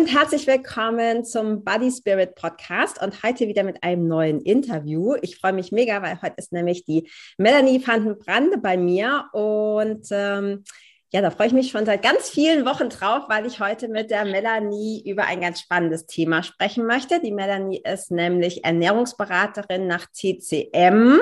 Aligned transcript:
Und 0.00 0.06
herzlich 0.06 0.46
willkommen 0.46 1.26
zum 1.26 1.62
Body 1.62 1.90
Spirit 1.90 2.34
Podcast 2.34 3.02
und 3.02 3.22
heute 3.22 3.48
wieder 3.48 3.64
mit 3.64 3.82
einem 3.82 4.08
neuen 4.08 4.40
Interview. 4.40 5.14
Ich 5.20 5.36
freue 5.36 5.52
mich 5.52 5.72
mega, 5.72 6.00
weil 6.00 6.22
heute 6.22 6.36
ist 6.38 6.52
nämlich 6.54 6.86
die 6.86 7.10
Melanie 7.36 7.86
van 7.86 8.16
Brande 8.18 8.56
bei 8.56 8.78
mir 8.78 9.26
und 9.34 10.06
ähm, 10.10 10.64
ja, 11.12 11.20
da 11.20 11.30
freue 11.30 11.48
ich 11.48 11.52
mich 11.52 11.70
schon 11.70 11.84
seit 11.84 12.02
ganz 12.02 12.30
vielen 12.30 12.64
Wochen 12.64 12.88
drauf, 12.88 13.24
weil 13.28 13.44
ich 13.44 13.60
heute 13.60 13.88
mit 13.88 14.10
der 14.10 14.24
Melanie 14.24 15.06
über 15.06 15.24
ein 15.24 15.42
ganz 15.42 15.60
spannendes 15.60 16.06
Thema 16.06 16.42
sprechen 16.42 16.86
möchte. 16.86 17.20
Die 17.20 17.32
Melanie 17.32 17.82
ist 17.84 18.10
nämlich 18.10 18.64
Ernährungsberaterin 18.64 19.86
nach 19.86 20.06
TCM 20.06 21.20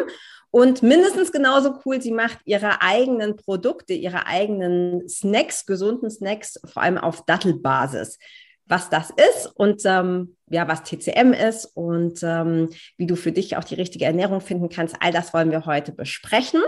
und 0.53 0.84
mindestens 0.84 1.33
genauso 1.33 1.81
cool, 1.84 2.01
sie 2.01 2.12
macht 2.12 2.39
ihre 2.45 2.81
eigenen 2.81 3.34
Produkte, 3.34 3.93
ihre 3.93 4.27
eigenen 4.27 5.09
Snacks, 5.09 5.67
gesunden 5.67 6.11
Snacks, 6.12 6.61
vor 6.65 6.83
allem 6.83 6.97
auf 6.97 7.25
Dattelbasis. 7.27 8.21
Was 8.69 8.91
das 8.91 9.11
ist 9.11 9.47
und 9.55 9.83
ähm, 9.87 10.37
ja, 10.51 10.69
was 10.69 10.83
TCM 10.83 11.33
ist 11.33 11.65
und 11.75 12.21
ähm, 12.23 12.71
wie 12.97 13.07
du 13.07 13.17
für 13.17 13.33
dich 13.33 13.57
auch 13.57 13.65
die 13.65 13.75
richtige 13.75 14.05
Ernährung 14.05 14.41
finden 14.41 14.69
kannst, 14.69 14.97
all 15.01 15.13
das 15.13 15.33
wollen 15.33 15.51
wir 15.51 15.67
heute 15.67 15.93
besprechen. 15.93 16.61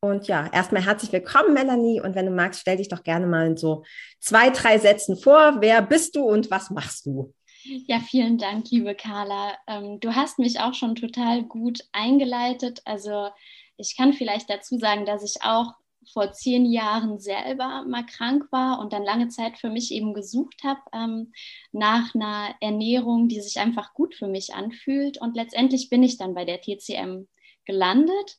Und 0.00 0.28
ja, 0.28 0.48
erstmal 0.52 0.84
herzlich 0.84 1.12
willkommen, 1.12 1.54
Melanie. 1.54 2.00
Und 2.00 2.14
wenn 2.14 2.26
du 2.26 2.32
magst, 2.32 2.60
stell 2.60 2.76
dich 2.76 2.88
doch 2.88 3.02
gerne 3.02 3.26
mal 3.26 3.46
in 3.46 3.56
so 3.56 3.84
zwei, 4.20 4.50
drei 4.50 4.78
Sätzen 4.78 5.16
vor. 5.16 5.56
Wer 5.60 5.82
bist 5.82 6.14
du 6.14 6.24
und 6.24 6.50
was 6.50 6.70
machst 6.70 7.06
du? 7.06 7.34
Ja, 7.64 7.98
vielen 7.98 8.38
Dank, 8.38 8.70
liebe 8.70 8.94
Carla. 8.94 9.56
Ähm, 9.66 9.98
du 10.00 10.14
hast 10.14 10.38
mich 10.38 10.60
auch 10.60 10.74
schon 10.74 10.94
total 10.94 11.42
gut 11.42 11.80
eingeleitet. 11.92 12.80
Also 12.84 13.30
ich 13.76 13.96
kann 13.96 14.12
vielleicht 14.12 14.48
dazu 14.48 14.78
sagen, 14.78 15.04
dass 15.04 15.24
ich 15.24 15.42
auch 15.42 15.74
vor 16.12 16.32
zehn 16.32 16.66
Jahren 16.66 17.18
selber 17.18 17.84
mal 17.86 18.04
krank 18.04 18.46
war 18.50 18.80
und 18.80 18.92
dann 18.92 19.04
lange 19.04 19.28
Zeit 19.28 19.58
für 19.58 19.70
mich 19.70 19.92
eben 19.92 20.14
gesucht 20.14 20.62
habe 20.64 20.80
ähm, 20.92 21.32
nach 21.72 22.14
einer 22.14 22.54
Ernährung, 22.60 23.28
die 23.28 23.40
sich 23.40 23.58
einfach 23.58 23.94
gut 23.94 24.14
für 24.14 24.28
mich 24.28 24.54
anfühlt. 24.54 25.20
Und 25.20 25.36
letztendlich 25.36 25.90
bin 25.90 26.02
ich 26.02 26.16
dann 26.16 26.34
bei 26.34 26.44
der 26.44 26.60
TCM 26.60 27.28
gelandet 27.64 28.38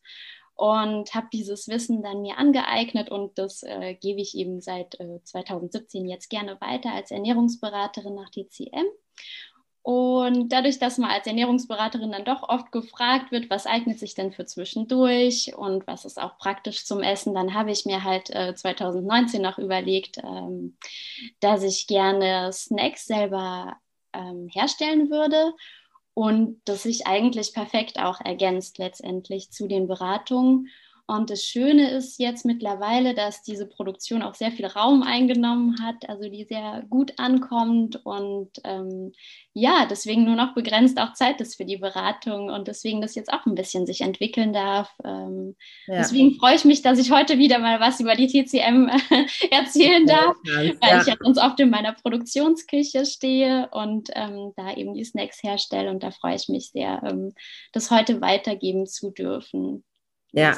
und 0.59 1.13
habe 1.16 1.28
dieses 1.31 1.69
Wissen 1.69 2.03
dann 2.03 2.22
mir 2.22 2.38
angeeignet 2.38 3.09
und 3.09 3.38
das 3.38 3.63
äh, 3.63 3.94
gebe 3.94 4.19
ich 4.19 4.35
eben 4.35 4.59
seit 4.59 5.00
äh, 5.00 5.24
2017 5.24 6.06
jetzt 6.06 6.29
gerne 6.29 6.59
weiter 6.59 6.91
als 6.91 7.12
Ernährungsberaterin 7.12 8.16
nach 8.16 8.29
TCM. 8.29 8.85
Und 9.81 10.50
dadurch, 10.50 10.78
dass 10.78 10.97
man 10.97 11.09
als 11.09 11.25
Ernährungsberaterin 11.25 12.12
dann 12.12 12.25
doch 12.25 12.47
oft 12.47 12.72
gefragt 12.72 13.31
wird, 13.31 13.50
was 13.50 13.66
eignet 13.66 13.97
sich 13.97 14.13
denn 14.13 14.31
für 14.31 14.45
zwischendurch 14.45 15.56
und 15.56 15.88
was 15.88 16.06
ist 16.06 16.22
auch 16.22 16.38
praktisch 16.38 16.85
zum 16.85 17.01
Essen, 17.01 17.34
dann 17.34 17.53
habe 17.53 17.72
ich 17.72 17.85
mir 17.85 18.03
halt 18.03 18.29
äh, 18.29 18.53
2019 18.53 19.41
noch 19.41 19.57
überlegt, 19.57 20.17
ähm, 20.17 20.78
dass 21.40 21.63
ich 21.63 21.88
gerne 21.88 22.51
Snacks 22.51 23.06
selber 23.06 23.78
ähm, 24.13 24.50
herstellen 24.51 25.09
würde 25.09 25.53
und 26.13 26.61
das 26.66 26.84
sich 26.84 27.07
eigentlich 27.07 27.53
perfekt 27.53 28.00
auch 28.00 28.19
ergänzt 28.19 28.78
letztendlich 28.78 29.51
zu 29.51 29.67
den 29.67 29.88
Beratungen. 29.88 30.67
Und 31.09 31.31
das 31.31 31.44
Schöne 31.44 31.90
ist 31.90 32.20
jetzt 32.20 32.46
mittlerweile, 32.46 33.16
dass 33.16 33.42
diese 33.42 33.66
Produktion 33.66 34.22
auch 34.22 34.36
sehr 34.36 34.52
viel 34.52 34.68
Raum 34.68 35.02
eingenommen 35.02 35.78
hat, 35.81 36.08
also 36.08 36.30
die 36.30 36.44
sehr 36.44 36.84
gut 36.88 37.14
ankommt 37.18 38.06
und 38.06 38.52
ähm, 38.64 39.12
ja, 39.53 39.88
deswegen 39.90 40.24
nur 40.24 40.36
noch 40.36 40.53
begrenzt 40.53 41.00
auch 41.00 41.14
Zeit 41.14 41.42
ist 41.42 41.56
für 41.56 41.66
die 41.66 41.78
Beratung 41.78 42.52
und 42.52 42.68
deswegen 42.68 43.02
das 43.02 43.16
jetzt 43.16 43.34
auch 43.34 43.47
ein 43.47 43.56
bisschen 43.56 43.88
sich 43.88 44.02
entwickeln 44.02 44.53
darf. 44.53 44.94
Ähm, 45.03 45.56
ja. 45.88 45.96
Deswegen 45.96 46.36
freue 46.36 46.53
ich 46.53 46.64
mich, 46.64 46.84
dass 46.84 47.00
ich 47.00 47.09
heute 47.09 47.40
wieder 47.40 47.58
mal 47.58 47.80
was 47.80 48.00
über 48.00 48.14
die 48.14 48.28
TCM 48.28 48.88
erzählen 49.50 50.06
darf, 50.06 50.38
ja, 50.46 50.58
weil 50.58 50.90
ja. 50.91 51.02
ich 51.02 51.08
ja 51.08 51.16
ganz 51.16 51.40
oft 51.40 51.59
in 51.59 51.72
meiner 51.72 51.94
Produktionsküche 51.94 53.08
stehe 53.08 53.68
und 53.72 54.12
ähm, 54.14 54.53
da 54.56 54.76
eben 54.76 54.94
die 54.94 55.06
Snacks 55.06 55.41
herstelle 55.41 55.90
und 55.90 56.03
da 56.03 56.12
freue 56.12 56.36
ich 56.36 56.50
mich 56.50 56.70
sehr, 56.70 57.02
ähm, 57.03 57.34
das 57.74 57.90
heute 57.90 58.22
weitergeben 58.22 58.86
zu 58.86 59.09
dürfen. 59.09 59.84
Ja. 60.31 60.57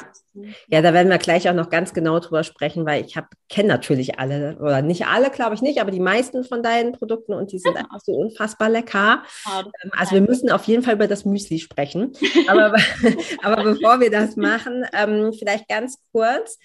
ja, 0.68 0.82
da 0.82 0.92
werden 0.92 1.08
wir 1.08 1.18
gleich 1.18 1.48
auch 1.48 1.54
noch 1.54 1.70
ganz 1.70 1.94
genau 1.94 2.18
drüber 2.18 2.44
sprechen, 2.44 2.84
weil 2.84 3.04
ich 3.04 3.18
kenne 3.48 3.68
natürlich 3.68 4.18
alle, 4.18 4.58
oder 4.58 4.82
nicht 4.82 5.06
alle, 5.06 5.30
glaube 5.30 5.54
ich 5.54 5.62
nicht, 5.62 5.80
aber 5.80 5.90
die 5.90 6.00
meisten 6.00 6.44
von 6.44 6.62
deinen 6.62 6.92
Produkten 6.92 7.32
und 7.32 7.52
die 7.52 7.58
sind 7.58 7.76
einfach 7.76 8.00
so 8.00 8.12
unfassbar 8.12 8.68
lecker. 8.68 9.22
Oh, 9.46 9.62
also 9.92 10.12
wir 10.12 10.20
müssen 10.20 10.50
auf 10.50 10.64
jeden 10.64 10.82
Fall 10.82 10.94
über 10.94 11.08
das 11.08 11.24
Müsli 11.24 11.58
sprechen. 11.58 12.12
aber, 12.48 12.74
aber 13.42 13.62
bevor 13.62 14.00
wir 14.00 14.10
das 14.10 14.36
machen, 14.36 14.84
ähm, 14.92 15.32
vielleicht 15.32 15.68
ganz 15.68 15.98
kurz. 16.12 16.58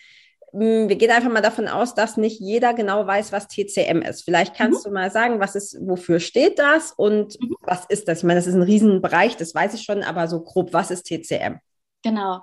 Hm, 0.51 0.89
wir 0.89 0.95
gehen 0.95 1.11
einfach 1.11 1.31
mal 1.31 1.41
davon 1.41 1.67
aus, 1.67 1.93
dass 1.93 2.17
nicht 2.17 2.39
jeder 2.39 2.73
genau 2.73 3.05
weiß, 3.05 3.31
was 3.31 3.47
TCM 3.47 4.01
ist. 4.01 4.23
Vielleicht 4.23 4.55
kannst 4.55 4.85
mhm. 4.85 4.89
du 4.89 4.93
mal 4.93 5.11
sagen, 5.11 5.39
was 5.39 5.55
ist, 5.55 5.77
wofür 5.81 6.19
steht 6.19 6.59
das 6.59 6.91
und 6.91 7.39
mhm. 7.39 7.55
was 7.61 7.85
ist 7.87 8.07
das? 8.07 8.19
Ich 8.19 8.23
meine, 8.23 8.39
das 8.39 8.47
ist 8.47 8.55
ein 8.55 8.63
Riesenbereich, 8.63 9.37
das 9.37 9.53
weiß 9.53 9.73
ich 9.73 9.83
schon, 9.83 10.03
aber 10.03 10.27
so 10.27 10.41
grob, 10.41 10.73
was 10.73 10.91
ist 10.91 11.03
TCM? 11.05 11.59
Genau. 12.07 12.39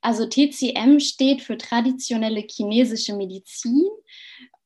Also 0.00 0.26
TCM 0.26 0.98
steht 0.98 1.40
für 1.40 1.56
traditionelle 1.56 2.40
chinesische 2.40 3.14
Medizin 3.14 3.86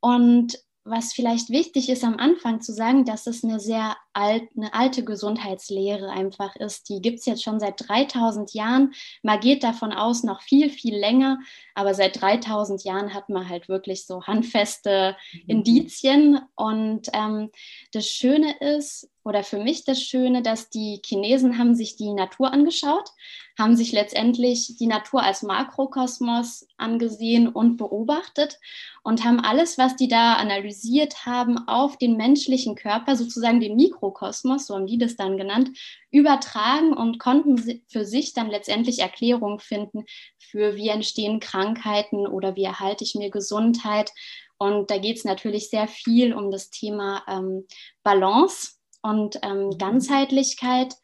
und 0.00 0.59
was 0.91 1.12
vielleicht 1.12 1.50
wichtig 1.50 1.91
ist 1.91 2.03
am 2.03 2.16
Anfang 2.16 2.62
zu 2.62 2.72
sagen, 2.72 3.04
dass 3.04 3.26
es 3.26 3.44
eine 3.44 3.60
sehr 3.60 3.94
alt, 4.14 4.44
eine 4.56 4.72
alte 4.72 5.04
Gesundheitslehre 5.04 6.09
einfach 6.09 6.56
ist. 6.56 6.88
Die 6.88 7.03
gibt 7.03 7.19
es 7.19 7.26
jetzt 7.26 7.42
schon 7.42 7.60
seit 7.60 7.86
3000 7.86 8.54
Jahren. 8.54 8.94
Man 9.22 9.38
geht 9.38 9.64
davon 9.64 9.92
aus, 9.92 10.22
noch 10.22 10.41
viel, 10.41 10.70
viel 10.70 10.97
länger. 10.97 11.41
Aber 11.75 11.92
seit 11.92 12.19
3000 12.19 12.84
Jahren 12.84 13.12
hat 13.12 13.28
man 13.28 13.50
halt 13.50 13.69
wirklich 13.69 14.06
so 14.06 14.22
handfeste 14.22 15.15
mhm. 15.34 15.41
Indizien. 15.47 16.41
Und 16.54 17.09
ähm, 17.12 17.50
das 17.92 18.06
Schöne 18.09 18.56
ist, 18.59 19.10
oder 19.28 19.44
für 19.44 19.59
mich 19.59 19.84
das 19.84 20.03
Schöne, 20.03 20.43
dass 20.43 20.71
die 20.71 21.03
Chinesen 21.05 21.59
haben 21.59 21.75
sich 21.75 21.97
die 21.97 22.15
Natur 22.15 22.50
angeschaut, 22.50 23.11
haben 23.59 23.77
sich 23.77 23.93
letztendlich 23.93 24.77
die 24.78 24.87
Natur 24.87 25.22
als 25.22 25.43
Makrokosmos 25.43 26.66
angesehen 26.78 27.47
und 27.47 27.77
beobachtet 27.77 28.59
und 29.03 29.25
haben 29.25 29.41
alles, 29.41 29.77
was 29.77 29.97
die 29.97 30.09
da 30.09 30.34
analysiert 30.34 31.27
haben, 31.27 31.59
auf 31.69 31.98
den 31.98 32.16
menschlichen 32.16 32.75
Körper, 32.75 33.16
sozusagen 33.16 33.60
den 33.60 33.77
Mikrokosmos, 33.77 34.66
so 34.66 34.75
haben 34.75 34.86
die 34.86 34.98
das 34.98 35.16
dann 35.16 35.36
genannt, 35.36 35.71
übertragen 36.10 36.95
und 36.95 37.19
konnten 37.19 37.83
für 37.86 38.07
sich 38.07 38.33
dann 38.33 38.48
letztendlich 38.48 39.01
Erklärungen 39.01 39.59
finden 39.59 40.04
für 40.39 40.77
wie 40.77 40.89
entstehen 40.89 41.39
Krankheiten 41.39 42.27
oder 42.27 42.57
wie 42.57 42.65
erhalte 42.65 43.04
ich 43.04 43.15
mir 43.15 43.30
Gesundheit. 43.30 44.10
Und 44.57 44.91
da 44.91 44.98
geht 44.98 45.19
es 45.19 45.25
natürlich 45.25 45.69
sehr 45.69 45.86
viel 45.86 46.33
um 46.33 46.51
das 46.51 46.71
Thema 46.71 47.22
ähm, 47.28 47.66
Balance 48.03 48.78
und 49.03 49.39
ähm, 49.42 49.66
mhm. 49.66 49.78
Ganzheitlichkeit. 49.78 50.95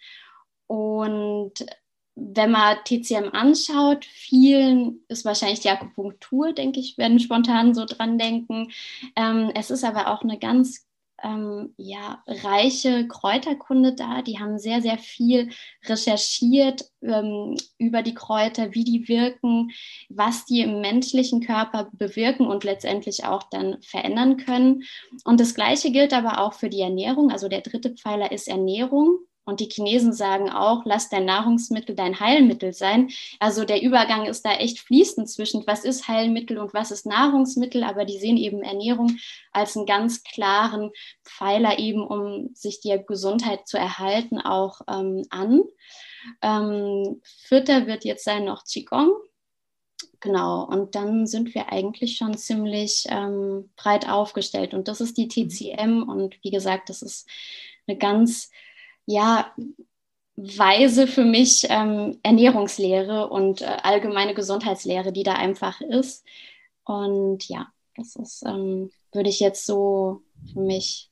Und 0.67 1.67
wenn 2.17 2.50
man 2.50 2.79
TCM 2.85 3.31
anschaut, 3.32 4.05
vielen 4.05 5.00
ist 5.08 5.25
wahrscheinlich 5.25 5.61
die 5.61 5.70
Akupunktur, 5.70 6.52
denke 6.52 6.81
ich, 6.81 6.96
werden 6.96 7.19
spontan 7.19 7.75
so 7.75 7.85
dran 7.85 8.19
denken. 8.19 8.70
Ähm, 9.17 9.50
es 9.55 9.70
ist 9.70 9.85
aber 9.85 10.08
auch 10.08 10.23
eine 10.23 10.38
ganz 10.38 10.87
ähm, 11.25 11.75
ja, 11.76 12.23
reiche 12.26 13.09
Kräuterkunde 13.09 13.94
da. 13.94 14.23
Die 14.23 14.38
haben 14.38 14.59
sehr, 14.59 14.82
sehr 14.82 14.99
viel 14.99 15.50
recherchiert 15.87 16.85
ähm, 17.03 17.56
über 17.79 18.03
die 18.03 18.15
Kräuter, 18.15 18.75
wie 18.75 18.85
die 18.85 19.09
wirken, 19.09 19.71
was 20.09 20.44
die 20.44 20.61
im 20.61 20.81
menschlichen 20.81 21.41
Körper 21.41 21.91
bewirken 21.93 22.47
und 22.47 22.62
letztendlich 22.62 23.25
auch 23.25 23.43
dann 23.44 23.81
verändern 23.82 24.37
können. 24.37 24.85
Und 25.25 25.41
das 25.41 25.55
Gleiche 25.55 25.91
gilt 25.91 26.12
aber 26.12 26.41
auch 26.41 26.53
für 26.53 26.69
die 26.69 26.81
Ernährung. 26.81 27.31
Also 27.31 27.49
der 27.49 27.62
dritte 27.62 27.94
Pfeiler 27.94 28.31
ist 28.31 28.47
Ernährung. 28.47 29.19
Und 29.44 29.61
die 29.61 29.69
Chinesen 29.69 30.12
sagen 30.12 30.50
auch, 30.50 30.82
lass 30.85 31.11
dein 31.11 31.26
Nahrungsmittel 31.26 31.94
dein 31.94 32.19
Heilmittel 32.19 32.73
sein. 32.73 33.11
Also 33.38 33.64
der 33.64 33.82
Übergang 33.82 34.26
ist 34.26 34.44
da 34.44 34.52
echt 34.55 34.79
fließend 34.81 35.29
zwischen, 35.29 35.67
was 35.67 35.85
ist 35.85 36.08
Heilmittel 36.08 36.58
und 36.58 36.73
was 36.73 36.91
ist 36.91 37.06
Nahrungsmittel, 37.06 37.85
aber 37.85 38.05
die 38.05 38.19
sehen 38.19 38.37
eben 38.37 38.62
Ernährung 38.62 39.17
als 39.52 39.76
einen 39.76 39.87
ganz 39.87 40.23
klaren 40.25 40.91
Pfeiler 41.25 41.79
eben, 41.79 42.06
um 42.06 42.55
sich 42.55 42.81
die 42.81 42.99
Gesundheit 43.06 43.69
zu 43.69 43.76
erhalten, 43.76 44.41
auch 44.41 44.81
ähm, 44.88 45.25
an. 45.31 45.62
Ähm, 46.40 47.20
vierter 47.23 47.87
wird 47.87 48.05
jetzt 48.05 48.25
sein 48.25 48.44
noch 48.44 48.64
Qigong. 48.64 49.12
Genau, 50.20 50.64
und 50.64 50.94
dann 50.94 51.26
sind 51.26 51.55
wir 51.55 51.70
eigentlich 51.70 52.17
schon 52.17 52.35
ziemlich 52.38 53.05
ähm, 53.11 53.70
breit 53.76 54.08
aufgestellt. 54.08 54.73
Und 54.73 54.88
das 54.88 55.02
ist 55.02 55.19
die 55.19 55.29
TCM. 55.29 56.02
Und 56.02 56.43
wie 56.43 56.50
gesagt, 56.50 56.88
das 56.88 57.02
ist 57.02 57.29
eine 57.87 57.99
ganz 57.99 58.50
ja, 59.06 59.53
Weise 60.37 61.06
für 61.06 61.25
mich 61.25 61.67
ähm, 61.69 62.19
Ernährungslehre 62.23 63.29
und 63.29 63.62
äh, 63.62 63.67
allgemeine 63.83 64.35
Gesundheitslehre, 64.35 65.12
die 65.12 65.23
da 65.23 65.35
einfach 65.35 65.81
ist. 65.81 66.25
Und 66.85 67.49
ja, 67.49 67.69
das 67.97 68.17
ist, 68.17 68.43
ähm, 68.47 68.91
würde 69.12 69.29
ich 69.29 69.39
jetzt 69.41 69.65
so 69.65 70.23
für 70.53 70.61
mich 70.61 71.11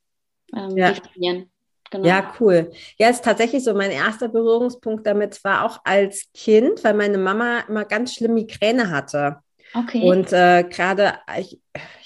ähm, 0.54 0.76
ja. 0.76 0.92
definieren. 0.92 1.48
Genau. 1.90 2.08
Ja, 2.08 2.32
cool. 2.40 2.72
Ja, 2.98 3.10
ist 3.10 3.24
tatsächlich 3.24 3.62
so 3.62 3.74
mein 3.74 3.90
erster 3.90 4.28
Berührungspunkt 4.28 5.06
damit 5.06 5.44
war 5.44 5.66
auch 5.66 5.80
als 5.84 6.26
Kind, 6.32 6.82
weil 6.84 6.94
meine 6.94 7.18
Mama 7.18 7.60
immer 7.68 7.84
ganz 7.84 8.14
schlimm 8.14 8.34
Migräne 8.34 8.90
hatte. 8.90 9.36
Okay. 9.74 10.02
Und 10.02 10.32
äh, 10.32 10.64
gerade, 10.64 11.14
ich, 11.38 11.60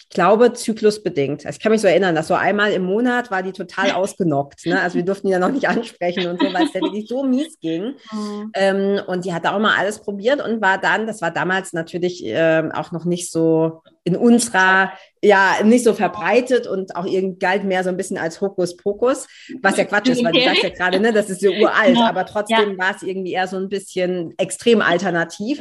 ich 0.09 0.15
glaube, 0.15 0.53
zyklusbedingt. 0.53 1.45
Also 1.45 1.57
ich 1.57 1.63
kann 1.63 1.73
mich 1.73 1.81
so 1.81 1.89
erinnern, 1.89 2.15
dass 2.15 2.29
so 2.29 2.35
einmal 2.35 2.73
im 2.73 2.85
Monat 2.85 3.31
war 3.31 3.43
die 3.43 3.53
total 3.53 3.91
ausgenockt. 3.93 4.65
Ne? 4.67 4.81
Also 4.81 4.97
wir 4.97 5.05
durften 5.05 5.27
die 5.27 5.33
ja 5.33 5.41
noch 5.41 5.51
nicht 5.51 5.69
ansprechen 5.69 6.29
und 6.29 6.41
so, 6.41 6.53
weil 6.53 6.67
es 6.67 6.75
ja 6.75 6.81
wirklich 6.81 7.09
so 7.09 7.25
mies 7.25 7.59
ging. 7.61 7.95
Mhm. 8.13 8.51
Ähm, 8.55 9.01
und 9.09 9.25
die 9.25 9.35
hat 9.35 9.47
auch 9.47 9.57
immer 9.57 9.77
alles 9.77 10.01
probiert 10.01 10.41
und 10.41 10.61
war 10.61 10.79
dann, 10.79 11.07
das 11.07 11.21
war 11.23 11.33
damals 11.33 11.73
natürlich 11.73 12.25
äh, 12.25 12.63
auch 12.73 12.93
noch 12.93 13.05
nicht 13.05 13.33
so 13.33 13.83
in 14.07 14.15
unserer 14.15 14.93
ja 15.21 15.57
nicht 15.65 15.83
so 15.83 15.93
verbreitet 15.93 16.69
und 16.69 16.95
auch 16.95 17.07
irgendwie 17.07 17.41
galt 17.41 17.65
mehr 17.65 17.83
so 17.83 17.89
ein 17.89 17.97
bisschen 17.97 18.19
als 18.19 18.41
Hokuspokus, 18.41 19.27
was 19.61 19.77
ja 19.77 19.85
Quatsch 19.85 20.09
ist, 20.09 20.23
weil 20.23 20.33
du 20.33 20.45
sagst 20.45 20.63
ja 20.63 20.69
gerade, 20.77 21.01
ne, 21.01 21.13
das 21.13 21.29
ist 21.29 21.43
ja 21.43 21.51
uralt, 21.51 21.97
ja. 21.97 22.09
aber 22.09 22.25
trotzdem 22.25 22.73
ja. 22.73 22.79
war 22.79 22.95
es 22.95 23.03
irgendwie 23.03 23.33
eher 23.33 23.49
so 23.49 23.57
ein 23.57 23.69
bisschen 23.69 24.33
extrem 24.39 24.81
alternativ. 24.81 25.61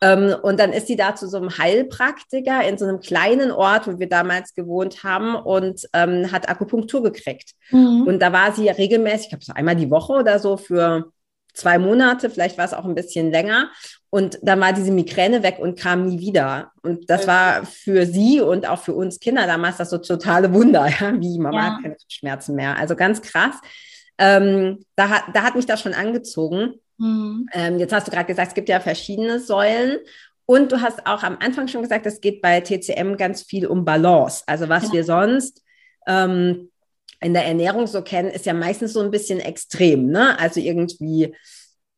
ähm, 0.00 0.34
und 0.42 0.58
dann 0.58 0.72
ist 0.72 0.88
sie 0.88 0.96
da 0.96 1.14
zu 1.14 1.28
so 1.28 1.36
einem 1.36 1.56
Heilpraktiker 1.56 2.66
in 2.66 2.78
so 2.78 2.84
einem 2.84 2.98
kleinen 2.98 3.52
Ort, 3.52 3.86
wo 3.86 4.00
wir 4.00 4.08
damals 4.08 4.54
gewohnt 4.54 5.04
haben 5.04 5.36
und 5.36 5.82
ähm, 5.92 6.32
hat 6.32 6.48
Akupunktur 6.48 7.04
gekriegt. 7.04 7.52
Mhm. 7.70 8.02
Und 8.08 8.18
da 8.18 8.32
war 8.32 8.52
sie 8.52 8.64
ja 8.64 8.72
regelmäßig, 8.72 9.26
ich 9.26 9.28
glaube 9.28 9.44
so 9.44 9.52
einmal 9.52 9.76
die 9.76 9.90
Woche 9.90 10.14
oder 10.14 10.40
so 10.40 10.56
für 10.56 11.12
zwei 11.54 11.78
Monate, 11.78 12.28
vielleicht 12.28 12.58
war 12.58 12.64
es 12.64 12.74
auch 12.74 12.84
ein 12.84 12.96
bisschen 12.96 13.30
länger. 13.30 13.70
Und 14.14 14.38
dann 14.42 14.60
war 14.60 14.72
diese 14.72 14.92
Migräne 14.92 15.42
weg 15.42 15.56
und 15.58 15.76
kam 15.76 16.06
nie 16.06 16.20
wieder. 16.20 16.70
Und 16.84 17.10
das 17.10 17.26
war 17.26 17.66
für 17.66 18.06
sie 18.06 18.40
und 18.40 18.64
auch 18.64 18.80
für 18.80 18.94
uns 18.94 19.18
Kinder 19.18 19.44
damals 19.48 19.78
das 19.78 19.90
so 19.90 19.98
totale 19.98 20.54
Wunder, 20.54 20.86
ja? 21.00 21.20
wie 21.20 21.36
Mama 21.36 21.56
ja. 21.56 21.64
hat 21.64 21.82
keine 21.82 21.96
Schmerzen 22.06 22.54
mehr. 22.54 22.78
Also 22.78 22.94
ganz 22.94 23.22
krass. 23.22 23.56
Ähm, 24.16 24.84
da, 24.94 25.08
hat, 25.08 25.24
da 25.34 25.42
hat 25.42 25.56
mich 25.56 25.66
das 25.66 25.80
schon 25.80 25.94
angezogen. 25.94 26.74
Mhm. 26.96 27.48
Ähm, 27.52 27.80
jetzt 27.80 27.92
hast 27.92 28.06
du 28.06 28.12
gerade 28.12 28.28
gesagt, 28.28 28.50
es 28.50 28.54
gibt 28.54 28.68
ja 28.68 28.78
verschiedene 28.78 29.40
Säulen. 29.40 29.98
Und 30.46 30.70
du 30.70 30.80
hast 30.80 31.08
auch 31.08 31.24
am 31.24 31.38
Anfang 31.40 31.66
schon 31.66 31.82
gesagt, 31.82 32.06
es 32.06 32.20
geht 32.20 32.40
bei 32.40 32.60
TCM 32.60 33.16
ganz 33.16 33.42
viel 33.42 33.66
um 33.66 33.84
Balance. 33.84 34.44
Also 34.46 34.68
was 34.68 34.84
ja. 34.84 34.92
wir 34.92 35.04
sonst 35.04 35.60
ähm, 36.06 36.70
in 37.20 37.34
der 37.34 37.46
Ernährung 37.46 37.88
so 37.88 38.00
kennen, 38.02 38.30
ist 38.30 38.46
ja 38.46 38.54
meistens 38.54 38.92
so 38.92 39.00
ein 39.00 39.10
bisschen 39.10 39.40
extrem. 39.40 40.06
Ne? 40.06 40.38
Also 40.38 40.60
irgendwie 40.60 41.34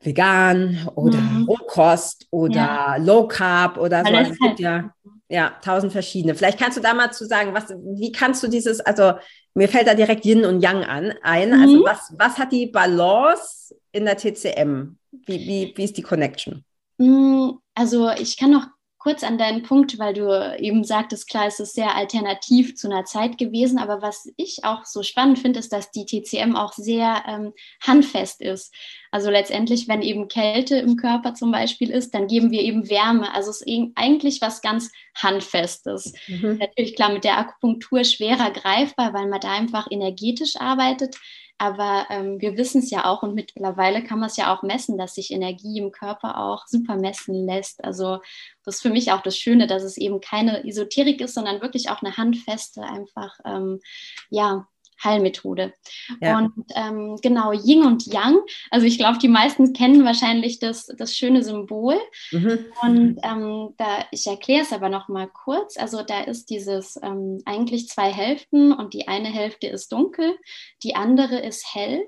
vegan 0.06 0.88
oder 0.94 1.18
mhm. 1.18 1.44
Rohkost 1.44 2.26
oder 2.30 2.54
ja. 2.54 2.96
Low 2.96 3.26
Carb 3.26 3.76
oder 3.76 4.04
so. 4.04 4.14
Also 4.14 4.32
es 4.32 4.38
gibt 4.38 4.60
ja, 4.60 4.94
ja 5.28 5.52
tausend 5.62 5.92
verschiedene. 5.92 6.34
Vielleicht 6.34 6.58
kannst 6.58 6.78
du 6.78 6.82
da 6.82 6.94
mal 6.94 7.12
zu 7.12 7.26
sagen, 7.26 7.52
was, 7.52 7.68
wie 7.70 8.12
kannst 8.12 8.42
du 8.42 8.48
dieses, 8.48 8.80
also 8.80 9.14
mir 9.54 9.68
fällt 9.68 9.88
da 9.88 9.94
direkt 9.94 10.24
Yin 10.24 10.44
und 10.44 10.60
Yang 10.60 10.84
an, 10.84 11.12
ein. 11.22 11.52
Also 11.52 11.78
mhm. 11.78 11.84
Also 11.84 11.84
was, 11.84 12.14
was 12.18 12.38
hat 12.38 12.52
die 12.52 12.66
Balance 12.66 13.74
in 13.92 14.04
der 14.04 14.16
TCM? 14.16 14.96
Wie, 15.26 15.40
wie, 15.40 15.72
wie 15.74 15.84
ist 15.84 15.96
die 15.96 16.02
Connection? 16.02 16.64
Mm, 16.98 17.50
also 17.74 18.10
ich 18.10 18.36
kann 18.36 18.52
noch 18.52 18.66
kurz 19.06 19.22
an 19.22 19.38
deinen 19.38 19.62
Punkt, 19.62 20.00
weil 20.00 20.14
du 20.14 20.56
eben 20.58 20.82
sagtest, 20.82 21.30
klar, 21.30 21.46
es 21.46 21.60
ist 21.60 21.76
sehr 21.76 21.94
alternativ 21.94 22.74
zu 22.74 22.88
einer 22.90 23.04
Zeit 23.04 23.38
gewesen, 23.38 23.78
aber 23.78 24.02
was 24.02 24.28
ich 24.36 24.64
auch 24.64 24.84
so 24.84 25.04
spannend 25.04 25.38
finde, 25.38 25.60
ist, 25.60 25.72
dass 25.72 25.92
die 25.92 26.06
TCM 26.06 26.56
auch 26.56 26.72
sehr 26.72 27.22
ähm, 27.28 27.52
handfest 27.80 28.40
ist. 28.40 28.74
Also 29.12 29.30
letztendlich, 29.30 29.86
wenn 29.86 30.02
eben 30.02 30.26
Kälte 30.26 30.78
im 30.78 30.96
Körper 30.96 31.34
zum 31.34 31.52
Beispiel 31.52 31.90
ist, 31.90 32.16
dann 32.16 32.26
geben 32.26 32.50
wir 32.50 32.62
eben 32.62 32.90
Wärme. 32.90 33.32
Also 33.32 33.50
es 33.50 33.60
ist 33.60 33.92
eigentlich 33.94 34.40
was 34.40 34.60
ganz 34.60 34.90
Handfestes. 35.14 36.12
Mhm. 36.26 36.58
Natürlich 36.58 36.96
klar 36.96 37.12
mit 37.12 37.22
der 37.22 37.38
Akupunktur 37.38 38.02
schwerer 38.02 38.50
greifbar, 38.50 39.14
weil 39.14 39.28
man 39.28 39.40
da 39.40 39.52
einfach 39.52 39.86
energetisch 39.88 40.56
arbeitet. 40.56 41.16
Aber 41.58 42.06
ähm, 42.10 42.40
wir 42.40 42.56
wissen 42.56 42.82
es 42.82 42.90
ja 42.90 43.06
auch 43.06 43.22
und 43.22 43.34
mittlerweile 43.34 44.04
kann 44.04 44.18
man 44.18 44.28
es 44.28 44.36
ja 44.36 44.54
auch 44.54 44.62
messen, 44.62 44.98
dass 44.98 45.14
sich 45.14 45.30
Energie 45.30 45.78
im 45.78 45.90
Körper 45.90 46.38
auch 46.38 46.66
super 46.66 46.96
messen 46.96 47.46
lässt. 47.46 47.82
Also 47.82 48.18
das 48.64 48.76
ist 48.76 48.82
für 48.82 48.90
mich 48.90 49.12
auch 49.12 49.22
das 49.22 49.38
Schöne, 49.38 49.66
dass 49.66 49.82
es 49.82 49.96
eben 49.96 50.20
keine 50.20 50.64
Esoterik 50.66 51.20
ist, 51.20 51.34
sondern 51.34 51.62
wirklich 51.62 51.88
auch 51.88 52.02
eine 52.02 52.16
handfeste, 52.16 52.82
einfach 52.82 53.38
ähm, 53.44 53.80
ja, 54.28 54.68
Heilmethode. 55.02 55.72
Ja. 56.20 56.38
Und 56.38 56.52
ähm, 56.74 57.18
genau, 57.22 57.52
Yin 57.52 57.84
und 57.84 58.06
Yang, 58.06 58.38
also 58.70 58.86
ich 58.86 58.98
glaube, 58.98 59.18
die 59.18 59.28
meisten 59.28 59.72
kennen 59.72 60.04
wahrscheinlich 60.04 60.58
das, 60.58 60.86
das 60.86 61.16
schöne 61.16 61.42
Symbol. 61.42 61.96
Mhm. 62.30 62.58
Und 62.82 63.18
ähm, 63.22 63.74
da, 63.76 64.04
ich 64.10 64.26
erkläre 64.26 64.62
es 64.62 64.72
aber 64.72 64.88
noch 64.88 65.08
mal 65.08 65.28
kurz. 65.28 65.76
Also 65.76 66.02
da 66.02 66.22
ist 66.22 66.50
dieses 66.50 66.98
ähm, 67.02 67.42
eigentlich 67.44 67.88
zwei 67.88 68.12
Hälften 68.12 68.72
und 68.72 68.94
die 68.94 69.08
eine 69.08 69.28
Hälfte 69.28 69.66
ist 69.66 69.92
dunkel, 69.92 70.36
die 70.82 70.94
andere 70.94 71.38
ist 71.40 71.74
hell. 71.74 72.06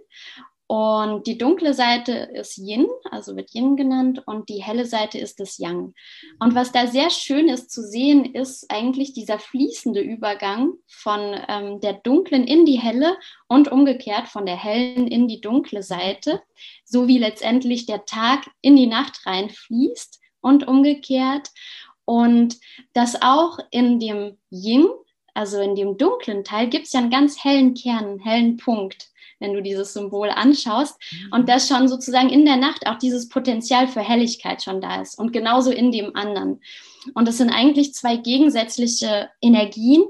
Und 0.70 1.26
die 1.26 1.38
dunkle 1.38 1.72
Seite 1.72 2.12
ist 2.12 2.58
Yin, 2.58 2.86
also 3.10 3.34
wird 3.36 3.54
Yin 3.54 3.74
genannt, 3.74 4.22
und 4.26 4.50
die 4.50 4.62
helle 4.62 4.84
Seite 4.84 5.18
ist 5.18 5.40
das 5.40 5.56
Yang. 5.56 5.94
Und 6.40 6.54
was 6.54 6.72
da 6.72 6.86
sehr 6.86 7.08
schön 7.08 7.48
ist 7.48 7.70
zu 7.70 7.82
sehen, 7.82 8.26
ist 8.34 8.70
eigentlich 8.70 9.14
dieser 9.14 9.38
fließende 9.38 10.02
Übergang 10.02 10.74
von 10.86 11.34
ähm, 11.48 11.80
der 11.80 11.94
dunklen 11.94 12.44
in 12.44 12.66
die 12.66 12.78
helle 12.78 13.16
und 13.46 13.72
umgekehrt 13.72 14.28
von 14.28 14.44
der 14.44 14.62
hellen 14.62 15.06
in 15.06 15.26
die 15.26 15.40
dunkle 15.40 15.82
Seite, 15.82 16.42
so 16.84 17.08
wie 17.08 17.18
letztendlich 17.18 17.86
der 17.86 18.04
Tag 18.04 18.46
in 18.60 18.76
die 18.76 18.88
Nacht 18.88 19.24
reinfließt 19.24 20.20
und 20.42 20.68
umgekehrt. 20.68 21.48
Und 22.04 22.58
das 22.92 23.22
auch 23.22 23.58
in 23.70 24.00
dem 24.00 24.36
Yin, 24.50 24.86
also 25.32 25.62
in 25.62 25.74
dem 25.74 25.96
dunklen 25.96 26.44
Teil, 26.44 26.68
gibt 26.68 26.84
es 26.88 26.92
ja 26.92 27.00
einen 27.00 27.10
ganz 27.10 27.42
hellen 27.42 27.72
Kern, 27.72 28.04
einen 28.04 28.20
hellen 28.20 28.58
Punkt 28.58 29.08
wenn 29.40 29.54
du 29.54 29.62
dieses 29.62 29.92
Symbol 29.92 30.30
anschaust. 30.30 31.00
Mhm. 31.10 31.32
Und 31.32 31.48
dass 31.48 31.68
schon 31.68 31.88
sozusagen 31.88 32.28
in 32.28 32.44
der 32.44 32.56
Nacht 32.56 32.86
auch 32.86 32.98
dieses 32.98 33.28
Potenzial 33.28 33.88
für 33.88 34.00
Helligkeit 34.00 34.62
schon 34.62 34.80
da 34.80 35.00
ist 35.00 35.18
und 35.18 35.32
genauso 35.32 35.70
in 35.70 35.92
dem 35.92 36.14
anderen. 36.16 36.60
Und 37.14 37.28
es 37.28 37.38
sind 37.38 37.50
eigentlich 37.50 37.94
zwei 37.94 38.16
gegensätzliche 38.16 39.30
Energien, 39.40 40.04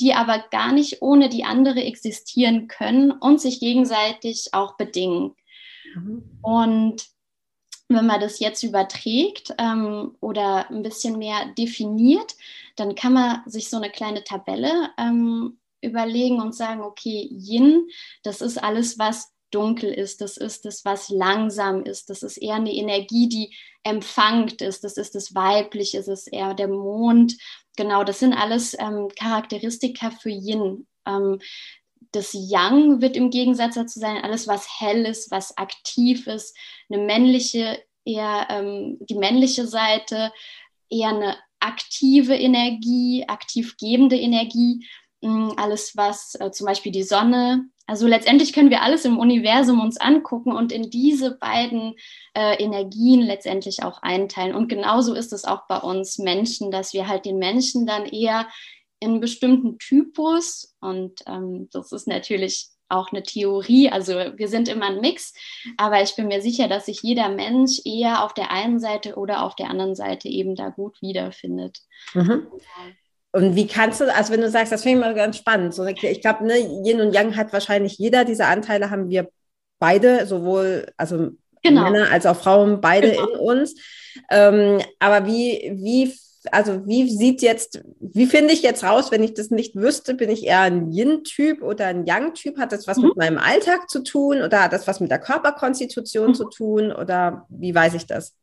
die 0.00 0.14
aber 0.14 0.44
gar 0.50 0.72
nicht 0.72 1.02
ohne 1.02 1.28
die 1.28 1.44
andere 1.44 1.84
existieren 1.84 2.68
können 2.68 3.12
und 3.12 3.40
sich 3.40 3.60
gegenseitig 3.60 4.48
auch 4.52 4.76
bedingen. 4.76 5.34
Mhm. 5.94 6.22
Und 6.42 7.04
wenn 7.88 8.06
man 8.06 8.20
das 8.20 8.38
jetzt 8.38 8.62
überträgt 8.62 9.52
ähm, 9.58 10.16
oder 10.20 10.70
ein 10.70 10.82
bisschen 10.82 11.18
mehr 11.18 11.46
definiert, 11.58 12.36
dann 12.76 12.94
kann 12.94 13.12
man 13.12 13.42
sich 13.46 13.68
so 13.68 13.76
eine 13.76 13.90
kleine 13.90 14.22
Tabelle 14.22 14.90
ähm, 14.96 15.58
überlegen 15.82 16.40
und 16.40 16.54
sagen, 16.54 16.82
okay, 16.82 17.28
Yin, 17.30 17.88
das 18.22 18.40
ist 18.40 18.62
alles, 18.62 18.98
was 18.98 19.32
dunkel 19.50 19.92
ist, 19.92 20.20
das 20.20 20.36
ist 20.36 20.64
das, 20.64 20.84
was 20.84 21.08
langsam 21.08 21.82
ist, 21.82 22.08
das 22.10 22.22
ist 22.22 22.36
eher 22.36 22.54
eine 22.54 22.72
Energie, 22.72 23.28
die 23.28 23.54
empfangt 23.82 24.62
ist, 24.62 24.84
das 24.84 24.96
ist 24.96 25.14
das 25.14 25.34
Weibliche, 25.34 25.98
es 25.98 26.08
ist 26.08 26.32
eher 26.32 26.54
der 26.54 26.68
Mond. 26.68 27.36
Genau, 27.76 28.04
das 28.04 28.20
sind 28.20 28.32
alles 28.32 28.76
ähm, 28.78 29.08
Charakteristika 29.18 30.10
für 30.10 30.30
Yin. 30.30 30.86
Ähm, 31.06 31.40
das 32.12 32.32
Yang 32.32 33.00
wird 33.00 33.16
im 33.16 33.30
Gegensatz 33.30 33.74
dazu 33.74 33.98
sein, 33.98 34.22
alles, 34.22 34.46
was 34.46 34.66
hell 34.80 35.04
ist, 35.04 35.30
was 35.30 35.56
aktiv 35.56 36.26
ist, 36.26 36.56
eine 36.88 37.02
männliche, 37.02 37.82
eher 38.04 38.46
ähm, 38.50 38.98
die 39.00 39.14
männliche 39.14 39.66
Seite, 39.66 40.32
eher 40.88 41.10
eine 41.10 41.36
aktive 41.60 42.34
Energie, 42.34 43.24
aktiv 43.28 43.76
gebende 43.76 44.16
Energie 44.18 44.86
alles, 45.22 45.96
was 45.96 46.34
äh, 46.40 46.50
zum 46.50 46.66
Beispiel 46.66 46.92
die 46.92 47.02
Sonne, 47.02 47.66
also 47.86 48.06
letztendlich 48.06 48.52
können 48.52 48.70
wir 48.70 48.82
alles 48.82 49.04
im 49.04 49.18
Universum 49.18 49.80
uns 49.80 49.96
angucken 49.96 50.52
und 50.52 50.70
in 50.70 50.90
diese 50.90 51.36
beiden 51.36 51.96
äh, 52.34 52.62
Energien 52.62 53.20
letztendlich 53.20 53.82
auch 53.82 54.00
einteilen. 54.02 54.54
Und 54.54 54.68
genauso 54.68 55.12
ist 55.12 55.32
es 55.32 55.44
auch 55.44 55.66
bei 55.66 55.78
uns 55.78 56.18
Menschen, 56.18 56.70
dass 56.70 56.92
wir 56.92 57.08
halt 57.08 57.24
den 57.24 57.38
Menschen 57.38 57.86
dann 57.86 58.06
eher 58.06 58.46
in 59.00 59.10
einen 59.10 59.20
bestimmten 59.20 59.78
Typus 59.78 60.76
und 60.80 61.22
ähm, 61.26 61.68
das 61.72 61.90
ist 61.90 62.06
natürlich 62.06 62.68
auch 62.88 63.10
eine 63.12 63.22
Theorie. 63.22 63.90
Also 63.90 64.12
wir 64.12 64.48
sind 64.48 64.68
immer 64.68 64.86
ein 64.86 65.00
Mix, 65.00 65.32
aber 65.76 66.02
ich 66.02 66.14
bin 66.16 66.28
mir 66.28 66.42
sicher, 66.42 66.68
dass 66.68 66.86
sich 66.86 67.02
jeder 67.02 67.28
Mensch 67.28 67.80
eher 67.84 68.24
auf 68.24 68.34
der 68.34 68.50
einen 68.50 68.78
Seite 68.78 69.16
oder 69.16 69.44
auf 69.44 69.56
der 69.56 69.70
anderen 69.70 69.94
Seite 69.94 70.28
eben 70.28 70.54
da 70.54 70.68
gut 70.68 71.00
wiederfindet. 71.00 71.78
Mhm. 72.14 72.46
Und 73.32 73.54
wie 73.54 73.66
kannst 73.66 74.00
du, 74.00 74.12
also 74.12 74.32
wenn 74.32 74.40
du 74.40 74.50
sagst, 74.50 74.72
das 74.72 74.82
finde 74.82 74.98
ich 74.98 75.04
mal 75.06 75.14
ganz 75.14 75.36
spannend. 75.36 75.74
So, 75.74 75.86
ich 75.86 76.20
glaube, 76.20 76.44
ne, 76.44 76.58
Yin 76.84 77.00
und 77.00 77.14
Yang 77.14 77.36
hat 77.36 77.52
wahrscheinlich 77.52 77.96
jeder 77.98 78.24
dieser 78.24 78.48
Anteile, 78.48 78.90
haben 78.90 79.08
wir 79.08 79.28
beide, 79.78 80.26
sowohl 80.26 80.86
also 80.96 81.30
genau. 81.62 81.82
Männer 81.82 82.10
als 82.10 82.26
auch 82.26 82.36
Frauen, 82.36 82.80
beide 82.80 83.12
genau. 83.12 83.28
in 83.28 83.38
uns. 83.38 83.74
Ähm, 84.30 84.80
aber 84.98 85.26
wie, 85.26 85.72
wie 85.76 86.12
also 86.52 86.86
wie 86.86 87.08
sieht 87.08 87.42
jetzt, 87.42 87.82
wie 88.00 88.26
finde 88.26 88.54
ich 88.54 88.62
jetzt 88.62 88.82
raus, 88.82 89.10
wenn 89.10 89.22
ich 89.22 89.34
das 89.34 89.50
nicht 89.50 89.76
wüsste, 89.76 90.14
bin 90.14 90.30
ich 90.30 90.46
eher 90.46 90.60
ein 90.60 90.90
Yin-Typ 90.90 91.62
oder 91.62 91.86
ein 91.86 92.06
Yang-Typ? 92.06 92.58
Hat 92.58 92.72
das 92.72 92.86
was 92.86 92.96
mhm. 92.96 93.08
mit 93.08 93.16
meinem 93.16 93.38
Alltag 93.38 93.90
zu 93.90 94.02
tun 94.02 94.40
oder 94.42 94.62
hat 94.64 94.72
das 94.72 94.86
was 94.86 95.00
mit 95.00 95.10
der 95.10 95.18
Körperkonstitution 95.18 96.28
mhm. 96.28 96.34
zu 96.34 96.48
tun 96.48 96.92
oder 96.92 97.46
wie 97.50 97.74
weiß 97.74 97.94
ich 97.94 98.06
das? 98.06 98.34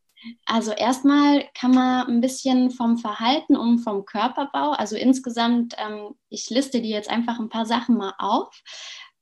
Also 0.46 0.72
erstmal 0.72 1.46
kann 1.54 1.72
man 1.72 2.08
ein 2.08 2.22
bisschen 2.22 2.72
vom 2.72 2.98
Verhalten 2.98 3.56
und 3.56 3.80
vom 3.80 4.06
Körperbau, 4.06 4.72
also 4.72 4.96
insgesamt, 4.96 5.76
ähm, 5.78 6.16
ich 6.30 6.50
liste 6.50 6.82
dir 6.82 6.92
jetzt 6.92 7.10
einfach 7.10 7.40
ein 7.40 7.50
paar 7.50 7.66
Sachen 7.66 7.98
mal 7.98 8.14
auf. 8.18 8.62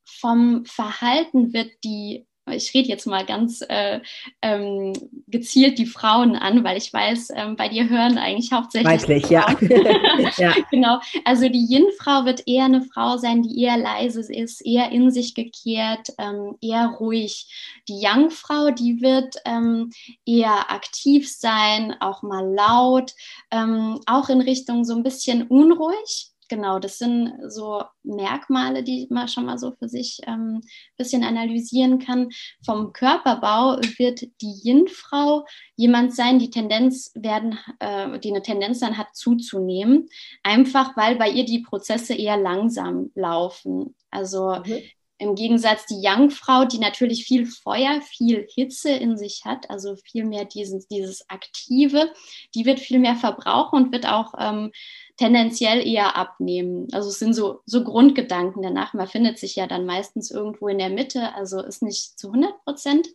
Vom 0.05 0.65
Verhalten 0.65 1.53
wird 1.53 1.71
die 1.83 2.27
ich 2.51 2.73
rede 2.73 2.89
jetzt 2.89 3.07
mal 3.07 3.25
ganz 3.25 3.63
äh, 3.67 3.99
ähm, 4.41 4.93
gezielt 5.27 5.79
die 5.79 5.85
Frauen 5.85 6.35
an, 6.35 6.63
weil 6.63 6.77
ich 6.77 6.93
weiß, 6.93 7.31
ähm, 7.35 7.55
bei 7.55 7.69
dir 7.69 7.89
hören 7.89 8.17
eigentlich 8.17 8.51
hauptsächlich. 8.51 9.01
Weiblich, 9.01 9.29
ja. 9.29 9.47
ja. 10.37 10.53
Genau. 10.71 10.99
Also 11.23 11.49
die 11.49 11.65
Yin-Frau 11.65 12.25
wird 12.25 12.43
eher 12.47 12.65
eine 12.65 12.81
Frau 12.81 13.17
sein, 13.17 13.41
die 13.41 13.61
eher 13.61 13.77
leise 13.77 14.21
ist, 14.21 14.65
eher 14.65 14.91
in 14.91 15.11
sich 15.11 15.33
gekehrt, 15.33 16.09
ähm, 16.17 16.55
eher 16.61 16.87
ruhig. 16.99 17.47
Die 17.87 17.99
Yang-Frau, 17.99 18.71
die 18.71 19.01
wird 19.01 19.35
ähm, 19.45 19.91
eher 20.25 20.71
aktiv 20.71 21.31
sein, 21.31 21.95
auch 21.99 22.23
mal 22.23 22.45
laut, 22.53 23.13
ähm, 23.51 23.99
auch 24.05 24.29
in 24.29 24.41
Richtung 24.41 24.83
so 24.83 24.95
ein 24.95 25.03
bisschen 25.03 25.43
unruhig 25.43 26.35
genau, 26.49 26.79
das 26.79 26.97
sind 26.97 27.33
so 27.47 27.83
Merkmale, 28.03 28.83
die 28.83 29.07
man 29.09 29.27
schon 29.27 29.45
mal 29.45 29.57
so 29.57 29.71
für 29.71 29.89
sich 29.89 30.19
ein 30.27 30.55
ähm, 30.55 30.61
bisschen 30.97 31.23
analysieren 31.23 31.99
kann. 31.99 32.29
Vom 32.65 32.93
Körperbau 32.93 33.77
wird 33.97 34.21
die 34.41 34.59
Yin-Frau 34.63 35.45
jemand 35.75 36.15
sein, 36.15 36.39
die 36.39 36.49
Tendenz 36.49 37.11
werden, 37.15 37.57
äh, 37.79 38.19
die 38.19 38.29
eine 38.29 38.41
Tendenz 38.41 38.79
dann 38.79 38.97
hat 38.97 39.15
zuzunehmen, 39.15 40.07
einfach 40.43 40.95
weil 40.95 41.15
bei 41.15 41.29
ihr 41.29 41.45
die 41.45 41.59
Prozesse 41.59 42.13
eher 42.13 42.37
langsam 42.37 43.11
laufen. 43.15 43.95
Also 44.09 44.61
mhm. 44.65 44.81
Im 45.17 45.35
Gegensatz 45.35 45.85
die 45.85 46.01
Yang-Frau, 46.01 46.65
die 46.65 46.77
natürlich 46.77 47.23
viel 47.23 47.45
Feuer, 47.45 48.01
viel 48.01 48.45
Hitze 48.53 48.89
in 48.89 49.17
sich 49.17 49.43
hat, 49.45 49.69
also 49.69 49.95
viel 49.95 50.25
mehr 50.25 50.43
dieses, 50.43 50.89
dieses 50.89 51.29
Aktive, 51.29 52.11
die 52.53 52.65
wird 52.65 52.81
viel 52.81 52.99
mehr 52.99 53.15
verbrauchen 53.15 53.81
und 53.81 53.91
wird 53.93 54.05
auch 54.07 54.33
ähm, 54.37 54.73
tendenziell 55.17 55.86
eher 55.86 56.17
abnehmen. 56.17 56.88
Also 56.91 57.10
es 57.10 57.19
sind 57.19 57.34
so, 57.34 57.62
so 57.65 57.84
Grundgedanken 57.84 58.62
danach. 58.62 58.93
Man 58.93 59.07
findet 59.07 59.39
sich 59.39 59.55
ja 59.55 59.65
dann 59.65 59.86
meistens 59.86 60.29
irgendwo 60.29 60.67
in 60.67 60.77
der 60.77 60.89
Mitte, 60.89 61.34
also 61.36 61.62
ist 61.62 61.81
nicht 61.81 62.19
zu 62.19 62.27
100 62.27 62.63
Prozent. 62.63 63.07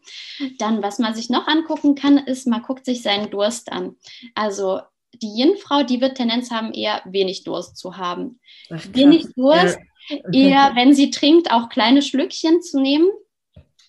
Dann, 0.58 0.82
was 0.82 0.98
man 0.98 1.14
sich 1.14 1.28
noch 1.28 1.46
angucken 1.46 1.94
kann, 1.94 2.18
ist, 2.18 2.46
man 2.46 2.62
guckt 2.62 2.86
sich 2.86 3.02
seinen 3.02 3.30
Durst 3.30 3.70
an. 3.70 3.96
Also 4.34 4.80
die 5.14 5.28
Yin-Frau, 5.28 5.82
die 5.82 6.00
wird 6.00 6.16
Tendenz 6.16 6.50
haben, 6.50 6.72
eher 6.72 7.02
wenig 7.04 7.44
Durst 7.44 7.76
zu 7.76 7.96
haben. 7.96 8.40
Ach, 8.70 8.82
wenig 8.92 9.26
Durst, 9.34 9.78
ja. 10.08 10.16
eher, 10.32 10.72
wenn 10.76 10.94
sie 10.94 11.10
trinkt, 11.10 11.50
auch 11.50 11.68
kleine 11.68 12.00
Schlückchen 12.00 12.62
zu 12.62 12.80
nehmen. 12.80 13.10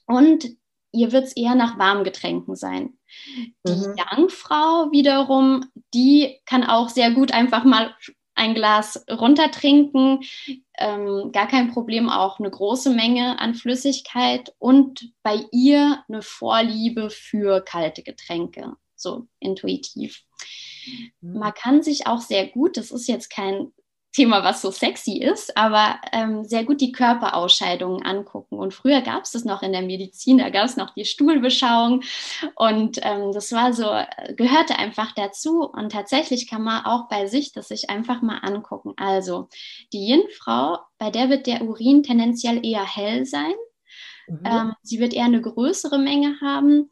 Und 0.06 0.50
ihr 0.92 1.12
wird 1.12 1.26
es 1.26 1.34
eher 1.34 1.56
nach 1.56 1.78
warmen 1.78 2.04
Getränken 2.04 2.56
sein. 2.56 2.98
Die 3.68 3.72
mhm. 3.72 3.96
Yang-Frau 3.98 4.92
wiederum, 4.92 5.66
die 5.94 6.40
kann 6.46 6.64
auch 6.64 6.90
sehr 6.90 7.12
gut 7.12 7.34
einfach 7.34 7.64
mal 7.64 7.96
ein 8.34 8.56
Glas 8.56 9.06
runtertrinken, 9.10 10.22
ähm, 10.78 11.32
gar 11.32 11.48
kein 11.48 11.72
Problem, 11.72 12.10
auch 12.10 12.40
eine 12.40 12.50
große 12.50 12.90
Menge 12.90 13.40
an 13.40 13.54
Flüssigkeit 13.56 14.54
und 14.58 15.12
bei 15.22 15.46
ihr 15.52 16.04
eine 16.08 16.22
Vorliebe 16.22 17.10
für 17.10 17.62
kalte 17.62 18.04
Getränke, 18.04 18.74
so 18.96 19.28
intuitiv. 19.40 20.24
Mhm. 21.20 21.40
Man 21.40 21.54
kann 21.54 21.84
sich 21.84 22.08
auch 22.08 22.22
sehr 22.22 22.48
gut, 22.48 22.78
das 22.78 22.92
ist 22.92 23.08
jetzt 23.08 23.30
kein 23.30 23.72
Thema, 24.14 24.44
was 24.44 24.62
so 24.62 24.72
sexy 24.72 25.20
ist, 25.20 25.56
aber 25.58 25.96
ähm, 26.12 26.44
sehr 26.44 26.66
gut 26.66 26.82
die 26.82 26.92
Körperausscheidungen 26.92 28.06
angucken. 28.06 28.58
Und 28.58 28.74
früher 28.74 29.02
gab 29.02 29.24
es 29.24 29.32
das 29.32 29.46
noch 29.46 29.62
in 29.62 29.72
der 29.72 29.84
Medizin, 29.84 30.38
da 30.38 30.50
gab 30.50 30.66
es 30.66 30.76
noch 30.76 30.94
die 30.94 31.06
Stuhlbeschauung 31.06 32.04
und 32.56 33.00
ähm, 33.04 33.32
das 33.32 33.54
war 33.54 33.72
so, 33.74 33.86
gehörte 34.36 34.78
einfach 34.78 35.14
dazu. 35.14 35.62
Und 35.62 35.94
tatsächlich 35.94 36.50
kann 36.50 36.64
man 36.64 36.86
auch 36.86 37.08
bei 37.08 37.28
sich 37.28 37.54
das 37.54 37.70
sich 37.70 37.90
einfach 37.90 38.22
mal 38.22 38.40
angucken. 38.40 38.94
Also 38.98 39.48
die 39.94 40.10
Yin-Frau, 40.10 40.80
bei 40.98 41.10
der 41.10 41.30
wird 41.30 41.48
der 41.48 41.62
Urin 41.64 42.04
tendenziell 42.04 42.66
eher 42.66 42.86
hell 42.86 43.26
sein. 43.26 43.54
Mhm. 44.28 44.42
Ähm, 44.46 44.74
sie 44.84 45.00
wird 45.00 45.14
eher 45.14 45.26
eine 45.26 45.42
größere 45.42 45.98
Menge 45.98 46.40
haben. 46.42 46.90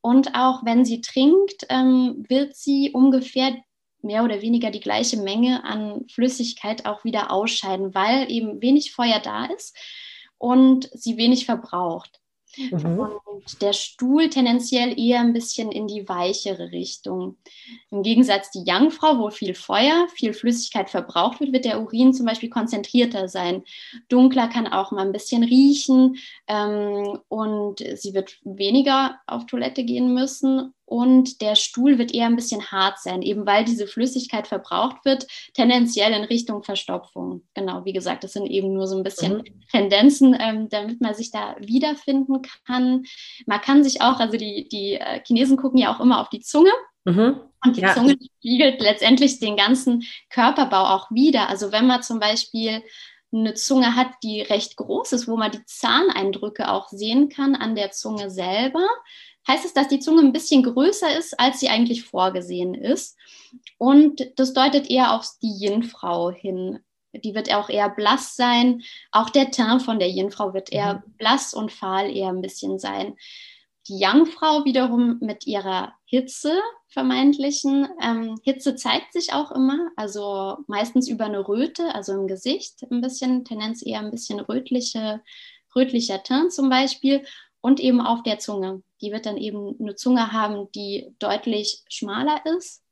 Und 0.00 0.34
auch 0.34 0.64
wenn 0.64 0.84
sie 0.84 1.00
trinkt, 1.00 1.66
ähm, 1.68 2.24
wird 2.28 2.56
sie 2.56 2.90
ungefähr 2.92 3.56
mehr 4.04 4.24
oder 4.24 4.42
weniger 4.42 4.70
die 4.70 4.80
gleiche 4.80 5.16
Menge 5.16 5.64
an 5.64 6.06
Flüssigkeit 6.12 6.86
auch 6.86 7.04
wieder 7.04 7.30
ausscheiden, 7.30 7.94
weil 7.94 8.30
eben 8.30 8.60
wenig 8.60 8.92
Feuer 8.92 9.20
da 9.22 9.46
ist 9.46 9.76
und 10.38 10.90
sie 10.92 11.16
wenig 11.16 11.46
verbraucht. 11.46 12.22
Mhm. 12.56 13.08
Und 13.24 13.62
der 13.62 13.72
Stuhl 13.72 14.28
tendenziell 14.28 14.98
eher 14.98 15.20
ein 15.20 15.32
bisschen 15.32 15.72
in 15.72 15.86
die 15.86 16.08
weichere 16.08 16.70
Richtung. 16.70 17.36
Im 17.90 18.02
Gegensatz 18.02 18.50
die 18.50 18.64
Young-Frau, 18.66 19.18
wo 19.18 19.30
viel 19.30 19.54
Feuer, 19.54 20.06
viel 20.14 20.34
Flüssigkeit 20.34 20.90
verbraucht 20.90 21.40
wird, 21.40 21.52
wird 21.52 21.64
der 21.64 21.80
Urin 21.80 22.12
zum 22.12 22.26
Beispiel 22.26 22.50
konzentrierter 22.50 23.28
sein. 23.28 23.62
Dunkler 24.08 24.48
kann 24.48 24.66
auch 24.66 24.90
mal 24.90 25.06
ein 25.06 25.12
bisschen 25.12 25.44
riechen 25.44 26.16
ähm, 26.46 27.18
und 27.28 27.82
sie 27.94 28.12
wird 28.14 28.38
weniger 28.44 29.18
auf 29.26 29.46
Toilette 29.46 29.84
gehen 29.84 30.12
müssen 30.12 30.74
und 30.92 31.40
der 31.40 31.54
Stuhl 31.54 31.96
wird 31.96 32.12
eher 32.12 32.26
ein 32.26 32.36
bisschen 32.36 32.70
hart 32.70 32.98
sein, 32.98 33.22
eben 33.22 33.46
weil 33.46 33.64
diese 33.64 33.86
Flüssigkeit 33.86 34.46
verbraucht 34.46 35.06
wird, 35.06 35.26
tendenziell 35.54 36.12
in 36.12 36.24
Richtung 36.24 36.62
Verstopfung. 36.62 37.44
Genau, 37.54 37.86
wie 37.86 37.94
gesagt, 37.94 38.24
das 38.24 38.34
sind 38.34 38.44
eben 38.44 38.74
nur 38.74 38.86
so 38.86 38.98
ein 38.98 39.02
bisschen 39.02 39.38
mhm. 39.38 39.62
Tendenzen, 39.70 40.36
ähm, 40.38 40.68
damit 40.68 41.00
man 41.00 41.14
sich 41.14 41.30
da 41.30 41.56
wiederfinden 41.58 42.42
kann. 42.66 43.04
Man 43.46 43.60
kann 43.62 43.82
sich 43.82 44.02
auch, 44.02 44.20
also 44.20 44.36
die, 44.36 44.68
die 44.68 44.96
äh, 44.96 45.22
Chinesen 45.26 45.56
gucken 45.56 45.78
ja 45.78 45.96
auch 45.96 46.00
immer 46.00 46.20
auf 46.20 46.28
die 46.28 46.40
Zunge. 46.40 46.72
Mhm. 47.06 47.40
Und 47.64 47.76
die 47.78 47.80
ja. 47.80 47.94
Zunge 47.94 48.18
spiegelt 48.38 48.82
letztendlich 48.82 49.40
den 49.40 49.56
ganzen 49.56 50.04
Körperbau 50.28 50.94
auch 50.94 51.10
wieder. 51.10 51.48
Also 51.48 51.72
wenn 51.72 51.86
man 51.86 52.02
zum 52.02 52.20
Beispiel 52.20 52.82
eine 53.32 53.54
Zunge 53.54 53.96
hat, 53.96 54.08
die 54.22 54.42
recht 54.42 54.76
groß 54.76 55.12
ist, 55.12 55.26
wo 55.26 55.38
man 55.38 55.52
die 55.52 55.64
Zahneindrücke 55.64 56.70
auch 56.70 56.88
sehen 56.90 57.30
kann 57.30 57.54
an 57.54 57.76
der 57.76 57.92
Zunge 57.92 58.30
selber, 58.30 58.86
heißt 59.48 59.64
es, 59.64 59.74
dass 59.74 59.88
die 59.88 60.00
Zunge 60.00 60.22
ein 60.22 60.32
bisschen 60.32 60.62
größer 60.62 61.16
ist, 61.16 61.38
als 61.38 61.60
sie 61.60 61.68
eigentlich 61.68 62.04
vorgesehen 62.04 62.74
ist. 62.74 63.16
Und 63.78 64.32
das 64.36 64.52
deutet 64.52 64.90
eher 64.90 65.14
auf 65.14 65.26
die 65.42 65.64
Yin-Frau 65.64 66.30
hin. 66.30 66.80
Die 67.12 67.34
wird 67.34 67.52
auch 67.52 67.68
eher 67.68 67.90
blass 67.90 68.36
sein. 68.36 68.82
Auch 69.10 69.30
der 69.30 69.50
Teint 69.50 69.82
von 69.82 69.98
der 69.98 70.08
Yin-Frau 70.08 70.54
wird 70.54 70.72
eher 70.72 70.94
mhm. 70.94 71.12
blass 71.18 71.54
und 71.54 71.72
fahl 71.72 72.10
eher 72.14 72.28
ein 72.28 72.40
bisschen 72.40 72.78
sein. 72.78 73.16
Die 73.88 73.98
Yang-Frau 73.98 74.64
wiederum 74.64 75.18
mit 75.20 75.46
ihrer 75.46 75.92
Hitze, 76.04 76.52
vermeintlichen. 76.88 77.88
Ähm, 78.00 78.38
Hitze 78.44 78.76
zeigt 78.76 79.12
sich 79.12 79.32
auch 79.32 79.50
immer, 79.50 79.90
also 79.96 80.58
meistens 80.68 81.08
über 81.08 81.24
eine 81.24 81.46
Röte, 81.48 81.92
also 81.94 82.12
im 82.12 82.28
Gesicht 82.28 82.82
ein 82.90 83.00
bisschen, 83.00 83.44
Tendenz 83.44 83.84
eher 83.84 83.98
ein 83.98 84.12
bisschen 84.12 84.38
rötliche, 84.38 85.20
rötlicher 85.74 86.22
Teint 86.22 86.52
zum 86.52 86.70
Beispiel 86.70 87.24
und 87.62 87.80
eben 87.80 88.02
auf 88.02 88.22
der 88.22 88.38
Zunge. 88.38 88.82
Die 89.00 89.10
wird 89.12 89.24
dann 89.24 89.38
eben 89.38 89.74
eine 89.80 89.94
Zunge 89.94 90.32
haben, 90.32 90.70
die 90.74 91.14
deutlich 91.18 91.82
schmaler 91.88 92.42
ist, 92.58 92.82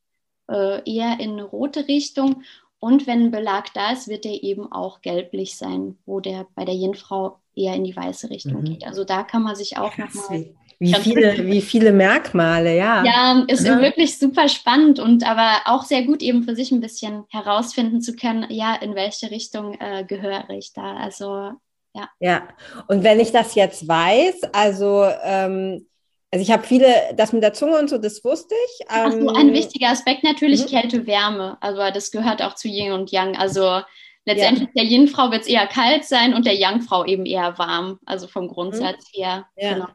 äh, 0.49 0.81
eher 0.91 1.21
in 1.21 1.33
eine 1.33 1.45
rote 1.45 1.87
Richtung. 1.89 2.43
Und 2.79 3.07
wenn 3.07 3.25
ein 3.25 3.31
Belag 3.31 3.75
da 3.75 3.93
ist, 3.93 4.09
wird 4.09 4.25
der 4.25 4.43
eben 4.43 4.73
auch 4.73 5.03
gelblich 5.03 5.59
sein, 5.59 5.99
wo 6.07 6.21
der 6.21 6.47
bei 6.55 6.65
der 6.65 6.75
Yin-Frau 6.75 7.39
eher 7.55 7.75
in 7.75 7.85
die 7.85 7.95
weiße 7.95 8.31
Richtung 8.31 8.62
mhm. 8.62 8.65
geht. 8.65 8.87
Also 8.87 9.05
da 9.05 9.23
kann 9.23 9.43
man 9.43 9.57
sich 9.57 9.77
auch 9.77 9.99
nochmal 9.99 10.47
wie 10.83 10.95
viele, 10.95 11.47
wie 11.47 11.61
viele 11.61 11.93
Merkmale, 11.93 12.75
ja. 12.75 13.05
Ja, 13.05 13.45
ist 13.49 13.67
ja. 13.67 13.79
wirklich 13.83 14.19
super 14.19 14.49
spannend 14.49 14.99
und 14.99 15.29
aber 15.29 15.61
auch 15.67 15.83
sehr 15.83 16.05
gut 16.07 16.23
eben 16.23 16.43
für 16.43 16.57
sich 16.57 16.73
ein 16.73 16.81
bisschen 16.81 17.25
herausfinden 17.29 18.00
zu 18.00 18.17
können, 18.17 18.47
ja, 18.49 18.77
in 18.77 18.95
welche 18.95 19.31
Richtung 19.31 19.75
äh, 19.79 20.05
gehöre 20.05 20.49
ich 20.49 20.73
da. 20.73 20.97
Also 20.97 21.50
ja. 21.95 22.09
Ja, 22.21 22.49
und 22.89 23.03
wenn 23.03 23.21
ich 23.21 23.33
das 23.33 23.55
jetzt 23.55 23.87
weiß, 23.87 24.43
also 24.53 25.07
ähm, 25.23 25.87
also 26.33 26.43
ich 26.43 26.53
habe 26.53 26.63
viele, 26.63 26.87
das 27.17 27.33
mit 27.33 27.43
der 27.43 27.53
Zunge 27.53 27.79
und 27.79 27.91
so, 27.91 27.99
das 27.99 28.23
wusste 28.25 28.55
ich. 28.55 28.87
Ähm, 28.89 29.07
Ach 29.07 29.13
so, 29.13 29.29
ein 29.41 29.53
wichtiger 29.53 29.89
Aspekt 29.89 30.23
natürlich 30.23 30.63
mhm. 30.63 30.69
Kälte, 30.69 31.07
Wärme. 31.07 31.59
Also 31.61 31.81
das 31.93 32.13
gehört 32.13 32.41
auch 32.41 32.55
zu 32.55 32.69
Yin 32.69 32.93
und 32.93 33.11
Yang. 33.11 33.37
Also 33.37 33.81
letztendlich 34.25 34.69
ja. 34.75 34.83
der 34.83 34.85
Yin-Frau 34.85 35.33
wird 35.33 35.43
es 35.43 35.49
eher 35.49 35.67
kalt 35.67 36.05
sein 36.05 36.35
und 36.35 36.47
der 36.47 36.55
Yang-Frau 36.55 37.05
eben 37.05 37.27
eher 37.27 37.59
warm. 37.59 37.99
Also 38.07 38.29
vom 38.29 38.47
Grundsatz 38.47 39.07
mhm. 39.13 39.23
her. 39.23 39.47
Ja. 39.57 39.75
Genau. 39.75 39.87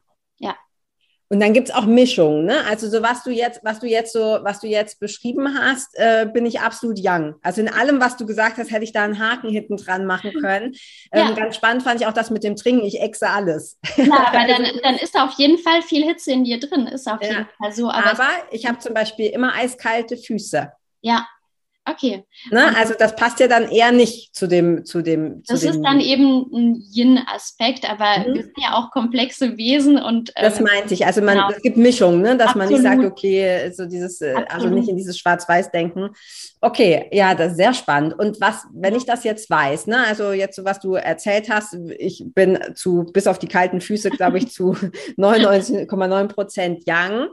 Und 1.29 1.39
dann 1.39 1.53
gibt 1.53 1.69
es 1.69 1.75
auch 1.75 1.85
Mischungen, 1.85 2.45
ne? 2.45 2.63
Also 2.69 2.87
so 2.87 3.01
was 3.01 3.23
du 3.23 3.31
jetzt, 3.31 3.61
was 3.63 3.79
du 3.79 3.87
jetzt 3.87 4.13
so, 4.13 4.39
was 4.43 4.59
du 4.59 4.67
jetzt 4.67 4.99
beschrieben 4.99 5.57
hast, 5.57 5.89
äh, 5.95 6.27
bin 6.31 6.45
ich 6.45 6.59
absolut 6.59 6.99
young. 7.01 7.35
Also 7.41 7.61
in 7.61 7.69
allem, 7.69 7.99
was 7.99 8.15
du 8.15 8.27
gesagt 8.27 8.57
hast, 8.57 8.71
hätte 8.71 8.83
ich 8.83 8.93
da 8.93 9.03
einen 9.03 9.17
Haken 9.17 9.49
hinten 9.49 9.77
dran 9.77 10.05
machen 10.05 10.33
können. 10.39 10.75
Ähm, 11.11 11.29
ja. 11.29 11.31
Ganz 11.31 11.55
spannend 11.55 11.81
fand 11.81 11.99
ich 11.99 12.05
auch 12.05 12.13
das 12.13 12.29
mit 12.29 12.43
dem 12.43 12.55
Trinken. 12.55 12.85
Ich 12.85 13.01
exe 13.01 13.27
alles. 13.27 13.79
Ja, 13.97 14.27
aber 14.27 14.47
dann, 14.47 14.67
dann 14.83 14.95
ist 14.97 15.17
auf 15.17 15.33
jeden 15.37 15.57
Fall 15.57 15.81
viel 15.81 16.03
Hitze 16.05 16.31
in 16.31 16.43
dir 16.43 16.59
drin. 16.59 16.85
Ist 16.85 17.07
auf 17.07 17.21
ja. 17.21 17.29
jeden 17.29 17.47
Fall 17.57 17.71
so. 17.71 17.89
Aber, 17.89 18.11
aber 18.11 18.29
ich 18.51 18.67
habe 18.67 18.77
zum 18.77 18.93
Beispiel 18.93 19.27
immer 19.27 19.55
eiskalte 19.55 20.17
Füße. 20.17 20.71
Ja, 21.01 21.27
Okay. 21.87 22.23
Ne? 22.49 22.75
Also 22.75 22.95
das 22.97 23.15
passt 23.15 23.39
ja 23.39 23.47
dann 23.47 23.69
eher 23.69 23.91
nicht 23.91 24.35
zu 24.35 24.47
dem, 24.47 24.85
zu 24.85 25.03
dem. 25.03 25.43
Zu 25.43 25.53
das 25.53 25.61
dem 25.61 25.69
ist 25.71 25.81
dann 25.83 25.99
eben 25.99 26.45
ein 26.51 26.83
Yin-Aspekt, 26.91 27.87
aber 27.87 28.27
mhm. 28.27 28.33
wir 28.33 28.43
sind 28.43 28.57
ja 28.57 28.73
auch 28.73 28.89
komplexe 28.89 29.55
Wesen 29.57 29.97
und. 29.97 30.31
Ähm, 30.35 30.43
das 30.43 30.59
meinte 30.59 30.95
ich. 30.95 31.05
Also 31.05 31.21
man, 31.21 31.35
genau. 31.35 31.51
es 31.51 31.61
gibt 31.61 31.77
Mischungen, 31.77 32.21
ne? 32.21 32.37
dass 32.37 32.49
Absolut. 32.49 32.69
man 32.69 32.73
nicht 32.73 32.83
sagt, 32.83 33.05
okay, 33.05 33.71
so 33.71 33.85
dieses, 33.85 34.19
äh, 34.21 34.29
also 34.29 34.37
Absolut. 34.39 34.63
also 34.63 34.75
nicht 34.75 34.89
in 34.89 34.97
dieses 34.97 35.19
Schwarz-Weiß-Denken. 35.19 36.09
Okay, 36.59 37.07
ja, 37.11 37.35
das 37.35 37.51
ist 37.51 37.57
sehr 37.57 37.75
spannend. 37.75 38.17
Und 38.17 38.41
was, 38.41 38.65
wenn 38.73 38.95
ich 38.95 39.05
das 39.05 39.23
jetzt 39.23 39.47
weiß, 39.47 39.85
ne, 39.85 40.07
also 40.07 40.31
jetzt 40.31 40.55
so 40.55 40.65
was 40.65 40.79
du 40.79 40.95
erzählt 40.95 41.49
hast, 41.51 41.77
ich 41.99 42.23
bin 42.33 42.57
zu, 42.73 43.05
bis 43.13 43.27
auf 43.27 43.37
die 43.37 43.47
kalten 43.47 43.79
Füße, 43.79 44.09
glaube 44.09 44.39
ich, 44.39 44.51
zu 44.51 44.71
99,9 45.17 46.27
Prozent 46.29 46.83
Young. 46.87 47.27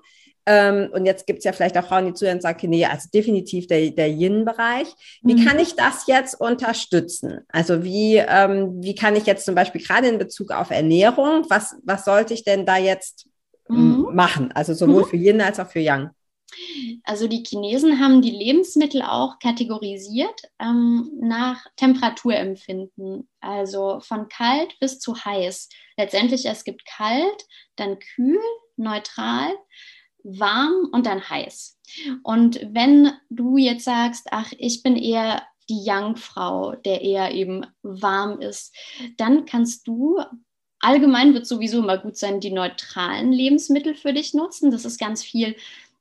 Ähm, 0.44 0.90
und 0.92 1.06
jetzt 1.06 1.26
gibt 1.26 1.38
es 1.38 1.44
ja 1.44 1.52
vielleicht 1.52 1.78
auch 1.78 1.87
Frauen, 1.87 2.06
die 2.06 2.14
zuhören 2.14 2.37
und 2.37 2.42
sagen, 2.42 2.68
nee, 2.70 2.84
also 2.84 3.08
definitiv 3.12 3.66
der, 3.68 3.90
der 3.90 4.08
Yin-Bereich. 4.08 4.88
Wie 5.22 5.34
mhm. 5.34 5.44
kann 5.44 5.58
ich 5.58 5.76
das 5.76 6.06
jetzt 6.06 6.40
unterstützen? 6.40 7.40
Also 7.49 7.84
wie, 7.84 8.16
ähm, 8.16 8.82
wie 8.82 8.94
kann 8.94 9.14
ich 9.14 9.26
jetzt 9.26 9.44
zum 9.44 9.54
Beispiel 9.54 9.82
gerade 9.82 10.08
in 10.08 10.18
Bezug 10.18 10.50
auf 10.50 10.70
Ernährung, 10.70 11.46
was, 11.49 11.76
was 11.84 12.04
sollte 12.04 12.34
ich 12.34 12.44
denn 12.44 12.66
da 12.66 12.76
jetzt 12.76 13.28
mhm. 13.68 14.08
machen? 14.12 14.50
Also 14.52 14.75
sowohl 14.75 15.02
mhm. 15.02 15.06
für 15.06 15.16
Yin 15.16 15.40
als 15.40 15.61
auch 15.61 15.68
für 15.68 15.80
Yang. 15.80 16.11
Also 17.04 17.28
die 17.28 17.42
Chinesen 17.42 17.99
haben 17.99 18.20
die 18.20 18.30
Lebensmittel 18.30 19.02
auch 19.02 19.38
kategorisiert 19.38 20.42
ähm, 20.58 21.11
nach 21.20 21.64
Temperaturempfinden, 21.76 23.28
also 23.40 24.00
von 24.00 24.28
kalt 24.28 24.78
bis 24.78 24.99
zu 24.99 25.14
heiß. 25.25 25.68
Letztendlich 25.96 26.46
es 26.46 26.64
gibt 26.64 26.84
kalt, 26.84 27.46
dann 27.76 27.99
kühl, 27.99 28.40
neutral, 28.76 29.50
warm 30.24 30.88
und 30.92 31.06
dann 31.06 31.28
heiß. 31.28 31.78
Und 32.22 32.60
wenn 32.70 33.12
du 33.30 33.56
jetzt 33.56 33.84
sagst, 33.84 34.28
ach, 34.30 34.52
ich 34.58 34.82
bin 34.82 34.96
eher 34.96 35.42
die 35.68 35.82
Young-Frau, 35.86 36.76
der 36.76 37.02
eher 37.02 37.32
eben 37.32 37.66
warm 37.82 38.40
ist, 38.40 38.74
dann 39.16 39.46
kannst 39.46 39.86
du 39.86 40.20
allgemein 40.80 41.32
wird 41.32 41.46
sowieso 41.46 41.78
immer 41.78 41.96
gut 41.96 42.16
sein, 42.16 42.40
die 42.40 42.50
neutralen 42.50 43.32
Lebensmittel 43.32 43.94
für 43.94 44.12
dich 44.12 44.34
nutzen. 44.34 44.70
Das 44.70 44.84
ist 44.84 44.98
ganz 44.98 45.22
viel 45.22 45.56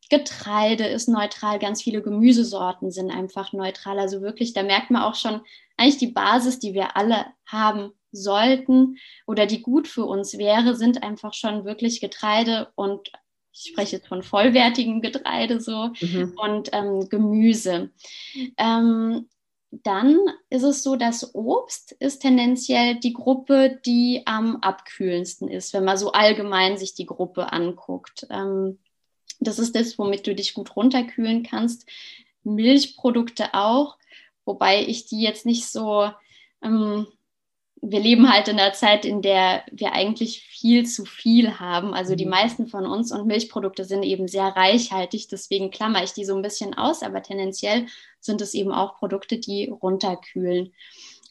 Getreide 0.09 0.87
ist 0.87 1.07
neutral, 1.07 1.57
ganz 1.57 1.81
viele 1.81 2.01
Gemüsesorten 2.01 2.91
sind 2.91 3.11
einfach 3.11 3.53
neutral. 3.53 3.97
Also 3.97 4.21
wirklich, 4.21 4.51
da 4.51 4.61
merkt 4.61 4.91
man 4.91 5.03
auch 5.03 5.15
schon 5.15 5.39
eigentlich 5.77 5.99
die 5.99 6.11
Basis, 6.11 6.59
die 6.59 6.73
wir 6.73 6.97
alle 6.97 7.27
haben 7.45 7.93
sollten 8.11 8.97
oder 9.25 9.45
die 9.45 9.61
gut 9.61 9.87
für 9.87 10.03
uns 10.03 10.37
wäre, 10.37 10.75
sind 10.75 11.01
einfach 11.01 11.33
schon 11.33 11.63
wirklich 11.63 12.01
Getreide 12.01 12.73
und 12.75 13.09
ich 13.53 13.71
spreche 13.71 13.97
jetzt 13.97 14.07
von 14.07 14.23
vollwertigem 14.23 15.01
Getreide 15.01 15.59
so 15.59 15.89
mhm. 15.99 16.33
und 16.37 16.69
ähm, 16.73 17.09
Gemüse. 17.09 17.91
Ähm, 18.57 19.27
dann 19.71 20.17
ist 20.49 20.63
es 20.63 20.83
so, 20.83 20.97
dass 20.97 21.33
Obst 21.33 21.93
ist 21.93 22.19
tendenziell 22.19 22.95
die 22.95 23.13
Gruppe, 23.13 23.79
die 23.85 24.23
am 24.25 24.57
abkühlendsten 24.57 25.47
ist, 25.47 25.73
wenn 25.73 25.85
man 25.85 25.97
so 25.97 26.11
allgemein 26.11 26.77
sich 26.77 26.93
die 26.93 27.05
Gruppe 27.05 27.53
anguckt. 27.53 28.27
Ähm, 28.29 28.79
das 29.39 29.59
ist 29.59 29.75
das, 29.75 29.97
womit 29.97 30.27
du 30.27 30.35
dich 30.35 30.53
gut 30.53 30.75
runterkühlen 30.75 31.43
kannst. 31.43 31.89
Milchprodukte 32.43 33.53
auch, 33.53 33.97
wobei 34.45 34.83
ich 34.85 35.05
die 35.05 35.21
jetzt 35.21 35.45
nicht 35.45 35.67
so 35.67 36.09
ähm, 36.61 37.07
wir 37.81 37.99
leben 37.99 38.31
halt 38.31 38.47
in 38.47 38.59
einer 38.59 38.73
Zeit, 38.73 39.05
in 39.05 39.23
der 39.23 39.63
wir 39.71 39.93
eigentlich 39.93 40.43
viel 40.43 40.85
zu 40.85 41.03
viel 41.03 41.59
haben. 41.59 41.93
Also 41.95 42.15
die 42.15 42.25
mhm. 42.25 42.31
meisten 42.31 42.67
von 42.67 42.85
uns 42.85 43.11
und 43.11 43.25
Milchprodukte 43.25 43.85
sind 43.85 44.03
eben 44.03 44.27
sehr 44.27 44.55
reichhaltig. 44.55 45.27
Deswegen 45.29 45.71
klammer 45.71 46.03
ich 46.03 46.13
die 46.13 46.25
so 46.25 46.35
ein 46.35 46.43
bisschen 46.43 46.75
aus, 46.75 47.01
aber 47.01 47.23
tendenziell 47.23 47.87
sind 48.19 48.39
es 48.41 48.53
eben 48.53 48.71
auch 48.71 48.99
Produkte, 48.99 49.39
die 49.39 49.69
runterkühlen. 49.69 50.73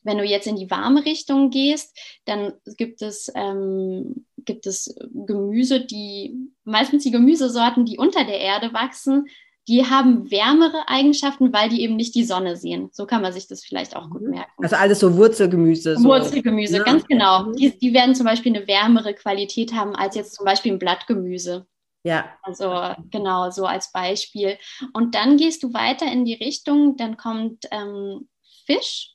Wenn 0.03 0.19
du 0.19 0.25
jetzt 0.25 0.47
in 0.47 0.57
die 0.57 0.71
warme 0.71 1.05
Richtung 1.05 1.51
gehst, 1.51 1.97
dann 2.25 2.55
gibt 2.77 3.01
es, 3.03 3.31
ähm, 3.37 4.27
gibt 4.39 4.67
es 4.67 4.97
Gemüse, 5.13 5.85
die 5.85 6.37
meistens 6.65 7.05
die 7.05 7.11
Gemüsesorten, 7.11 7.85
die 7.85 7.99
unter 7.99 8.25
der 8.25 8.41
Erde 8.41 8.73
wachsen, 8.73 9.29
die 9.70 9.87
haben 9.87 10.33
wärmere 10.33 10.88
Eigenschaften, 10.88 11.52
weil 11.52 11.68
die 11.68 11.83
eben 11.83 11.94
nicht 11.94 12.16
die 12.16 12.24
Sonne 12.24 12.56
sehen. 12.56 12.88
So 12.92 13.06
kann 13.06 13.22
man 13.22 13.33
sich 13.33 13.46
das 13.46 13.64
vielleicht 13.64 13.94
auch 13.94 14.11
gut 14.11 14.22
mhm. 14.22 14.30
merken. 14.30 14.64
Also 14.64 14.74
alles 14.74 14.98
so 14.98 15.16
Wurzelgemüse. 15.16 15.96
So. 15.96 16.09
Wurzelgemüse, 16.09 16.78
ja. 16.78 16.83
ganz 16.83 17.06
genau. 17.06 17.44
Mhm. 17.44 17.52
Die, 17.52 17.78
die 17.78 17.94
werden 17.94 18.16
zum 18.16 18.26
Beispiel 18.26 18.54
eine 18.54 18.66
wärmere 18.66 19.14
Qualität 19.14 19.72
haben 19.72 19.94
als 19.94 20.16
jetzt 20.16 20.35
zum 20.35 20.44
Beispiel 20.44 20.72
ein 20.72 20.80
Blattgemüse. 20.80 21.68
Ja. 22.02 22.24
Also 22.42 22.96
genau, 23.12 23.50
so 23.50 23.64
als 23.64 23.92
Beispiel. 23.92 24.59
Und 24.92 25.14
dann 25.14 25.37
gehst 25.37 25.62
du 25.62 25.72
weiter 25.72 26.11
in 26.11 26.24
die 26.24 26.35
Richtung, 26.35 26.96
dann 26.96 27.16
kommt 27.16 27.66
ähm, 27.70 28.28
Fisch 28.66 29.14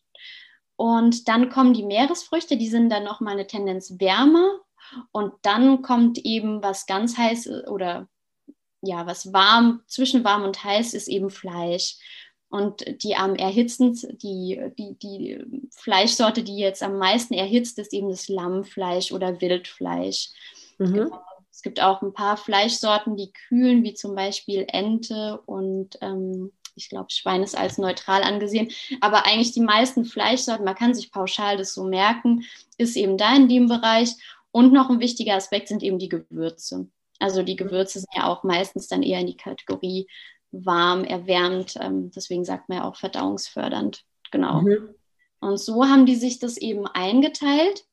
und 0.78 1.28
dann 1.28 1.50
kommen 1.50 1.74
die 1.74 1.84
Meeresfrüchte, 1.84 2.56
die 2.56 2.70
sind 2.70 2.90
dann 2.90 3.04
nochmal 3.04 3.34
eine 3.34 3.48
Tendenz 3.48 3.96
wärmer. 4.00 4.60
Und 5.12 5.34
dann 5.42 5.82
kommt 5.82 6.20
eben 6.20 6.64
was 6.64 6.86
ganz 6.86 7.18
heiß 7.18 7.50
oder 7.68 8.08
ja, 8.86 9.06
was 9.06 9.34
warm, 9.34 9.82
zwischen 9.88 10.24
warm 10.24 10.44
und 10.44 10.64
heiß 10.64 10.94
ist 10.94 11.08
eben 11.08 11.30
Fleisch. 11.30 11.98
Und 12.50 13.04
die 13.04 13.16
am 13.16 13.36
erhitzend, 13.36 14.08
die, 14.22 14.62
die, 14.78 14.98
die 15.00 15.68
Fleischsorte, 15.72 16.44
die 16.44 16.58
jetzt 16.58 16.84
am 16.84 16.98
meisten 16.98 17.34
erhitzt, 17.34 17.80
ist 17.80 17.92
eben 17.92 18.10
das 18.10 18.30
Lammfleisch 18.30 19.12
oder 19.12 19.42
Wildfleisch. 19.42 20.30
Mhm. 20.78 20.94
Genau. 20.94 21.22
Es 21.52 21.62
gibt 21.62 21.82
auch 21.82 22.02
ein 22.02 22.14
paar 22.14 22.38
Fleischsorten, 22.38 23.16
die 23.16 23.32
kühlen, 23.48 23.84
wie 23.84 23.94
zum 23.94 24.14
Beispiel 24.14 24.66
Ente 24.68 25.42
und 25.46 25.98
ähm, 26.02 26.52
ich 26.76 26.90
glaube, 26.90 27.08
Schwein 27.10 27.44
ist 27.44 27.58
als 27.58 27.78
neutral 27.78 28.24
angesehen. 28.24 28.70
Aber 29.02 29.26
eigentlich 29.26 29.54
die 29.54 29.62
meisten 29.62 30.06
Fleischsorten, 30.06 30.66
man 30.66 30.76
kann 30.76 30.94
sich 30.94 31.12
pauschal 31.12 31.58
das 31.58 31.74
so 31.74 31.86
merken, 31.86 32.44
ist 32.78 32.98
eben 32.98 33.18
da 33.18 33.36
in 33.36 33.48
dem 33.48 33.68
Bereich. 33.68 34.12
Und 34.52 34.74
noch 34.74 34.90
ein 34.90 35.00
wichtiger 35.00 35.36
Aspekt 35.36 35.70
sind 35.70 35.84
eben 35.84 36.00
die 36.00 36.10
Gewürze. 36.10 36.88
Also 37.20 37.44
die 37.44 37.56
Gewürze 37.56 38.00
sind 38.00 38.14
ja 38.16 38.28
auch 38.28 38.44
meistens 38.44 38.88
dann 38.88 39.04
eher 39.04 39.20
in 39.20 39.28
die 39.28 39.38
Kategorie 39.38 40.08
warm, 40.52 41.04
erwärmt. 41.04 41.76
Ähm, 41.80 42.12
deswegen 42.12 42.46
sagt 42.46 42.70
man 42.70 42.80
ja 42.80 42.84
auch 42.86 42.96
verdauungsfördernd. 42.96 44.04
Genau. 44.32 44.62
Mhm. 44.62 44.96
Und 45.40 45.60
so 45.60 45.86
haben 45.86 46.06
die 46.06 46.16
sich 46.16 46.40
das 46.40 46.58
eben 46.58 46.88
eingeteilt. 46.88 47.86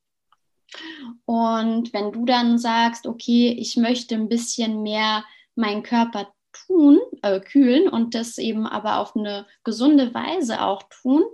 Und 1.26 1.92
wenn 1.92 2.12
du 2.12 2.24
dann 2.24 2.58
sagst, 2.58 3.06
okay, 3.06 3.54
ich 3.58 3.76
möchte 3.76 4.14
ein 4.14 4.28
bisschen 4.28 4.82
mehr 4.82 5.24
meinen 5.54 5.82
Körper 5.82 6.32
tun, 6.52 6.98
äh, 7.22 7.40
kühlen 7.40 7.88
und 7.88 8.14
das 8.14 8.38
eben 8.38 8.66
aber 8.66 8.98
auf 8.98 9.16
eine 9.16 9.46
gesunde 9.64 10.14
Weise 10.14 10.62
auch 10.62 10.82
tun, 10.84 11.24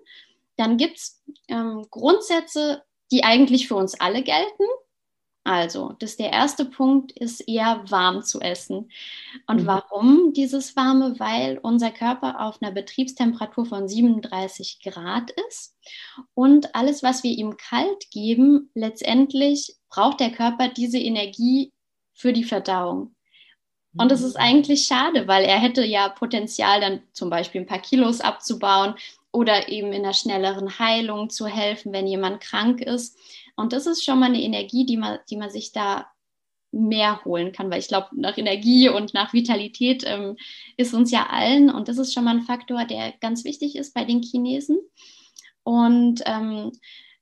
dann 0.57 0.77
gibt 0.77 0.99
es 0.99 1.23
ähm, 1.49 1.87
Grundsätze, 1.91 2.83
die 3.13 3.25
eigentlich 3.25 3.69
für 3.69 3.77
uns 3.77 3.99
alle 4.01 4.23
gelten. 4.23 4.65
Also, 5.49 5.95
das 5.99 6.19
der 6.19 6.31
erste 6.31 6.67
Punkt 6.67 7.11
ist 7.13 7.41
eher 7.41 7.83
warm 7.89 8.23
zu 8.23 8.39
essen. 8.39 8.91
Und 9.47 9.63
mhm. 9.63 9.67
warum 9.67 10.33
dieses 10.35 10.77
warme? 10.77 11.19
Weil 11.19 11.59
unser 11.63 11.91
Körper 11.91 12.43
auf 12.43 12.61
einer 12.61 12.71
Betriebstemperatur 12.71 13.65
von 13.65 13.89
37 13.89 14.81
Grad 14.85 15.31
ist 15.49 15.75
und 16.35 16.75
alles, 16.75 17.03
was 17.03 17.25
wir 17.25 17.31
ihm 17.31 17.57
kalt 17.57 18.11
geben, 18.11 18.71
letztendlich 18.75 19.77
braucht 19.89 20.21
der 20.21 20.33
Körper 20.33 20.69
diese 20.69 20.99
Energie 20.99 21.73
für 22.13 22.35
die 22.35 22.45
Verdauung. 22.45 23.15
Und 23.97 24.13
das 24.13 24.21
ist 24.21 24.35
mhm. 24.37 24.43
eigentlich 24.43 24.87
schade, 24.87 25.29
weil 25.29 25.47
er 25.47 25.59
hätte 25.59 25.83
ja 25.83 26.11
Potenzial, 26.11 26.83
dann 26.83 27.01
zum 27.15 27.31
Beispiel 27.31 27.63
ein 27.63 27.67
paar 27.67 27.81
Kilos 27.81 28.21
abzubauen 28.21 28.97
oder 29.33 29.71
eben 29.71 29.95
in 29.95 30.05
einer 30.05 30.13
schnelleren 30.13 30.79
Heilung 30.79 31.31
zu 31.31 31.47
helfen, 31.47 31.95
wenn 31.95 32.07
jemand 32.07 32.43
krank 32.43 32.83
ist. 32.83 33.19
Und 33.59 33.73
das 33.73 33.87
ist 33.87 34.05
schon 34.05 34.21
mal 34.21 34.27
eine 34.27 34.43
Energie, 34.43 34.87
die 34.87 34.97
man, 34.97 35.19
die 35.29 35.37
man 35.37 35.51
sich 35.51 35.73
da 35.73 36.07
mehr 36.71 37.25
holen 37.25 37.53
kann, 37.53 37.71
weil 37.71 37.81
ich 37.81 37.89
glaube, 37.89 38.09
nach 38.13 38.37
Energie 38.37 38.89
und 38.89 39.15
nach 39.15 39.33
Vitalität 39.33 40.05
ähm, 40.07 40.37
ist 40.77 40.95
uns 40.95 41.11
ja 41.11 41.27
allen 41.31 41.71
und 41.71 41.89
das 41.89 41.99
ist 41.99 42.13
schon 42.13 42.25
mal 42.25 42.37
ein 42.37 42.43
Faktor, 42.43 42.85
der 42.85 43.13
ganz 43.21 43.45
wichtig 43.45 43.77
ist 43.77 43.95
bei 43.95 44.05
den 44.05 44.23
Chinesen. 44.23 44.79
Und 45.65 46.23
ähm, 46.27 46.73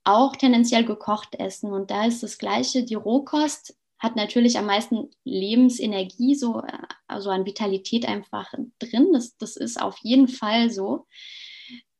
auch 0.04 0.36
tendenziell 0.36 0.84
gekocht 0.84 1.34
essen. 1.34 1.72
Und 1.72 1.90
da 1.90 2.06
ist 2.06 2.22
das 2.22 2.38
Gleiche. 2.38 2.84
Die 2.84 2.94
Rohkost 2.94 3.76
hat 3.98 4.14
natürlich 4.14 4.56
am 4.58 4.66
meisten 4.66 5.10
Lebensenergie, 5.24 6.36
so 6.36 6.62
also 7.08 7.30
an 7.30 7.44
Vitalität 7.44 8.06
einfach 8.06 8.52
drin. 8.78 9.08
Das, 9.12 9.36
das 9.36 9.56
ist 9.56 9.80
auf 9.80 9.98
jeden 10.02 10.28
Fall 10.28 10.70
so. 10.70 11.06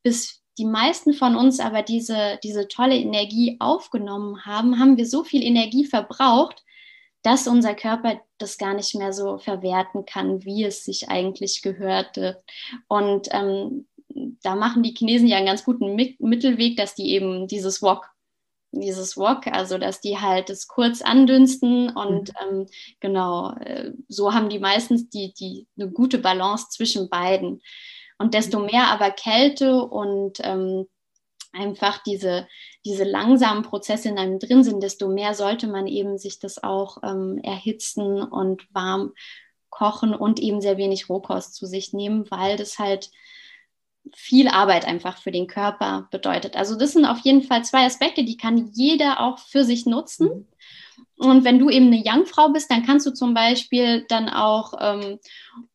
Bis 0.04 0.42
die 0.58 0.64
meisten 0.64 1.12
von 1.12 1.36
uns 1.36 1.60
aber 1.60 1.82
diese, 1.82 2.38
diese 2.42 2.68
tolle 2.68 2.96
Energie 2.96 3.56
aufgenommen 3.60 4.44
haben, 4.46 4.78
haben 4.78 4.96
wir 4.96 5.06
so 5.06 5.24
viel 5.24 5.42
Energie 5.42 5.84
verbraucht, 5.84 6.64
dass 7.22 7.48
unser 7.48 7.74
Körper 7.74 8.20
das 8.38 8.56
gar 8.56 8.74
nicht 8.74 8.94
mehr 8.94 9.12
so 9.12 9.38
verwerten 9.38 10.06
kann, 10.06 10.44
wie 10.44 10.64
es 10.64 10.84
sich 10.84 11.08
eigentlich 11.08 11.60
gehörte. 11.60 12.42
Und 12.88 13.28
ähm, 13.32 13.86
da 14.42 14.54
machen 14.54 14.82
die 14.82 14.94
Chinesen 14.94 15.26
ja 15.26 15.36
einen 15.36 15.46
ganz 15.46 15.64
guten 15.64 15.94
Mittelweg, 15.94 16.76
dass 16.76 16.94
die 16.94 17.10
eben 17.10 17.48
dieses 17.48 17.82
Wok, 17.82 18.08
dieses 18.70 19.16
Wok, 19.16 19.46
also 19.48 19.78
dass 19.78 20.00
die 20.00 20.18
halt 20.18 20.50
es 20.50 20.68
kurz 20.68 21.02
andünsten 21.02 21.90
und 21.90 22.28
mhm. 22.28 22.60
ähm, 22.60 22.66
genau, 23.00 23.52
äh, 23.56 23.92
so 24.08 24.32
haben 24.32 24.48
die 24.48 24.58
meistens 24.58 25.08
die, 25.08 25.34
die 25.34 25.66
eine 25.78 25.90
gute 25.90 26.18
Balance 26.18 26.68
zwischen 26.70 27.08
beiden. 27.08 27.60
Und 28.18 28.34
desto 28.34 28.58
mhm. 28.58 28.66
mehr 28.66 28.88
aber 28.88 29.10
Kälte 29.10 29.82
und 29.82 30.38
ähm, 30.42 30.86
einfach 31.52 32.02
diese, 32.02 32.46
diese 32.84 33.04
langsamen 33.04 33.62
Prozesse 33.62 34.08
in 34.08 34.18
einem 34.18 34.38
drin 34.38 34.62
sind, 34.62 34.82
desto 34.82 35.08
mehr 35.08 35.34
sollte 35.34 35.66
man 35.66 35.86
eben 35.86 36.18
sich 36.18 36.38
das 36.38 36.62
auch 36.62 36.98
ähm, 37.02 37.40
erhitzen 37.42 38.22
und 38.22 38.66
warm 38.72 39.12
kochen 39.70 40.14
und 40.14 40.40
eben 40.40 40.60
sehr 40.60 40.76
wenig 40.76 41.08
Rohkost 41.08 41.54
zu 41.54 41.66
sich 41.66 41.92
nehmen, 41.92 42.30
weil 42.30 42.56
das 42.56 42.78
halt 42.78 43.10
viel 44.14 44.48
Arbeit 44.48 44.86
einfach 44.86 45.18
für 45.18 45.30
den 45.30 45.46
Körper 45.46 46.08
bedeutet. 46.10 46.56
Also 46.56 46.76
das 46.76 46.92
sind 46.92 47.04
auf 47.04 47.18
jeden 47.20 47.42
Fall 47.42 47.64
zwei 47.64 47.84
Aspekte, 47.86 48.24
die 48.24 48.36
kann 48.36 48.70
jeder 48.72 49.20
auch 49.20 49.38
für 49.38 49.64
sich 49.64 49.86
nutzen. 49.86 50.28
Mhm. 50.28 50.46
Und 51.18 51.44
wenn 51.44 51.58
du 51.58 51.70
eben 51.70 51.86
eine 51.86 52.02
Young-Frau 52.04 52.50
bist, 52.50 52.70
dann 52.70 52.84
kannst 52.84 53.06
du 53.06 53.10
zum 53.12 53.32
Beispiel 53.32 54.04
dann 54.08 54.28
auch 54.28 54.74
ähm, 54.78 55.18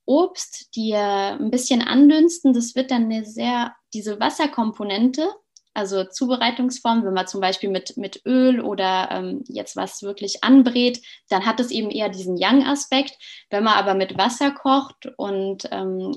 Obst 0.06 0.76
dir 0.76 1.00
ein 1.00 1.50
bisschen 1.50 1.82
andünsten. 1.82 2.54
Das 2.54 2.76
wird 2.76 2.92
dann 2.92 3.06
eine 3.06 3.26
sehr, 3.26 3.74
diese 3.94 4.20
Wasserkomponente, 4.20 5.28
also 5.74 6.04
Zubereitungsform, 6.04 7.06
wenn 7.06 7.14
man 7.14 7.28
zum 7.28 7.40
Beispiel 7.40 7.70
mit, 7.70 7.96
mit 7.98 8.22
Öl 8.26 8.60
oder 8.60 9.10
ähm, 9.12 9.44
jetzt 9.48 9.76
was 9.76 10.04
wirklich 10.04 10.44
anbrät, 10.44 11.02
dann 11.30 11.46
hat 11.46 11.60
es 11.60 11.72
eben 11.72 11.90
eher 11.90 12.10
diesen 12.10 12.38
Yang-Aspekt. 12.38 13.18
Wenn 13.50 13.64
man 13.64 13.76
aber 13.76 13.94
mit 13.94 14.18
Wasser 14.18 14.52
kocht 14.52 15.08
und 15.18 15.70
ähm, 15.72 16.14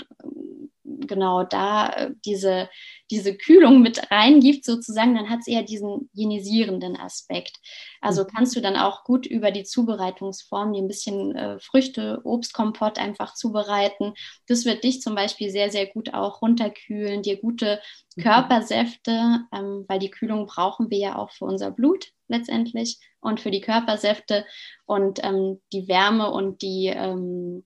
genau 1.01 1.45
da 1.45 1.91
äh, 1.91 2.11
diese, 2.25 2.69
diese 3.11 3.37
Kühlung 3.37 3.83
mit 3.83 4.11
reingibt, 4.11 4.65
sozusagen, 4.65 5.15
dann 5.15 5.31
hat 5.31 5.41
es 5.41 5.47
eher 5.47 5.63
diesen 5.63 6.09
jenisierenden 6.13 6.97
Aspekt. 6.97 7.57
Also 8.01 8.23
mhm. 8.23 8.29
kannst 8.35 8.57
du 8.57 8.61
dann 8.61 8.77
auch 8.77 9.05
gut 9.05 9.27
über 9.27 9.51
die 9.51 9.65
Zubereitungsform 9.65 10.73
dir 10.73 10.83
ein 10.83 10.89
bisschen 10.89 11.35
äh, 11.35 11.59
Früchte, 11.61 12.21
Obstkompott 12.25 12.99
einfach 12.99 13.35
zubereiten. 13.35 14.15
Das 14.47 14.65
wird 14.65 14.85
dich 14.85 15.01
zum 15.01 15.15
Beispiel 15.15 15.51
sehr, 15.51 15.71
sehr 15.71 15.87
gut 15.87 16.15
auch 16.15 16.43
runterkühlen, 16.43 17.23
dir 17.23 17.41
gute 17.41 17.81
mhm. 18.17 18.23
Körpersäfte, 18.23 19.41
ähm, 19.53 19.85
weil 19.89 19.99
die 19.99 20.11
Kühlung 20.11 20.47
brauchen 20.47 20.91
wir 20.91 20.99
ja 20.99 21.17
auch 21.17 21.31
für 21.31 21.45
unser 21.45 21.71
Blut 21.71 22.09
letztendlich 22.29 22.99
und 23.21 23.41
für 23.41 23.51
die 23.51 23.61
Körpersäfte 23.61 24.45
und 24.87 25.23
ähm, 25.25 25.61
die 25.73 25.89
Wärme 25.89 26.31
und 26.31 26.63
die, 26.63 26.87
ähm, 26.87 27.65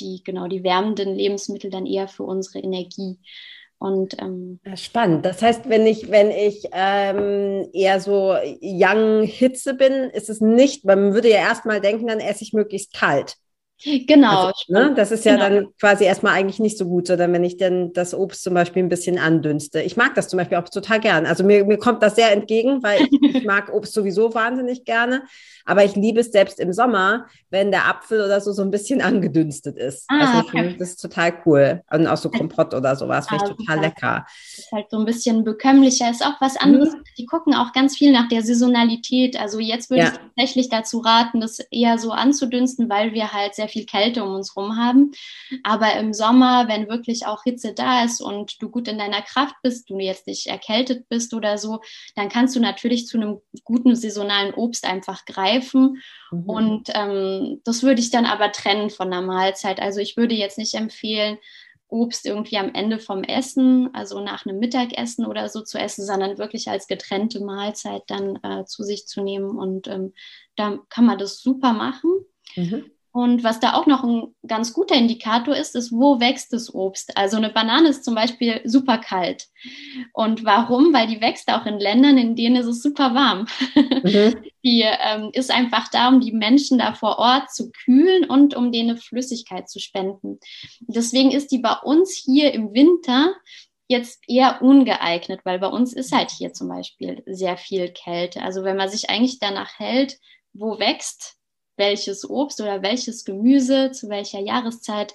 die, 0.00 0.22
genau, 0.24 0.48
die 0.48 0.64
wärmenden 0.64 1.14
Lebensmittel 1.14 1.70
dann 1.70 1.86
eher 1.86 2.08
für 2.08 2.24
unsere 2.24 2.60
Energie. 2.60 3.18
Und 3.78 4.20
ähm, 4.22 4.58
spannend. 4.74 5.26
Das 5.26 5.42
heißt, 5.42 5.68
wenn 5.68 5.86
ich, 5.86 6.10
wenn 6.10 6.30
ich 6.30 6.64
ähm, 6.72 7.68
eher 7.74 8.00
so 8.00 8.34
Young 8.62 9.24
Hitze 9.24 9.74
bin, 9.74 9.92
ist 10.10 10.30
es 10.30 10.40
nicht, 10.40 10.84
man 10.86 11.12
würde 11.12 11.28
ja 11.28 11.38
erstmal 11.38 11.80
denken, 11.80 12.06
dann 12.06 12.20
esse 12.20 12.42
ich 12.42 12.54
möglichst 12.54 12.94
kalt. 12.94 13.36
Genau. 13.84 14.46
Also, 14.46 14.52
ne, 14.68 14.94
das 14.96 15.12
ist 15.12 15.24
ja 15.24 15.36
genau. 15.36 15.48
dann 15.48 15.66
quasi 15.78 16.04
erstmal 16.04 16.32
eigentlich 16.32 16.60
nicht 16.60 16.78
so 16.78 16.86
gut, 16.86 17.06
sondern 17.06 17.32
wenn 17.32 17.44
ich 17.44 17.58
dann 17.58 17.92
das 17.92 18.14
Obst 18.14 18.42
zum 18.42 18.54
Beispiel 18.54 18.82
ein 18.82 18.88
bisschen 18.88 19.18
andünste. 19.18 19.82
Ich 19.82 19.96
mag 19.96 20.14
das 20.14 20.28
zum 20.28 20.38
Beispiel 20.38 20.56
auch 20.56 20.68
total 20.68 20.98
gern. 20.98 21.26
Also 21.26 21.44
mir, 21.44 21.64
mir 21.64 21.76
kommt 21.76 22.02
das 22.02 22.16
sehr 22.16 22.32
entgegen, 22.32 22.82
weil 22.82 23.02
ich, 23.02 23.36
ich 23.36 23.44
mag 23.44 23.72
Obst 23.72 23.92
sowieso 23.92 24.34
wahnsinnig 24.34 24.84
gerne. 24.84 25.24
Aber 25.66 25.84
ich 25.84 25.96
liebe 25.96 26.20
es 26.20 26.30
selbst 26.30 26.60
im 26.60 26.72
Sommer, 26.72 27.26
wenn 27.50 27.70
der 27.70 27.88
Apfel 27.88 28.20
oder 28.20 28.40
so 28.40 28.52
so 28.52 28.62
ein 28.62 28.70
bisschen 28.70 29.02
angedünstet 29.02 29.76
ist. 29.76 30.04
Ah, 30.08 30.20
also 30.20 30.46
ich 30.46 30.50
finde 30.50 30.76
das 30.78 30.96
total 30.96 31.34
cool. 31.44 31.82
Und 31.90 32.06
auch 32.06 32.16
so 32.16 32.30
Kompott 32.30 32.72
oder 32.72 32.96
sowas 32.96 33.28
finde 33.28 33.44
ich 33.44 33.50
ah, 33.50 33.54
total 33.54 33.80
lecker. 33.80 34.26
Ist 34.56 34.72
halt 34.72 34.86
so 34.90 34.98
ein 34.98 35.04
bisschen 35.04 35.44
bekömmlicher, 35.44 36.10
ist 36.10 36.24
auch 36.24 36.40
was 36.40 36.56
anderes. 36.56 36.92
Mhm. 36.92 37.02
Die 37.18 37.26
gucken 37.26 37.52
auch 37.54 37.72
ganz 37.72 37.96
viel 37.96 38.12
nach 38.12 38.28
der 38.28 38.42
Saisonalität. 38.42 39.38
Also 39.38 39.58
jetzt 39.58 39.90
würde 39.90 40.04
ja. 40.04 40.12
ich 40.12 40.18
tatsächlich 40.18 40.68
dazu 40.68 40.98
raten, 41.00 41.40
das 41.40 41.58
eher 41.70 41.98
so 41.98 42.12
anzudünsten, 42.12 42.88
weil 42.88 43.12
wir 43.12 43.32
halt 43.32 43.56
sehr 43.56 43.65
viel 43.68 43.86
Kälte 43.86 44.24
um 44.24 44.34
uns 44.34 44.54
herum 44.54 44.76
haben. 44.76 45.12
Aber 45.62 45.94
im 45.94 46.12
Sommer, 46.12 46.68
wenn 46.68 46.88
wirklich 46.88 47.26
auch 47.26 47.42
Hitze 47.44 47.74
da 47.74 48.04
ist 48.04 48.20
und 48.20 48.60
du 48.60 48.70
gut 48.70 48.88
in 48.88 48.98
deiner 48.98 49.22
Kraft 49.22 49.54
bist, 49.62 49.88
du 49.90 49.98
jetzt 49.98 50.26
nicht 50.26 50.46
erkältet 50.46 51.08
bist 51.08 51.34
oder 51.34 51.58
so, 51.58 51.80
dann 52.14 52.28
kannst 52.28 52.56
du 52.56 52.60
natürlich 52.60 53.06
zu 53.06 53.16
einem 53.16 53.40
guten 53.64 53.94
saisonalen 53.94 54.54
Obst 54.54 54.84
einfach 54.84 55.24
greifen 55.24 55.36
greifen. 55.36 56.02
Mhm. 56.30 56.44
Und 56.44 56.88
ähm, 56.94 57.60
das 57.64 57.82
würde 57.82 58.00
ich 58.00 58.10
dann 58.10 58.26
aber 58.26 58.52
trennen 58.52 58.90
von 58.90 59.10
der 59.10 59.22
Mahlzeit. 59.22 59.80
Also 59.80 60.00
ich 60.00 60.16
würde 60.16 60.34
jetzt 60.34 60.58
nicht 60.58 60.74
empfehlen, 60.74 61.38
Obst 61.88 62.26
irgendwie 62.26 62.58
am 62.58 62.74
Ende 62.74 62.98
vom 62.98 63.22
Essen, 63.22 63.90
also 63.94 64.20
nach 64.20 64.44
einem 64.44 64.58
Mittagessen 64.58 65.24
oder 65.24 65.48
so 65.48 65.62
zu 65.62 65.78
essen, 65.78 66.04
sondern 66.04 66.36
wirklich 66.36 66.68
als 66.68 66.88
getrennte 66.88 67.38
Mahlzeit 67.44 68.02
dann 68.08 68.40
äh, 68.42 68.64
zu 68.64 68.82
sich 68.82 69.06
zu 69.06 69.22
nehmen. 69.22 69.56
Und 69.56 69.86
ähm, 69.86 70.12
da 70.56 70.80
kann 70.88 71.06
man 71.06 71.18
das 71.18 71.40
super 71.40 71.72
machen. 71.72 72.10
Mhm. 72.56 72.90
Und 73.16 73.44
was 73.44 73.60
da 73.60 73.72
auch 73.72 73.86
noch 73.86 74.04
ein 74.04 74.34
ganz 74.46 74.74
guter 74.74 74.94
Indikator 74.94 75.56
ist, 75.56 75.74
ist, 75.74 75.90
wo 75.90 76.20
wächst 76.20 76.52
das 76.52 76.74
Obst? 76.74 77.16
Also 77.16 77.38
eine 77.38 77.48
Banane 77.48 77.88
ist 77.88 78.04
zum 78.04 78.14
Beispiel 78.14 78.60
super 78.64 78.98
kalt. 78.98 79.46
Und 80.12 80.44
warum? 80.44 80.92
Weil 80.92 81.06
die 81.06 81.22
wächst 81.22 81.48
auch 81.50 81.64
in 81.64 81.80
Ländern, 81.80 82.18
in 82.18 82.36
denen 82.36 82.56
ist 82.56 82.66
es 82.66 82.82
super 82.82 83.14
warm. 83.14 83.48
Mhm. 83.74 84.36
Die 84.62 84.82
ähm, 84.82 85.30
ist 85.32 85.50
einfach 85.50 85.88
da, 85.88 86.08
um 86.08 86.20
die 86.20 86.32
Menschen 86.32 86.78
da 86.78 86.92
vor 86.92 87.20
Ort 87.20 87.52
zu 87.52 87.70
kühlen 87.70 88.24
und 88.28 88.56
um 88.56 88.72
denen 88.72 88.96
Flüssigkeit 88.96 89.70
zu 89.70 89.78
spenden. 89.78 90.40
Deswegen 90.80 91.30
ist 91.30 91.52
die 91.52 91.58
bei 91.58 91.74
uns 91.84 92.20
hier 92.22 92.52
im 92.52 92.74
Winter 92.74 93.32
jetzt 93.86 94.24
eher 94.26 94.60
ungeeignet, 94.62 95.42
weil 95.44 95.60
bei 95.60 95.68
uns 95.68 95.92
ist 95.92 96.10
halt 96.10 96.32
hier 96.32 96.52
zum 96.52 96.68
Beispiel 96.68 97.22
sehr 97.26 97.56
viel 97.56 97.92
Kälte. 97.92 98.42
Also 98.42 98.64
wenn 98.64 98.76
man 98.76 98.88
sich 98.88 99.08
eigentlich 99.08 99.38
danach 99.38 99.78
hält, 99.78 100.18
wo 100.52 100.80
wächst 100.80 101.35
welches 101.76 102.28
Obst 102.28 102.60
oder 102.60 102.82
welches 102.82 103.24
Gemüse 103.24 103.92
zu 103.92 104.08
welcher 104.08 104.40
Jahreszeit, 104.40 105.14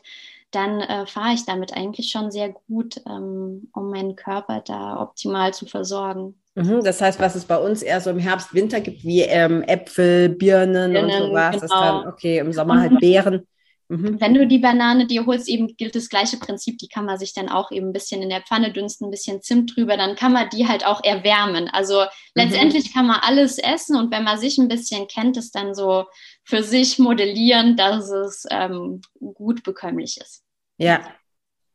dann 0.51 0.81
äh, 0.81 1.05
fahre 1.05 1.33
ich 1.33 1.45
damit 1.45 1.73
eigentlich 1.73 2.09
schon 2.11 2.29
sehr 2.29 2.49
gut, 2.49 3.01
ähm, 3.07 3.69
um 3.73 3.89
meinen 3.89 4.15
Körper 4.15 4.61
da 4.65 5.01
optimal 5.01 5.53
zu 5.53 5.65
versorgen. 5.65 6.35
Mhm, 6.55 6.83
das 6.83 6.99
heißt, 6.99 7.19
was 7.19 7.35
es 7.35 7.45
bei 7.45 7.57
uns 7.57 7.81
eher 7.81 8.01
so 8.01 8.09
im 8.09 8.19
Herbst, 8.19 8.53
Winter 8.53 8.81
gibt, 8.81 9.03
wie 9.03 9.21
ähm, 9.21 9.63
Äpfel, 9.63 10.27
Birnen, 10.27 10.91
Birnen, 10.91 11.21
und 11.21 11.29
sowas, 11.29 11.51
genau. 11.53 11.63
ist 11.63 11.71
dann 11.71 12.07
okay, 12.07 12.39
im 12.39 12.51
Sommer 12.51 12.81
halt 12.81 12.99
Beeren. 12.99 13.47
Mhm. 13.87 14.19
Wenn 14.19 14.33
du 14.33 14.45
die 14.45 14.59
Banane 14.59 15.07
dir 15.07 15.25
holst, 15.25 15.47
eben 15.47 15.75
gilt 15.77 15.95
das 15.95 16.09
gleiche 16.09 16.35
Prinzip, 16.37 16.77
die 16.77 16.89
kann 16.89 17.05
man 17.05 17.17
sich 17.17 17.33
dann 17.33 17.47
auch 17.47 17.71
eben 17.71 17.87
ein 17.87 17.93
bisschen 17.93 18.21
in 18.21 18.29
der 18.29 18.41
Pfanne 18.41 18.73
dünsten, 18.73 19.07
ein 19.07 19.11
bisschen 19.11 19.41
Zimt 19.41 19.75
drüber, 19.75 19.95
dann 19.95 20.15
kann 20.15 20.33
man 20.33 20.49
die 20.49 20.67
halt 20.67 20.85
auch 20.85 21.01
erwärmen. 21.05 21.69
Also 21.71 22.01
mhm. 22.01 22.07
letztendlich 22.35 22.93
kann 22.93 23.07
man 23.07 23.19
alles 23.21 23.57
essen 23.57 23.95
und 23.95 24.11
wenn 24.11 24.25
man 24.25 24.37
sich 24.37 24.57
ein 24.57 24.67
bisschen 24.67 25.07
kennt, 25.07 25.37
es 25.37 25.51
dann 25.51 25.73
so 25.73 26.05
für 26.51 26.63
sich 26.63 26.99
modellieren, 26.99 27.77
dass 27.77 28.09
es 28.09 28.45
ähm, 28.51 28.99
gut 29.33 29.63
bekömmlich 29.63 30.19
ist. 30.19 30.43
Ja, 30.77 30.99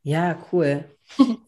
ja, 0.02 0.38
cool. 0.52 0.84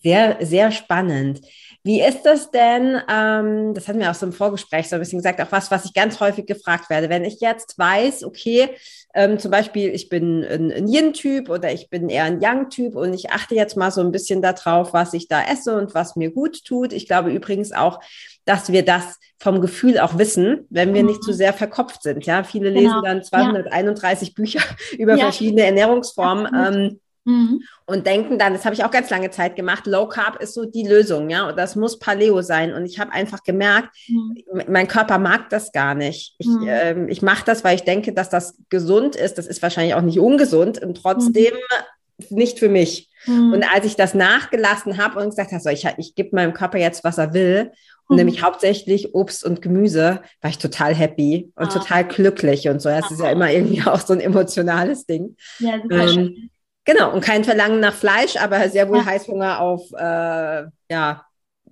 Sehr, 0.02 0.38
sehr 0.40 0.70
spannend. 0.70 1.42
Wie 1.82 2.00
ist 2.00 2.22
das 2.22 2.50
denn? 2.50 3.02
Ähm, 3.06 3.74
das 3.74 3.86
hatten 3.86 3.98
wir 3.98 4.10
auch 4.10 4.14
so 4.14 4.24
im 4.24 4.32
Vorgespräch 4.32 4.88
so 4.88 4.96
ein 4.96 5.00
bisschen 5.00 5.18
gesagt, 5.18 5.40
auch 5.42 5.52
was, 5.52 5.70
was 5.70 5.84
ich 5.84 5.92
ganz 5.92 6.20
häufig 6.20 6.46
gefragt 6.46 6.88
werde. 6.88 7.10
Wenn 7.10 7.24
ich 7.24 7.40
jetzt 7.40 7.78
weiß, 7.78 8.24
okay, 8.24 8.70
ähm, 9.14 9.38
zum 9.38 9.50
Beispiel, 9.50 9.90
ich 9.90 10.08
bin 10.08 10.44
ein, 10.44 10.72
ein 10.72 10.88
Yin-Typ 10.88 11.50
oder 11.50 11.70
ich 11.70 11.90
bin 11.90 12.08
eher 12.08 12.24
ein 12.24 12.40
Yang-Typ 12.40 12.94
und 12.94 13.12
ich 13.12 13.30
achte 13.30 13.54
jetzt 13.54 13.76
mal 13.76 13.90
so 13.90 14.00
ein 14.00 14.12
bisschen 14.12 14.40
darauf, 14.40 14.92
was 14.94 15.12
ich 15.12 15.28
da 15.28 15.42
esse 15.42 15.76
und 15.76 15.94
was 15.94 16.16
mir 16.16 16.30
gut 16.30 16.64
tut. 16.64 16.94
Ich 16.94 17.06
glaube 17.06 17.30
übrigens 17.30 17.72
auch, 17.72 18.00
dass 18.48 18.72
wir 18.72 18.84
das 18.84 19.18
vom 19.38 19.60
Gefühl 19.60 19.98
auch 19.98 20.18
wissen, 20.18 20.66
wenn 20.70 20.94
wir 20.94 21.04
nicht 21.04 21.22
zu 21.22 21.30
mhm. 21.30 21.36
sehr 21.36 21.52
verkopft 21.52 22.02
sind. 22.02 22.26
Ja, 22.26 22.42
viele 22.42 22.72
genau. 22.72 22.80
lesen 22.80 23.02
dann 23.04 23.22
231 23.22 24.28
ja. 24.28 24.34
Bücher 24.34 24.60
über 24.98 25.14
ja. 25.14 25.24
verschiedene 25.24 25.64
Ernährungsformen. 25.64 26.48
Ähm, 26.54 27.00
Mhm. 27.28 27.62
Und 27.84 28.06
denken 28.06 28.38
dann, 28.38 28.54
das 28.54 28.64
habe 28.64 28.74
ich 28.74 28.84
auch 28.84 28.90
ganz 28.90 29.10
lange 29.10 29.30
Zeit 29.30 29.54
gemacht, 29.54 29.86
Low 29.86 30.08
Carb 30.08 30.40
ist 30.40 30.54
so 30.54 30.64
die 30.64 30.86
Lösung, 30.86 31.28
ja, 31.28 31.48
und 31.48 31.58
das 31.58 31.76
muss 31.76 31.98
Paleo 31.98 32.40
sein. 32.40 32.72
Und 32.72 32.86
ich 32.86 32.98
habe 32.98 33.12
einfach 33.12 33.42
gemerkt, 33.42 33.94
mhm. 34.08 34.34
mein 34.66 34.88
Körper 34.88 35.18
mag 35.18 35.50
das 35.50 35.72
gar 35.72 35.94
nicht. 35.94 36.36
Ich, 36.38 36.46
mhm. 36.46 36.66
ähm, 36.66 37.08
ich 37.10 37.20
mache 37.20 37.44
das, 37.44 37.64
weil 37.64 37.76
ich 37.76 37.84
denke, 37.84 38.14
dass 38.14 38.30
das 38.30 38.56
gesund 38.70 39.14
ist. 39.14 39.36
Das 39.36 39.46
ist 39.46 39.60
wahrscheinlich 39.60 39.94
auch 39.94 40.00
nicht 40.00 40.18
ungesund 40.18 40.82
und 40.82 41.02
trotzdem 41.02 41.52
mhm. 42.30 42.36
nicht 42.36 42.58
für 42.58 42.70
mich. 42.70 43.07
Mhm. 43.26 43.52
Und 43.52 43.64
als 43.74 43.84
ich 43.84 43.96
das 43.96 44.14
nachgelassen 44.14 44.98
habe 44.98 45.20
und 45.20 45.30
gesagt 45.30 45.52
habe, 45.52 45.62
so, 45.62 45.70
ich, 45.70 45.86
ich 45.98 46.14
gebe 46.14 46.34
meinem 46.34 46.52
Körper 46.52 46.78
jetzt, 46.78 47.04
was 47.04 47.18
er 47.18 47.34
will, 47.34 47.72
und 48.10 48.16
nämlich 48.16 48.42
hauptsächlich 48.42 49.14
Obst 49.14 49.44
und 49.44 49.60
Gemüse, 49.60 50.22
war 50.40 50.50
ich 50.50 50.56
total 50.56 50.94
happy 50.94 51.52
und 51.56 51.66
ah. 51.66 51.78
total 51.78 52.04
glücklich 52.06 52.66
und 52.68 52.80
so. 52.80 52.88
Das 52.88 53.10
ist 53.10 53.20
ja 53.20 53.30
immer 53.30 53.50
irgendwie 53.52 53.82
auch 53.86 54.00
so 54.00 54.14
ein 54.14 54.20
emotionales 54.20 55.04
Ding. 55.04 55.36
Ja, 55.58 55.80
super 55.82 56.08
ähm, 56.08 56.50
Genau, 56.88 57.12
und 57.12 57.20
kein 57.20 57.44
Verlangen 57.44 57.80
nach 57.80 57.92
Fleisch, 57.92 58.36
aber 58.36 58.66
sehr 58.70 58.88
wohl 58.88 58.96
ja. 58.96 59.04
Heißhunger 59.04 59.60
auf 59.60 59.82
äh, 59.92 60.64
ja, 60.90 61.22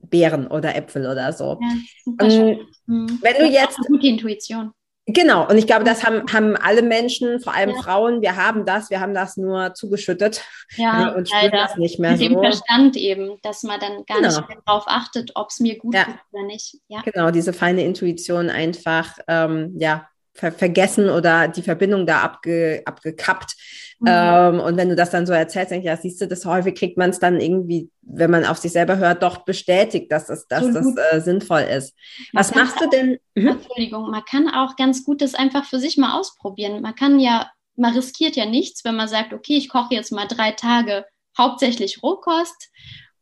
Beeren 0.02 0.46
oder 0.46 0.76
Äpfel 0.76 1.06
oder 1.06 1.32
so. 1.32 1.58
Ja, 1.58 2.26
ähm, 2.26 2.58
mhm. 2.84 3.18
Wenn 3.22 3.36
du 3.38 3.46
jetzt. 3.50 3.78
Gute 3.86 4.08
Intuition. 4.08 4.72
Genau, 5.08 5.48
und 5.48 5.56
ich 5.56 5.68
glaube, 5.68 5.84
das 5.84 6.04
haben, 6.04 6.24
haben 6.32 6.56
alle 6.56 6.82
Menschen, 6.82 7.40
vor 7.40 7.54
allem 7.54 7.70
ja. 7.70 7.80
Frauen, 7.80 8.22
wir 8.22 8.34
haben 8.34 8.66
das, 8.66 8.90
wir 8.90 8.98
haben 9.00 9.14
das 9.14 9.36
nur 9.36 9.72
zugeschüttet 9.74 10.42
ja, 10.76 11.10
und 11.10 11.28
spüren 11.28 11.42
leider. 11.44 11.58
das 11.58 11.76
nicht 11.76 12.00
mehr 12.00 12.10
Mit 12.12 12.20
so. 12.20 12.28
dem 12.28 12.38
Verstand 12.40 12.96
eben, 12.96 13.38
dass 13.42 13.62
man 13.62 13.78
dann 13.78 14.04
gar 14.04 14.18
genau. 14.18 14.28
nicht 14.28 14.48
mehr 14.48 14.58
darauf 14.66 14.82
achtet, 14.88 15.30
ob 15.36 15.50
es 15.50 15.60
mir 15.60 15.78
gut 15.78 15.94
ja. 15.94 16.04
tut 16.04 16.14
oder 16.32 16.42
nicht. 16.46 16.78
Ja. 16.88 17.02
Genau, 17.02 17.30
diese 17.30 17.52
feine 17.52 17.84
Intuition 17.84 18.50
einfach 18.50 19.16
ähm, 19.28 19.76
ja, 19.78 20.08
ver 20.36 20.52
vergessen 20.52 21.08
oder 21.08 21.48
die 21.48 21.62
Verbindung 21.62 22.06
da 22.06 22.20
abge 22.20 22.82
abgekappt. 22.84 23.54
Mhm. 23.98 24.06
Ähm, 24.08 24.60
und 24.60 24.76
wenn 24.76 24.88
du 24.88 24.96
das 24.96 25.10
dann 25.10 25.26
so 25.26 25.32
erzählst, 25.32 25.70
denke 25.70 25.84
ich, 25.84 25.88
ja, 25.88 25.96
siehst 25.96 26.20
du, 26.20 26.28
das 26.28 26.44
häufig 26.44 26.74
kriegt 26.74 26.98
man 26.98 27.10
es 27.10 27.18
dann 27.18 27.40
irgendwie, 27.40 27.90
wenn 28.02 28.30
man 28.30 28.44
auf 28.44 28.58
sich 28.58 28.72
selber 28.72 28.98
hört, 28.98 29.22
doch 29.22 29.44
bestätigt, 29.44 30.12
dass 30.12 30.26
das, 30.26 30.46
dass 30.48 30.72
das 30.72 30.94
äh, 31.12 31.20
sinnvoll 31.20 31.62
ist. 31.62 31.94
Was 32.32 32.54
machst 32.54 32.80
du 32.80 32.88
denn? 32.88 33.18
Mhm. 33.34 33.48
Entschuldigung, 33.48 34.10
man 34.10 34.24
kann 34.24 34.48
auch 34.48 34.76
ganz 34.76 35.04
gut 35.04 35.22
das 35.22 35.34
einfach 35.34 35.64
für 35.64 35.78
sich 35.78 35.96
mal 35.96 36.18
ausprobieren. 36.18 36.82
Man 36.82 36.94
kann 36.94 37.18
ja, 37.18 37.50
man 37.76 37.94
riskiert 37.94 38.36
ja 38.36 38.44
nichts, 38.44 38.84
wenn 38.84 38.96
man 38.96 39.08
sagt, 39.08 39.32
okay, 39.32 39.56
ich 39.56 39.68
koche 39.68 39.94
jetzt 39.94 40.12
mal 40.12 40.26
drei 40.26 40.52
Tage 40.52 41.06
hauptsächlich 41.38 42.02
Rohkost 42.02 42.70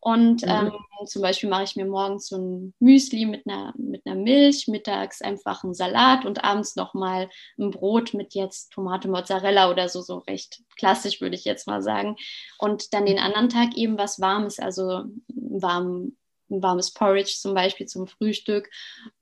und 0.04 0.42
mhm. 0.42 0.50
ähm, 0.50 0.72
zum 1.06 1.22
Beispiel 1.22 1.48
mache 1.48 1.62
ich 1.62 1.76
mir 1.76 1.86
morgens 1.86 2.28
so 2.28 2.36
ein 2.36 2.74
Müsli 2.78 3.24
mit 3.24 3.46
einer, 3.46 3.72
mit 3.78 4.04
einer 4.04 4.16
Milch, 4.16 4.68
mittags 4.68 5.22
einfach 5.22 5.64
einen 5.64 5.72
Salat 5.72 6.26
und 6.26 6.44
abends 6.44 6.76
nochmal 6.76 7.30
ein 7.58 7.70
Brot 7.70 8.12
mit 8.12 8.34
jetzt 8.34 8.70
Tomate, 8.72 9.08
Mozzarella 9.08 9.70
oder 9.70 9.88
so, 9.88 10.02
so 10.02 10.18
recht 10.18 10.62
klassisch 10.76 11.22
würde 11.22 11.36
ich 11.36 11.46
jetzt 11.46 11.66
mal 11.66 11.80
sagen. 11.80 12.16
Und 12.58 12.92
dann 12.92 13.06
den 13.06 13.18
anderen 13.18 13.48
Tag 13.48 13.78
eben 13.78 13.96
was 13.96 14.20
Warmes, 14.20 14.58
also 14.58 15.04
warm, 15.28 16.12
ein 16.50 16.62
warmes 16.62 16.92
Porridge 16.92 17.36
zum 17.38 17.54
Beispiel 17.54 17.86
zum 17.86 18.06
Frühstück, 18.06 18.68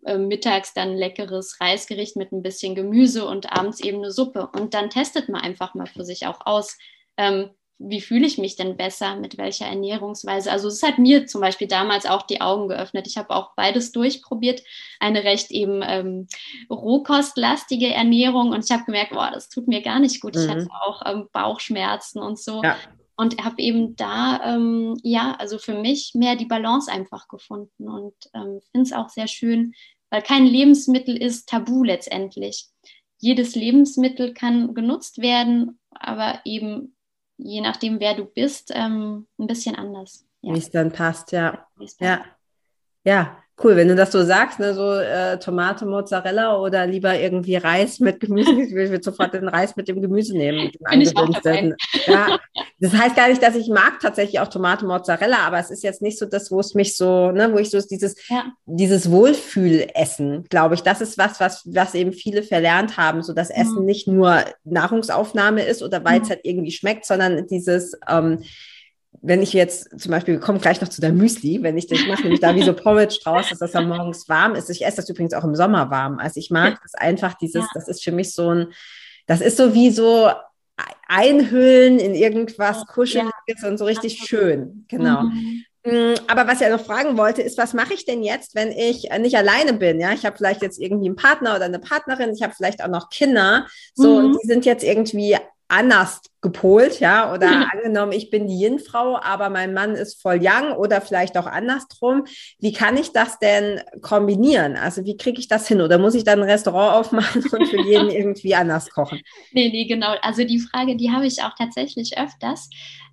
äh, 0.05 0.19
mittags 0.19 0.75
dann 0.75 0.91
ein 0.91 0.97
leckeres 0.97 1.61
Reisgericht 1.61 2.17
mit 2.17 2.33
ein 2.33 2.43
bisschen 2.43 2.75
Gemüse 2.75 3.25
und 3.25 3.53
abends 3.53 3.79
eben 3.79 3.99
eine 3.99 4.11
Suppe. 4.11 4.49
Und 4.49 4.75
dann 4.75 4.91
testet 4.91 5.29
man 5.29 5.43
einfach 5.43 5.75
mal 5.75 5.87
für 5.87 6.05
sich 6.05 6.27
auch 6.27 6.45
aus. 6.45 6.77
Ähm, 7.17 7.51
wie 7.79 8.01
fühle 8.01 8.27
ich 8.27 8.39
mich 8.39 8.57
denn 8.57 8.77
besser 8.77 9.17
mit 9.17 9.39
welcher 9.39 9.67
Ernährungsweise? 9.67 10.51
Also 10.51 10.69
es 10.69 10.83
hat 10.83 10.99
mir 10.99 11.27
zum 11.27 11.41
Beispiel 11.41 11.67
damals 11.67 12.07
auch 12.07 12.23
die 12.23 12.41
Augen 12.41 12.69
geöffnet. 12.69 13.07
Ich 13.07 13.17
habe 13.17 13.31
auch 13.31 13.55
beides 13.57 13.93
durchprobiert, 13.93 14.63
eine 15.01 15.25
recht 15.25 15.51
eben 15.51 15.83
ähm, 15.85 16.29
rohkostlastige 16.71 17.93
Ernährung 17.93 18.51
und 18.51 18.65
ich 18.65 18.71
habe 18.71 18.85
gemerkt, 18.85 19.13
boah, 19.13 19.31
das 19.33 19.49
tut 19.49 19.69
mir 19.69 19.83
gar 19.83 19.99
nicht 19.99 20.21
gut. 20.21 20.35
Mhm. 20.35 20.41
Ich 20.41 20.49
hatte 20.49 20.69
auch 20.85 21.03
ähm, 21.07 21.29
Bauchschmerzen 21.33 22.21
und 22.21 22.39
so. 22.39 22.63
Ja. 22.63 22.77
Und 23.17 23.45
habe 23.45 23.61
eben 23.61 23.95
da, 23.95 24.41
ähm, 24.55 24.99
ja, 25.03 25.37
also 25.39 25.59
für 25.59 25.79
mich 25.79 26.13
mehr 26.15 26.35
die 26.35 26.47
Balance 26.47 26.91
einfach 26.91 27.29
gefunden 27.29 27.89
und 27.89 28.15
ähm, 28.35 28.61
finde 28.73 28.87
es 28.87 28.93
auch 28.93 29.11
sehr 29.11 29.29
schön, 29.29 29.75
weil 30.11 30.23
kein 30.23 30.47
Lebensmittel 30.47 31.17
ist 31.17 31.49
tabu 31.49 31.85
letztendlich. 31.85 32.69
Jedes 33.19 33.55
Lebensmittel 33.55 34.35
kann 34.35 34.75
genutzt 34.75 35.19
werden, 35.19 35.79
aber 35.91 36.41
eben 36.45 36.97
je 37.45 37.61
nachdem, 37.61 38.01
wer 38.01 38.15
du 38.15 38.25
bist, 38.25 38.73
ähm, 38.75 39.27
ein 39.39 39.47
bisschen 39.47 39.75
anders. 39.75 40.27
Ja. 40.41 40.55
Wie 40.55 40.59
es 40.59 40.71
dann 40.71 40.93
passt, 40.93 41.33
ja. 41.33 41.67
Ja. 41.99 42.25
Ja, 43.05 43.37
cool, 43.63 43.77
wenn 43.77 43.89
du 43.89 43.95
das 43.95 44.13
so 44.13 44.25
sagst, 44.25 44.59
ne, 44.59 44.75
so 44.75 44.95
äh, 44.95 45.39
Tomate, 45.39 45.87
Mozzarella 45.87 46.59
oder 46.59 46.87
lieber 46.87 47.19
irgendwie 47.19 47.57
Reis 47.57 48.01
mit 48.01 48.21
Gemüse. 48.21 48.53
Ich 48.63 48.75
will 48.75 49.03
sofort 49.03 49.35
den 49.35 49.49
Reis 49.49 49.77
mit 49.77 49.89
dem 49.89 50.01
Gemüse 50.01 50.37
nehmen. 50.37 50.65
Mit 50.65 50.75
dem 51.45 51.75
ja, 52.07 52.39
das 52.81 52.93
heißt 52.93 53.17
gar 53.17 53.29
nicht, 53.29 53.43
dass 53.43 53.55
ich 53.55 53.69
mag 53.69 54.01
tatsächlich 54.01 54.41
auch 54.41 54.49
Tomate, 54.49 54.87
Mozzarella, 54.87 55.39
aber 55.39 55.59
es 55.59 55.71
ist 55.71 55.83
jetzt 55.83 56.03
nicht 56.03 56.19
so 56.19 56.27
das, 56.27 56.51
wo 56.51 56.61
es 56.61 56.75
mich 56.75 56.97
so, 56.97 57.31
ne, 57.31 57.53
wo 57.53 57.59
ich 57.59 57.71
so 57.71 57.81
dieses, 57.81 58.17
ja. 58.29 58.45
dieses 58.67 59.11
Wohlfühlessen, 59.11 60.45
glaube 60.49 60.75
ich, 60.75 60.83
das 60.83 61.01
ist 61.01 61.19
was, 61.19 61.41
was, 61.41 61.63
was 61.67 61.95
eben 61.95 62.13
viele 62.13 62.43
verlernt 62.43 62.97
haben, 62.97 63.23
so 63.23 63.33
dass 63.33 63.51
Essen 63.51 63.81
mhm. 63.81 63.87
nicht 63.87 64.09
nur 64.09 64.45
Nahrungsaufnahme 64.65 65.63
ist 65.63 65.83
oder 65.83 66.05
weil 66.05 66.21
es 66.21 66.29
mhm. 66.29 66.31
halt 66.31 66.41
irgendwie 66.45 66.73
schmeckt, 66.73 67.07
sondern 67.07 67.47
dieses 67.47 67.99
ähm, 68.09 68.43
wenn 69.23 69.41
ich 69.41 69.53
jetzt 69.53 69.89
zum 70.01 70.11
Beispiel, 70.11 70.35
wir 70.35 70.41
kommen 70.41 70.61
gleich 70.61 70.81
noch 70.81 70.89
zu 70.89 71.01
der 71.01 71.13
Müsli, 71.13 71.63
wenn 71.63 71.79
ich 71.79 71.87
das 71.87 72.05
mache, 72.07 72.23
nämlich 72.23 72.41
da 72.41 72.55
wie 72.57 72.65
so 72.65 72.73
Porridge 72.75 73.21
draus, 73.23 73.49
dass 73.49 73.61
das 73.61 73.71
dann 73.71 73.89
morgens 73.89 74.29
warm 74.29 74.57
ist. 74.57 74.69
Ich 74.69 74.85
esse 74.85 74.97
das 74.97 75.09
übrigens 75.09 75.33
auch 75.33 75.45
im 75.45 75.55
Sommer 75.55 75.91
warm. 75.91 76.19
Also 76.19 76.41
ich 76.41 76.51
mag 76.51 76.81
das 76.83 76.95
einfach, 76.95 77.35
dieses, 77.35 77.63
ja. 77.63 77.69
das 77.73 77.87
ist 77.87 78.03
für 78.03 78.11
mich 78.11 78.35
so 78.35 78.51
ein, 78.51 78.73
das 79.27 79.41
ist 79.41 79.57
so 79.57 79.75
wie 79.75 79.91
so 79.91 80.31
einhüllen 81.07 82.01
in 82.01 82.15
irgendwas 82.15 82.85
Kuscheliges 82.87 83.63
ja. 83.63 83.69
und 83.69 83.79
so 83.79 83.85
richtig 83.85 84.19
schön. 84.19 84.87
Genau. 84.89 85.23
Mhm. 85.23 85.65
Mm, 85.85 86.15
aber 86.27 86.47
was 86.47 86.61
ich 86.61 86.67
ja 86.67 86.77
noch 86.77 86.85
fragen 86.85 87.17
wollte, 87.17 87.43
ist, 87.43 87.59
was 87.59 87.75
mache 87.75 87.95
ich 87.95 88.05
denn 88.05 88.23
jetzt, 88.23 88.55
wenn 88.55 88.73
ich 88.73 89.09
nicht 89.19 89.37
alleine 89.37 89.73
bin? 89.75 90.01
Ja, 90.01 90.13
ich 90.13 90.25
habe 90.25 90.37
vielleicht 90.37 90.63
jetzt 90.63 90.81
irgendwie 90.81 91.07
einen 91.07 91.17
Partner 91.17 91.55
oder 91.57 91.65
eine 91.65 91.81
Partnerin, 91.81 92.33
ich 92.33 92.43
habe 92.43 92.55
vielleicht 92.57 92.83
auch 92.83 92.89
noch 92.89 93.11
Kinder, 93.11 93.67
so 93.95 94.19
mhm. 94.19 94.25
und 94.25 94.39
die 94.43 94.47
sind 94.47 94.65
jetzt 94.65 94.85
irgendwie 94.85 95.37
anders 95.73 96.21
gepolt, 96.43 97.01
ja, 97.01 97.33
oder 97.33 97.49
mhm. 97.49 97.67
angenommen, 97.73 98.13
ich 98.13 98.31
bin 98.31 98.47
die 98.47 98.61
Yin-Frau, 98.63 99.19
aber 99.21 99.49
mein 99.49 99.73
Mann 99.73 99.95
ist 99.95 100.21
voll 100.21 100.39
young 100.43 100.77
oder 100.77 101.01
vielleicht 101.01 101.39
auch 101.39 101.47
andersrum. 101.47 102.25
Wie 102.59 102.73
kann 102.73 102.97
ich 102.97 103.13
das 103.13 103.39
denn 103.39 103.81
kombinieren? 104.03 104.77
Also 104.77 105.05
wie 105.05 105.17
kriege 105.17 105.41
ich 105.41 105.49
das 105.49 105.67
hin? 105.67 105.81
Oder 105.81 105.99
muss 105.99 106.15
ich 106.15 106.25
dann 106.25 106.41
ein 106.41 106.49
Restaurant 106.49 106.95
aufmachen 107.01 107.43
und 107.51 107.67
für 107.69 107.81
jeden 107.81 108.11
irgendwie 108.11 108.55
anders 108.55 108.91
kochen? 108.91 109.21
Nee, 109.53 109.71
nee, 109.71 109.87
genau. 109.87 110.15
Also 110.21 110.45
die 110.45 110.61
Frage, 110.61 110.97
die 110.97 111.11
habe 111.11 111.27
ich 111.27 111.43
auch 111.43 111.55
tatsächlich 111.57 112.19
öfters. 112.19 112.69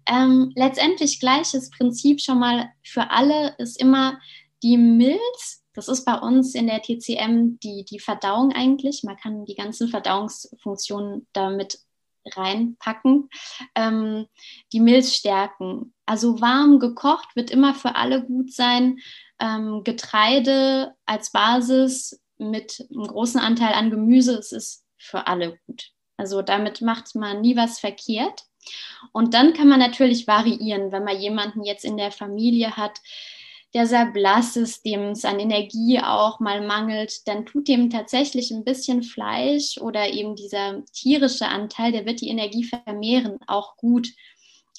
Ähm, 0.08 0.52
letztendlich 0.56 1.20
gleiches 1.20 1.70
Prinzip 1.70 2.20
schon 2.20 2.40
mal 2.40 2.70
für 2.84 3.12
alle 3.12 3.56
ist 3.58 3.80
immer 3.80 4.20
die 4.64 4.78
Milz 4.78 5.60
das 5.76 5.88
ist 5.88 6.04
bei 6.04 6.16
uns 6.16 6.56
in 6.56 6.68
der 6.68 6.82
TCM 6.82 7.58
die, 7.64 7.86
die 7.86 8.00
Verdauung 8.00 8.52
eigentlich. 8.52 9.04
Man 9.04 9.16
kann 9.16 9.46
die 9.46 9.56
ganzen 9.56 9.88
Verdauungsfunktionen 9.88 11.28
damit 11.32 11.80
reinpacken. 12.26 13.30
Ähm, 13.76 14.28
die 14.74 14.80
Milch 14.80 15.14
stärken. 15.14 15.94
Also 16.06 16.42
warm 16.42 16.80
gekocht 16.80 17.36
wird 17.36 17.52
immer 17.52 17.74
für 17.74 17.96
alle 17.96 18.24
gut 18.24 18.54
sein. 18.54 19.00
Ähm, 19.40 19.84
Getreide 19.84 20.96
als 21.06 21.32
Basis 21.32 22.22
mit 22.38 22.88
einem 22.92 23.08
großen 23.08 23.40
Anteil 23.40 23.74
an 23.74 23.90
Gemüse, 23.90 24.38
es 24.38 24.52
ist 24.52 24.86
für 24.98 25.28
alle 25.28 25.58
gut. 25.66 25.92
Also 26.18 26.42
damit 26.42 26.82
macht 26.82 27.16
man 27.16 27.42
nie 27.42 27.56
was 27.56 27.80
verkehrt. 27.80 28.44
Und 29.14 29.34
dann 29.34 29.54
kann 29.54 29.70
man 29.70 29.80
natürlich 29.80 30.28
variieren, 30.28 30.92
wenn 30.92 31.04
man 31.04 31.20
jemanden 31.20 31.64
jetzt 31.64 31.86
in 31.86 31.98
der 31.98 32.12
Familie 32.12 32.76
hat, 32.76 33.00
der 33.74 33.86
sehr 33.86 34.08
blass 34.08 34.56
ist, 34.56 34.84
dem 34.86 35.10
es 35.10 35.26
an 35.26 35.40
Energie 35.40 36.00
auch 36.00 36.40
mal 36.40 36.66
mangelt, 36.66 37.28
dann 37.28 37.46
tut 37.46 37.68
dem 37.68 37.90
tatsächlich 37.90 38.52
ein 38.52 38.64
bisschen 38.64 39.04
Fleisch 39.04 39.78
oder 39.78 40.10
eben 40.10 40.36
dieser 40.36 40.84
tierische 40.86 41.48
Anteil, 41.48 41.92
der 41.92 42.06
wird 42.06 42.22
die 42.22 42.30
Energie 42.30 42.64
vermehren, 42.64 43.38
auch 43.48 43.78
gut. 43.78 44.10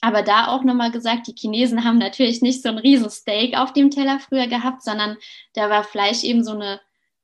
Aber 0.00 0.22
da 0.22 0.48
auch 0.48 0.64
nochmal 0.64 0.90
gesagt, 0.90 1.26
die 1.28 1.34
Chinesen 1.36 1.84
haben 1.84 1.98
natürlich 1.98 2.42
nicht 2.42 2.62
so 2.62 2.70
ein 2.70 2.78
Riesensteak 2.78 3.56
auf 3.56 3.72
dem 3.72 3.90
Teller 3.90 4.18
früher 4.18 4.46
gehabt, 4.46 4.82
sondern 4.82 5.16
da 5.52 5.70
war 5.70 5.84
Fleisch 5.84 6.24
eben 6.24 6.42
so 6.42 6.52
eine 6.52 6.80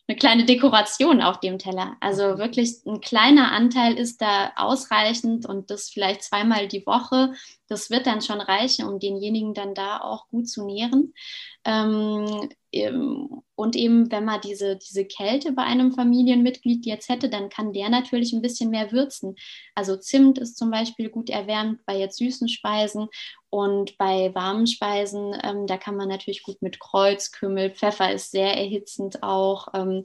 eine 0.09 0.17
kleine 0.17 0.45
Dekoration 0.45 1.21
auf 1.21 1.41
dem 1.41 1.59
Teller. 1.59 1.97
Also 2.01 2.35
mhm. 2.35 2.39
wirklich 2.39 2.77
ein 2.87 3.01
kleiner 3.01 3.51
Anteil 3.53 3.95
ist 3.95 4.23
da 4.23 4.53
ausreichend 4.57 5.47
und 5.47 5.71
das 5.71 5.91
vielleicht 5.91 6.23
zweimal 6.23 6.69
die 6.69 6.87
Woche. 6.87 7.33
Das 7.69 7.91
wird 7.91 8.07
dann 8.07 8.23
schon 8.23 8.41
reichen, 8.41 8.87
um 8.87 8.99
denjenigen 9.01 9.55
dann 9.55 9.75
da 9.75 10.01
auch 10.01 10.29
gut 10.29 10.49
zu 10.49 10.65
nähren. 10.65 11.13
Ähm, 11.65 12.49
und 13.55 13.75
eben, 13.75 14.11
wenn 14.13 14.25
man 14.25 14.41
diese, 14.43 14.77
diese 14.77 15.05
Kälte 15.07 15.53
bei 15.53 15.63
einem 15.63 15.93
Familienmitglied 15.93 16.85
jetzt 16.85 17.09
hätte, 17.09 17.31
dann 17.31 17.49
kann 17.49 17.73
der 17.73 17.89
natürlich 17.89 18.33
ein 18.33 18.43
bisschen 18.43 18.71
mehr 18.71 18.93
würzen. 18.93 19.35
Also 19.75 19.97
Zimt 19.97 20.39
ist 20.39 20.59
zum 20.59 20.71
Beispiel 20.71 21.09
gut 21.09 21.31
erwärmt 21.31 21.81
bei 21.87 21.99
jetzt 21.99 22.19
süßen 22.19 22.49
Speisen 22.49 23.09
und 23.49 23.97
bei 23.97 24.35
warmen 24.35 24.67
Speisen, 24.67 25.35
ähm, 25.43 25.67
da 25.67 25.79
kann 25.79 25.97
man 25.97 26.09
natürlich 26.09 26.43
gut 26.43 26.61
mit 26.61 26.79
Kreuz, 26.79 27.33
Kümmel, 27.33 27.71
Pfeffer 27.71 28.13
ist 28.13 28.31
sehr 28.31 28.55
erhitzend 28.55 29.23
auch. 29.23 29.69
Ähm, 29.73 30.03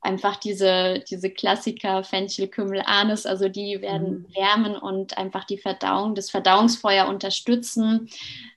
einfach 0.00 0.36
diese, 0.36 1.02
diese 1.10 1.30
Klassiker, 1.30 2.04
Fenchel, 2.04 2.46
Kümmel, 2.46 2.82
Anis, 2.86 3.26
also 3.26 3.48
die 3.48 3.82
werden 3.82 4.28
mhm. 4.28 4.36
wärmen 4.36 4.76
und 4.76 5.18
einfach 5.18 5.42
die 5.42 5.58
Verdauung, 5.58 6.14
das 6.14 6.30
Verdauungsfeuer 6.30 6.93
Feuer 6.94 7.08
unterstützen. 7.08 8.08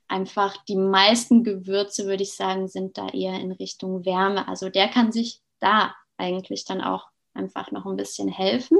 Einfach 0.07 0.57
die 0.65 0.75
meisten 0.75 1.43
Gewürze, 1.43 2.05
würde 2.05 2.23
ich 2.23 2.33
sagen, 2.33 2.67
sind 2.67 2.97
da 2.97 3.09
eher 3.09 3.39
in 3.39 3.51
Richtung 3.51 4.05
Wärme. 4.05 4.47
Also 4.47 4.69
der 4.69 4.87
kann 4.87 5.11
sich 5.11 5.41
da 5.59 5.95
eigentlich 6.17 6.65
dann 6.65 6.81
auch 6.81 7.07
einfach 7.33 7.71
noch 7.71 7.85
ein 7.85 7.97
bisschen 7.97 8.29
helfen. 8.29 8.77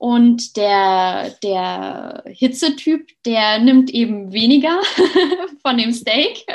Und 0.00 0.56
der, 0.56 1.28
der 1.42 2.22
Hitzetyp, 2.26 3.10
der 3.26 3.58
nimmt 3.58 3.90
eben 3.90 4.32
weniger 4.32 4.80
von 5.62 5.76
dem 5.76 5.92
Steak. 5.92 6.46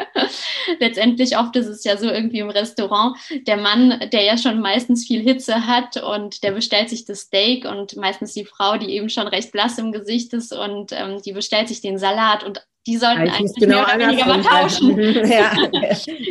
Letztendlich 0.79 1.37
oft 1.37 1.55
ist 1.55 1.67
es 1.67 1.83
ja 1.83 1.95
so 1.95 2.09
irgendwie 2.09 2.39
im 2.39 2.49
Restaurant, 2.49 3.15
der 3.45 3.57
Mann, 3.57 3.99
der 4.11 4.23
ja 4.23 4.39
schon 4.39 4.61
meistens 4.61 5.05
viel 5.05 5.21
Hitze 5.21 5.67
hat 5.67 5.97
und 5.97 6.41
der 6.41 6.53
bestellt 6.53 6.89
sich 6.89 7.05
das 7.05 7.19
Steak 7.21 7.65
und 7.65 7.95
meistens 7.97 8.33
die 8.33 8.45
Frau, 8.45 8.77
die 8.77 8.89
eben 8.89 9.11
schon 9.11 9.27
recht 9.27 9.51
blass 9.51 9.77
im 9.77 9.91
Gesicht 9.91 10.33
ist 10.33 10.51
und 10.51 10.91
ähm, 10.93 11.21
die 11.21 11.33
bestellt 11.33 11.67
sich 11.67 11.81
den 11.81 11.99
Salat 11.99 12.43
und 12.43 12.65
die 12.87 12.97
sollten 12.97 13.21
eigentlich, 13.21 13.33
eigentlich 13.33 13.55
genau 13.55 13.85
mehr 13.85 13.95
oder 13.95 14.07
weniger 14.07 14.25
mal 14.25 14.43
tauschen. 14.43 14.97
ja. 15.27 15.53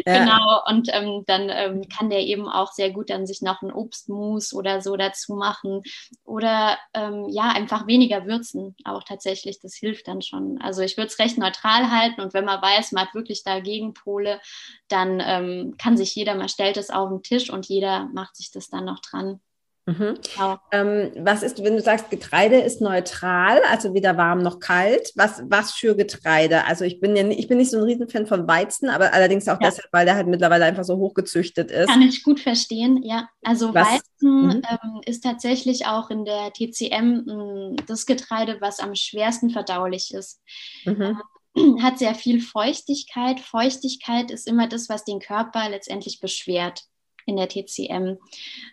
genau, 0.05 0.63
und 0.69 0.89
ähm, 0.93 1.25
dann 1.27 1.51
ähm, 1.51 1.89
kann 1.89 2.11
der 2.11 2.21
eben 2.21 2.49
auch 2.49 2.73
sehr 2.73 2.91
gut 2.91 3.11
dann 3.11 3.27
sich 3.27 3.43
noch 3.43 3.63
ein 3.63 3.73
Obstmus 3.73 4.53
oder 4.53 4.81
so 4.81 4.97
dazu 4.97 5.35
machen 5.35 5.83
oder 6.25 6.79
ähm, 6.95 7.27
ja, 7.29 7.51
einfach 7.51 7.87
weniger 7.87 8.27
würzen 8.27 8.77
auch 8.85 9.03
tatsächlich, 9.03 9.61
das 9.61 9.75
hilft 9.75 10.09
dann 10.09 10.23
schon. 10.23 10.61
Also 10.61 10.83
ich 10.83 10.97
würde 10.97 11.09
es 11.09 11.19
recht 11.19 11.39
neutral 11.39 11.91
halten 11.91 12.21
und 12.21 12.35
wenn 12.35 12.45
man 12.45 12.63
weiß, 12.63 12.93
man 12.93 13.07
hat 13.07 13.15
wirklich 13.15 13.43
da 13.45 13.61
Gegenpole, 13.61 14.41
dann 14.89 15.23
ähm, 15.25 15.75
kann 15.79 15.97
sich 15.97 16.15
jeder, 16.15 16.35
man 16.35 16.49
stellt 16.49 16.77
es 16.77 16.91
auf 16.91 17.09
den 17.09 17.23
Tisch 17.23 17.51
und 17.51 17.67
jeder 17.67 18.09
macht 18.13 18.37
sich 18.37 18.51
das 18.51 18.69
dann 18.69 18.85
noch 18.85 19.01
dran. 19.01 19.41
Mhm. 19.87 20.19
Genau. 20.35 20.59
Ähm, 20.73 21.13
was 21.19 21.43
ist, 21.43 21.63
wenn 21.63 21.75
du 21.75 21.83
sagst, 21.83 22.09
Getreide 22.09 22.57
ist 22.57 22.81
neutral, 22.81 23.61
also 23.71 23.93
weder 23.93 24.17
warm 24.17 24.39
noch 24.39 24.59
kalt? 24.59 25.13
Was, 25.15 25.43
was 25.47 25.73
für 25.73 25.95
Getreide? 25.95 26.65
Also 26.65 26.85
ich 26.85 27.01
bin 27.01 27.15
ja 27.17 27.29
ich 27.29 27.49
bin 27.49 27.59
nicht 27.59 27.71
so 27.71 27.77
ein 27.77 27.85
Riesenfan 27.85 28.27
von 28.27 28.49
Weizen, 28.49 28.89
aber 28.89 29.13
allerdings 29.13 29.47
auch 29.47 29.61
ja. 29.61 29.69
deshalb, 29.69 29.89
weil 29.93 30.07
der 30.07 30.15
halt 30.15 30.27
mittlerweile 30.27 30.65
einfach 30.65 30.85
so 30.85 30.97
hochgezüchtet 30.97 31.71
ist. 31.71 31.89
Kann 31.89 32.01
ich 32.01 32.23
gut 32.23 32.41
verstehen, 32.41 33.03
ja. 33.03 33.29
Also 33.43 33.75
was? 33.75 33.87
Weizen 33.87 34.47
mhm. 34.47 34.63
ähm, 34.71 35.01
ist 35.05 35.23
tatsächlich 35.23 35.87
auch 35.87 36.09
in 36.09 36.25
der 36.25 36.53
TCM 36.55 37.25
mh, 37.27 37.77
das 37.87 38.07
Getreide, 38.07 38.57
was 38.61 38.81
am 38.81 38.95
schwersten 38.95 39.51
verdaulich 39.51 40.15
ist. 40.15 40.41
Mhm. 40.87 41.21
Ähm, 41.57 41.79
hat 41.83 41.99
sehr 41.99 42.15
viel 42.15 42.41
Feuchtigkeit. 42.41 43.39
Feuchtigkeit 43.39 44.31
ist 44.31 44.49
immer 44.49 44.67
das, 44.67 44.89
was 44.89 45.05
den 45.05 45.21
Körper 45.21 45.69
letztendlich 45.69 46.21
beschwert 46.21 46.85
in 47.27 47.37
der 47.37 47.49
TCM 47.49 48.19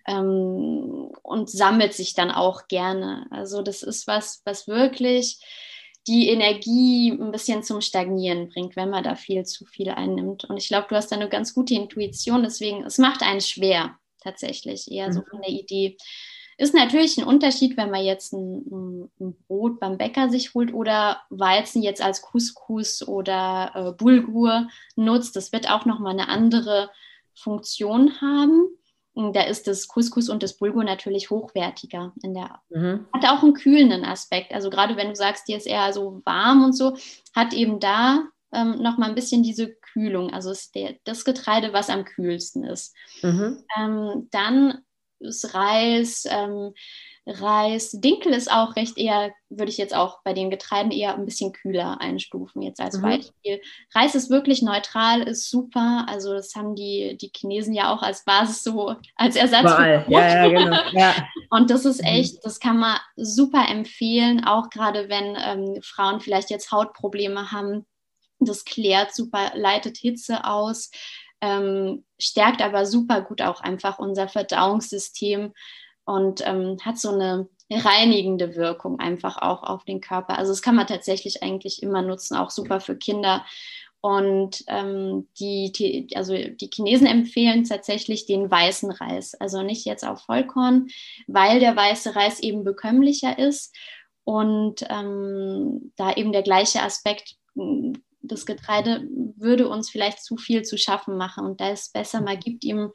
ähm, 0.08 1.10
und 1.24 1.50
sammelt 1.50 1.94
sich 1.94 2.14
dann 2.14 2.32
auch 2.32 2.68
gerne. 2.68 3.28
Also 3.32 3.62
das 3.62 3.84
ist 3.84 4.08
was, 4.08 4.42
was 4.46 4.68
wirklich 4.68 5.40
die 6.08 6.30
Energie 6.30 7.12
ein 7.12 7.32
bisschen 7.32 7.64
zum 7.64 7.82
Stagnieren 7.82 8.50
bringt, 8.50 8.76
wenn 8.76 8.90
man 8.90 9.04
da 9.04 9.16
viel 9.16 9.46
zu 9.46 9.66
viel 9.66 9.90
einnimmt. 9.90 10.46
Und 10.46 10.58
ich 10.58 10.68
glaube, 10.68 10.88
du 10.90 10.96
hast 10.96 11.12
da 11.12 11.16
eine 11.16 11.30
ganz 11.30 11.54
gute 11.54 11.76
Intuition, 11.76 12.44
deswegen, 12.44 12.84
es 12.84 12.98
macht 12.98 13.22
einen 13.22 13.42
schwer 13.42 13.98
tatsächlich, 14.22 14.92
eher 14.92 15.14
so 15.14 15.20
mhm. 15.20 15.26
von 15.30 15.42
der 15.42 15.52
Idee. 15.52 15.98
Ist 16.58 16.76
natürlich 16.76 17.18
ein 17.18 17.26
Unterschied, 17.26 17.76
wenn 17.78 17.90
man 17.90 18.04
jetzt 18.04 18.34
ein, 18.34 19.10
ein, 19.20 19.36
Brot 19.48 19.80
beim 19.80 19.98
Bäcker 19.98 20.30
sich 20.30 20.54
holt 20.54 20.74
oder 20.74 21.22
Weizen 21.30 21.82
jetzt 21.82 22.04
als 22.04 22.22
Couscous 22.22 23.08
oder 23.08 23.72
äh, 23.74 23.92
Bulgur 23.98 24.68
nutzt. 24.96 25.36
Das 25.36 25.52
wird 25.52 25.70
auch 25.70 25.86
nochmal 25.86 26.14
eine 26.14 26.30
andere 26.30 26.92
Funktion 27.36 28.22
haben. 28.22 28.67
Da 29.13 29.41
ist 29.41 29.67
das 29.67 29.89
Couscous 29.89 30.30
und 30.30 30.41
das 30.41 30.58
Bulgur 30.58 30.86
natürlich 30.86 31.30
hochwertiger. 31.30 32.13
In 32.24 32.34
der, 32.34 32.62
mhm. 32.70 33.08
Hat 33.13 33.26
auch 33.26 33.44
einen 33.44 33.54
kühlenden 33.54 34.06
Aspekt. 34.06 34.54
Also 34.54 34.70
gerade 34.70 34.96
wenn 34.96 35.10
du 35.10 35.15
sagst, 35.15 35.48
dir 35.48 35.58
ist 35.58 35.67
eher 35.67 35.91
so 35.91 36.22
warm 36.24 36.63
und 36.63 36.74
so, 36.74 36.96
hat 37.36 37.54
eben 37.54 37.80
da 37.80 38.24
ähm, 38.54 38.82
noch 38.82 38.98
mal 38.98 39.10
ein 39.10 39.15
bisschen 39.15 39.44
diese 39.44 39.74
Kühlung. 39.74 40.32
Also 40.32 40.52
ist 40.52 40.76
der, 40.76 40.96
das 41.04 41.26
Getreide, 41.26 41.74
was 41.74 41.89
am 41.89 42.06
kühlsten 42.06 42.63
ist. 42.63 42.96
Mhm. 43.22 43.63
Ähm, 43.78 44.28
dann 44.32 44.80
ist 45.20 45.54
Reis, 45.54 46.26
ähm, 46.30 46.74
Reis. 47.27 47.91
Dinkel 47.91 48.34
ist 48.34 48.51
auch 48.51 48.75
recht 48.75 48.97
eher, 48.97 49.31
würde 49.49 49.71
ich 49.71 49.77
jetzt 49.77 49.95
auch 49.95 50.21
bei 50.23 50.34
den 50.34 50.49
Getreiden 50.49 50.91
eher 50.91 51.13
ein 51.13 51.25
bisschen 51.25 51.53
kühler 51.53 52.01
einstufen, 52.01 52.63
jetzt 52.63 52.81
als 52.81 52.97
mhm. 52.97 53.01
Beispiel. 53.03 53.62
Reis 53.93 54.15
ist 54.15 54.31
wirklich 54.31 54.63
neutral, 54.63 55.21
ist 55.21 55.49
super. 55.49 56.05
Also 56.10 56.34
das 56.34 56.55
haben 56.55 56.75
die, 56.75 57.17
die 57.21 57.31
Chinesen 57.36 57.73
ja 57.73 57.93
auch 57.93 58.01
als 58.01 58.25
Basis 58.25 58.63
so, 58.63 58.95
als 59.15 59.36
Ersatz. 59.36 59.63
Ja, 59.63 60.05
ja, 60.07 60.47
genau. 60.47 60.77
Ja. 60.93 61.13
Und 61.51 61.69
das 61.69 61.86
ist 61.86 62.01
mhm. 62.01 62.07
echt, 62.07 62.43
das 62.43 62.60
kann 62.60 62.79
man 62.79 62.97
super 63.15 63.65
empfehlen, 63.69 64.43
auch 64.43 64.69
gerade 64.69 65.07
wenn 65.10 65.38
ähm, 65.39 65.81
Frauen 65.84 66.21
vielleicht 66.21 66.49
jetzt 66.49 66.71
Hautprobleme 66.71 67.51
haben. 67.51 67.86
Das 68.39 68.65
klärt 68.65 69.13
super, 69.13 69.51
leitet 69.53 69.97
Hitze 69.97 70.43
aus. 70.45 70.89
Ähm, 71.39 72.03
stärkt 72.19 72.62
aber 72.62 72.86
super 72.86 73.21
gut 73.21 73.41
auch 73.41 73.62
einfach 73.62 73.99
unser 73.99 74.27
Verdauungssystem 74.27 75.53
und 76.06 76.42
ähm, 76.46 76.78
hat 76.84 76.98
so 76.98 77.12
eine 77.12 77.48
reinigende 77.70 78.56
Wirkung 78.56 79.00
einfach 79.00 79.38
auch 79.38 79.64
auf 79.64 79.86
den 79.86 80.02
Körper. 80.02 80.38
Also 80.38 80.52
das 80.52 80.62
kann 80.62 80.76
man 80.76 80.88
tatsächlich 80.88 81.42
eigentlich 81.42 81.82
immer 81.82 82.02
nutzen, 82.02 82.36
auch 82.36 82.50
super 82.50 82.80
für 82.80 82.98
Kinder. 82.98 83.46
Und 84.02 84.64
ähm, 84.68 85.28
die, 85.40 85.72
die, 85.72 86.16
also 86.16 86.34
die 86.34 86.70
Chinesen 86.74 87.06
empfehlen 87.06 87.64
tatsächlich 87.66 88.26
den 88.26 88.50
weißen 88.50 88.90
Reis, 88.90 89.36
also 89.36 89.62
nicht 89.62 89.86
jetzt 89.86 90.04
auf 90.04 90.24
Vollkorn, 90.24 90.88
weil 91.28 91.60
der 91.60 91.76
weiße 91.76 92.16
Reis 92.16 92.40
eben 92.40 92.64
bekömmlicher 92.64 93.38
ist 93.38 93.76
und 94.24 94.84
ähm, 94.90 95.94
da 95.98 96.14
eben 96.14 96.32
der 96.32 96.42
gleiche 96.42 96.82
Aspekt, 96.82 97.36
hm, 97.56 97.94
das 98.24 98.48
Getreide 98.48 99.08
würde 99.36 99.68
uns 99.70 99.92
vielleicht 99.92 100.24
zu 100.24 100.36
viel 100.36 100.64
zu 100.64 100.80
schaffen 100.80 101.16
machen 101.16 101.46
und 101.46 101.62
da 101.62 101.70
ist 101.70 101.94
besser, 101.94 102.22
man 102.22 102.40
gibt 102.40 102.64
ihm 102.64 102.92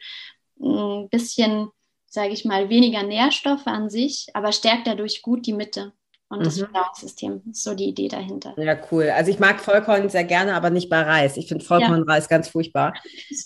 ein 0.61 1.03
hm, 1.03 1.09
bisschen 1.09 1.69
sage 2.17 2.33
ich 2.33 2.47
mal, 2.47 2.71
weniger 2.71 3.03
Nährstoffe 3.03 3.67
an 3.67 3.91
sich, 3.91 4.29
aber 4.33 4.51
stärkt 4.51 4.87
dadurch 4.87 5.21
gut 5.21 5.47
die 5.47 5.53
Mitte 5.53 5.93
und 6.29 6.45
das 6.45 6.57
mhm. 6.57 6.65
Verdauungssystem. 6.65 7.43
ist 7.51 7.63
so 7.63 7.75
die 7.75 7.85
Idee 7.85 8.09
dahinter. 8.09 8.55
Ja, 8.57 8.77
cool. 8.91 9.11
Also 9.11 9.31
ich 9.31 9.39
mag 9.39 9.61
Vollkorn 9.61 10.09
sehr 10.09 10.25
gerne, 10.25 10.55
aber 10.55 10.71
nicht 10.71 10.89
bei 10.89 11.03
Reis. 11.03 11.37
Ich 11.37 11.47
finde 11.47 11.65
Vollkornreis 11.65 12.25
ja. 12.25 12.29
ganz 12.29 12.49
furchtbar. 12.49 12.95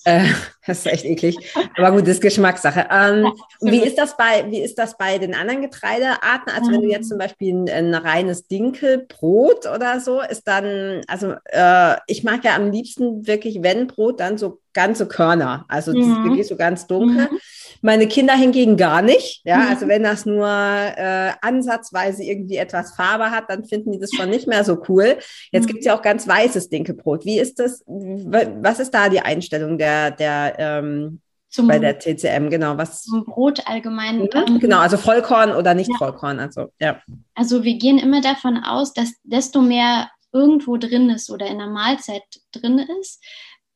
Äh, 0.05 0.25
das 0.67 0.79
ist 0.79 0.87
echt 0.87 1.05
eklig. 1.05 1.37
Aber 1.77 1.91
gut, 1.91 2.03
das 2.03 2.15
ist 2.15 2.23
Geschmackssache. 2.23 2.87
Ähm, 2.91 3.25
ja, 3.61 3.73
wie 3.73 3.83
ist 3.83 3.99
das 3.99 4.17
bei, 4.17 4.51
wie 4.51 4.61
ist 4.61 4.79
das 4.79 4.97
bei 4.97 5.19
den 5.19 5.35
anderen 5.35 5.61
Getreidearten? 5.61 6.53
Also 6.55 6.73
wenn 6.73 6.81
du 6.81 6.89
jetzt 6.89 7.09
zum 7.09 7.19
Beispiel 7.19 7.55
ein, 7.55 7.69
ein 7.69 7.95
reines 7.95 8.47
Dinkelbrot 8.47 9.67
oder 9.67 10.01
so, 10.01 10.23
ist 10.23 10.49
dann, 10.49 11.03
also 11.07 11.35
äh, 11.47 11.97
ich 12.07 12.25
mag 12.25 12.45
ja 12.45 12.55
am 12.55 12.71
liebsten 12.71 13.27
wirklich, 13.27 13.63
wenn 13.63 13.89
Brot, 13.89 14.21
dann 14.21 14.39
so 14.39 14.61
ganze 14.73 15.07
Körner. 15.07 15.67
Also 15.69 15.93
das 15.93 16.07
mhm. 16.07 16.13
ist 16.13 16.25
wirklich 16.25 16.49
so 16.49 16.57
ganz 16.57 16.87
dunkel. 16.87 17.29
Mhm. 17.31 17.39
Meine 17.83 18.07
Kinder 18.09 18.35
hingegen 18.35 18.77
gar 18.77 19.03
nicht. 19.03 19.43
Ja, 19.45 19.59
mhm. 19.59 19.69
also 19.69 19.89
wenn 19.89 20.03
das 20.03 20.27
nur 20.27 20.47
äh, 20.47 21.33
ansatzweise 21.41 22.25
irgendwie 22.25 22.57
etwas 22.57 22.95
Farbe 22.95 23.31
hat, 23.31 23.45
dann 23.49 23.65
finden 23.65 23.93
die 23.93 23.99
das 23.99 24.11
schon 24.15 24.31
nicht 24.31 24.47
mehr 24.47 24.65
so 24.65 24.83
cool. 24.89 25.19
Jetzt 25.53 25.65
mhm. 25.65 25.69
gibt 25.69 25.79
es 25.81 25.87
ja 25.87 25.97
auch 25.97 26.03
ganz 26.03 26.27
weißes 26.27 26.69
Dinkelbrot. 26.69 27.25
Wie 27.25 27.39
ist 27.39 27.59
das? 27.59 27.85
Was 27.87 28.81
ist 28.81 28.93
da 28.93 29.09
die 29.09 29.21
Einstellung 29.21 29.79
der, 29.79 30.11
der 30.11 30.57
ähm, 30.59 31.21
zum, 31.51 31.67
bei 31.67 31.81
der 31.81 31.99
TCM, 31.99 32.49
genau. 32.49 32.79
Was, 32.79 33.03
zum 33.03 33.25
Brot 33.25 33.67
allgemein. 33.67 34.21
Mhm, 34.21 34.29
ähm, 34.35 34.59
genau, 34.61 34.79
also 34.79 34.97
Vollkorn 34.97 35.51
oder 35.51 35.75
nicht 35.75 35.91
ja. 35.91 35.99
Vollkorn. 35.99 36.39
Also, 36.39 36.73
ja. 36.81 37.01
also 37.35 37.65
wir 37.65 37.77
gehen 37.77 37.99
immer 37.99 38.21
davon 38.21 38.59
aus, 38.59 38.93
dass 38.93 39.15
desto 39.25 39.61
mehr 39.61 40.09
irgendwo 40.33 40.77
drin 40.77 41.11
ist 41.11 41.29
oder 41.29 41.47
in 41.47 41.59
der 41.59 41.67
Mahlzeit 41.67 42.23
drin 42.53 42.79
ist, 43.01 43.21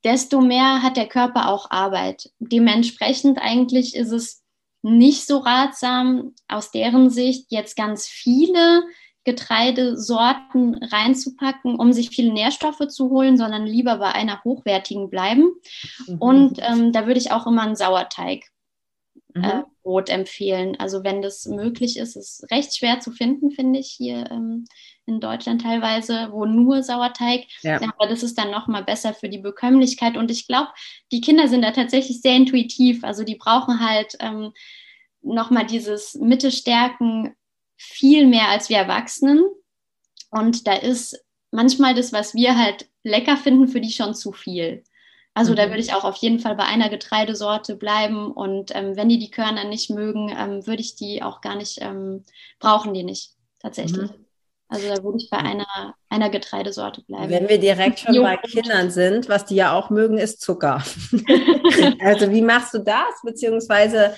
desto 0.05 0.41
mehr 0.41 0.83
hat 0.83 0.97
der 0.97 1.09
Körper 1.09 1.49
auch 1.49 1.71
Arbeit. 1.71 2.31
Dementsprechend 2.39 3.39
eigentlich 3.39 3.95
ist 3.95 4.13
es 4.13 4.43
nicht 4.83 5.27
so 5.27 5.39
ratsam, 5.39 6.35
aus 6.47 6.71
deren 6.71 7.09
Sicht 7.09 7.47
jetzt 7.49 7.75
ganz 7.75 8.07
viele 8.07 8.83
Getreidesorten 9.25 10.75
reinzupacken, 10.75 11.77
um 11.77 11.95
sich 11.95 12.11
viele 12.11 12.33
Nährstoffe 12.33 12.87
zu 12.89 13.09
holen, 13.09 13.39
sondern 13.39 13.65
lieber 13.65 13.97
bei 13.97 14.13
einer 14.13 14.45
hochwertigen 14.45 15.09
bleiben. 15.09 15.55
Mhm. 16.07 16.19
Und 16.19 16.59
ähm, 16.61 16.93
da 16.93 17.07
würde 17.07 17.19
ich 17.19 17.33
auch 17.33 17.47
immer 17.47 17.63
einen 17.63 17.77
Sauerteig 17.77 18.45
äh, 19.35 19.39
mhm. 19.39 19.65
Brot 19.83 20.11
empfehlen. 20.11 20.77
Also 20.79 21.05
wenn 21.05 21.23
das 21.23 21.47
möglich 21.47 21.97
ist, 21.97 22.17
ist 22.17 22.47
recht 22.51 22.77
schwer 22.77 23.01
zu 23.01 23.13
finden, 23.13 23.51
finde 23.51 23.79
ich 23.79 23.89
hier 23.91 24.31
ähm, 24.31 24.67
in 25.07 25.21
Deutschland 25.21 25.63
teilweise, 25.63 26.29
wo 26.31 26.47
nur 26.47 26.83
Sauerteig. 26.83 27.47
Ja. 27.63 27.81
Aber 27.81 28.09
das 28.09 28.23
ist 28.23 28.39
dann 28.39 28.51
nochmal 28.51 28.85
besser 28.85 29.15
für 29.15 29.29
die 29.29 29.39
Bekömmlichkeit. 29.39 30.17
Und 30.17 30.31
ich 30.31 30.47
glaube, 30.47 30.69
die 31.13 31.21
Kinder 31.21 31.49
sind 31.49 31.63
da 31.63 31.73
tatsächlich 31.73 32.21
sehr 32.21 32.37
intuitiv. 32.37 33.05
Also 33.05 33.25
die 33.25 33.37
brauchen 33.37 33.81
halt 33.81 34.17
ähm, 34.21 34.53
nochmal 35.23 35.67
dieses 35.67 36.15
Mittelstärken 36.15 37.35
viel 37.77 38.27
mehr 38.27 38.49
als 38.49 38.69
wir 38.69 38.79
Erwachsenen. 38.79 39.45
Und 40.31 40.67
da 40.67 40.75
ist 40.75 41.23
manchmal 41.51 41.95
das, 41.95 42.13
was 42.13 42.35
wir 42.35 42.59
halt 42.59 42.89
lecker 43.03 43.37
finden, 43.37 43.69
für 43.69 43.81
die 43.81 43.93
schon 43.93 44.15
zu 44.15 44.33
viel. 44.33 44.85
Also 45.35 45.53
mhm. 45.53 45.57
da 45.57 45.69
würde 45.69 45.81
ich 45.81 45.93
auch 45.93 46.05
auf 46.05 46.17
jeden 46.17 46.39
Fall 46.39 46.55
bei 46.55 46.65
einer 46.65 46.89
Getreidesorte 46.89 47.77
bleiben 47.77 48.31
und 48.31 48.75
ähm, 48.75 48.97
wenn 48.97 49.09
die 49.09 49.19
die 49.19 49.31
Körner 49.31 49.65
nicht 49.65 49.91
mögen, 49.91 50.35
ähm, 50.37 50.67
würde 50.67 50.81
ich 50.81 50.95
die 50.95 51.23
auch 51.23 51.41
gar 51.41 51.57
nicht, 51.57 51.79
ähm, 51.81 52.25
brauchen 52.61 52.95
die 52.95 53.03
nicht 53.03 53.33
tatsächlich. 53.59 54.11
Mhm. 54.11 54.24
Also 54.69 54.89
da 54.89 55.03
würde 55.05 55.19
ich 55.19 55.29
bei 55.31 55.39
einer, 55.39 55.95
einer 56.09 56.31
Getreidesorte 56.31 57.03
bleiben. 57.03 57.31
Wenn 57.31 57.49
wir 57.49 57.59
direkt 57.59 58.01
schon 58.01 58.21
bei 58.23 58.37
Kindern 58.39 58.91
sind, 58.91 59.29
was 59.29 59.45
die 59.45 59.57
ja 59.57 59.73
auch 59.73 59.91
mögen, 59.91 60.19
ist 60.19 60.41
Zucker. 60.41 60.83
also 62.01 62.31
wie 62.31 62.43
machst 62.43 62.75
du 62.75 62.79
das? 62.79 63.15
Beziehungsweise 63.23 64.15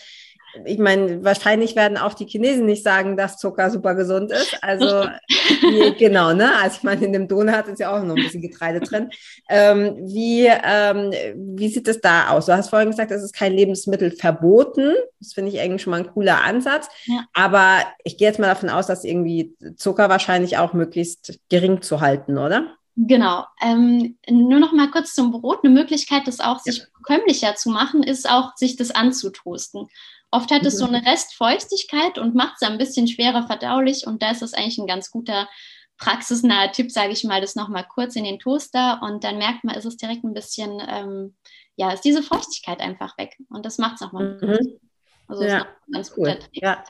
ich 0.65 0.79
meine, 0.79 1.25
wahrscheinlich 1.25 1.77
werden 1.77 1.99
auch 1.99 2.15
die 2.15 2.27
Chinesen 2.27 2.67
nicht 2.67 2.83
sagen, 2.83 3.17
dass 3.17 3.39
Zucker 3.39 3.71
super 3.71 3.95
gesund 3.95 4.31
ist. 4.33 4.57
Also 4.63 4.87
wie, 5.61 5.95
genau, 5.99 6.33
ne? 6.33 6.51
Also 6.63 6.79
ich 6.79 6.83
meine, 6.83 7.05
in 7.05 7.13
dem 7.13 7.29
Donut 7.29 7.69
ist 7.69 7.81
ja 7.81 7.97
auch 7.97 8.03
noch 8.03 8.17
ein 8.17 8.23
bisschen 8.23 8.43
Getreide 8.43 8.81
drin. 8.81 9.11
Ähm, 9.49 9.97
wie, 10.03 10.47
ähm, 10.47 11.13
wie 11.35 11.69
sieht 11.69 11.89
es 11.89 12.01
da 12.01 12.31
aus? 12.31 12.47
Du 12.47 12.57
hast 12.57 12.71
vorhin 12.71 12.91
gesagt, 12.91 13.11
es 13.11 13.23
ist 13.23 13.35
kein 13.35 13.53
Lebensmittel 13.53 14.11
verboten. 14.11 14.93
Das 15.21 15.33
finde 15.33 15.51
ich 15.51 15.61
eigentlich 15.61 15.83
schon 15.83 15.91
mal 15.91 16.01
ein 16.01 16.13
cooler 16.13 16.43
Ansatz. 16.43 16.89
Ja. 17.05 17.25
Aber 17.35 17.79
ich 18.05 18.19
gehe 18.19 18.29
jetzt 18.29 18.39
mal 18.39 18.49
davon 18.49 18.71
aus, 18.71 18.87
dass 18.87 19.05
irgendwie 19.05 19.55
Zucker 19.77 20.09
wahrscheinlich 20.09 20.59
auch 20.59 20.73
möglichst 20.73 21.39
gering 21.49 21.83
zu 21.83 22.01
halten, 22.01 22.39
oder? 22.39 22.77
Genau. 22.97 23.45
Ähm, 23.61 24.17
nur 24.29 24.59
noch 24.59 24.73
mal 24.73 24.91
kurz 24.91 25.15
zum 25.15 25.31
Brot. 25.31 25.61
Eine 25.63 25.75
Möglichkeit, 25.75 26.27
das 26.27 26.41
auch 26.41 26.61
sich 26.61 26.79
ja. 26.79 26.85
bekömmlicher 26.97 27.55
zu 27.55 27.69
machen, 27.69 28.03
ist 28.03 28.29
auch, 28.29 28.57
sich 28.57 28.77
das 28.77 28.91
anzutoasten. 28.91 29.89
Oft 30.37 30.51
hat 30.51 30.67
es 30.67 30.77
so 30.77 30.87
mhm. 30.87 30.97
eine 30.97 31.07
Restfeuchtigkeit 31.07 32.19
und 32.19 32.35
macht 32.35 32.57
es 32.61 32.69
ein 32.69 32.77
bisschen 32.77 33.09
schwerer 33.09 33.47
verdaulich 33.47 34.07
und 34.07 34.23
da 34.23 34.33
ist 34.33 34.43
es 34.43 34.53
eigentlich 34.53 34.77
ein 34.77 34.87
ganz 34.87 35.11
guter 35.11 35.49
praxisnaher 35.97 36.71
Tipp, 36.73 36.93
sage 36.93 37.13
ich 37.13 37.25
mal, 37.25 37.41
das 37.41 37.57
nochmal 37.57 37.87
kurz 37.89 38.17
in 38.17 38.25
den 38.25 38.39
Toaster 38.39 39.01
und 39.03 39.25
dann 39.25 39.39
merkt 39.39 39.65
man, 39.65 39.77
ist 39.77 39.87
es 39.87 39.97
direkt 39.97 40.25
ein 40.25 40.35
bisschen, 40.35 40.83
ähm, 40.87 41.35
ja, 41.77 41.91
ist 41.91 42.05
diese 42.05 42.23
Feuchtigkeit 42.23 42.81
einfach 42.81 43.17
weg 43.17 43.35
und 43.49 43.65
das 43.65 43.79
macht 43.79 43.95
es 43.95 44.03
nochmal. 44.03 44.39
Mhm. 44.43 44.79
Also 45.27 45.43
ja. 45.45 45.57
ist 45.57 45.65
ein 45.65 45.93
ganz 45.93 46.13
guter 46.13 46.33
cool. 46.33 46.39
Trick. 46.39 46.63
Ja. 46.63 46.85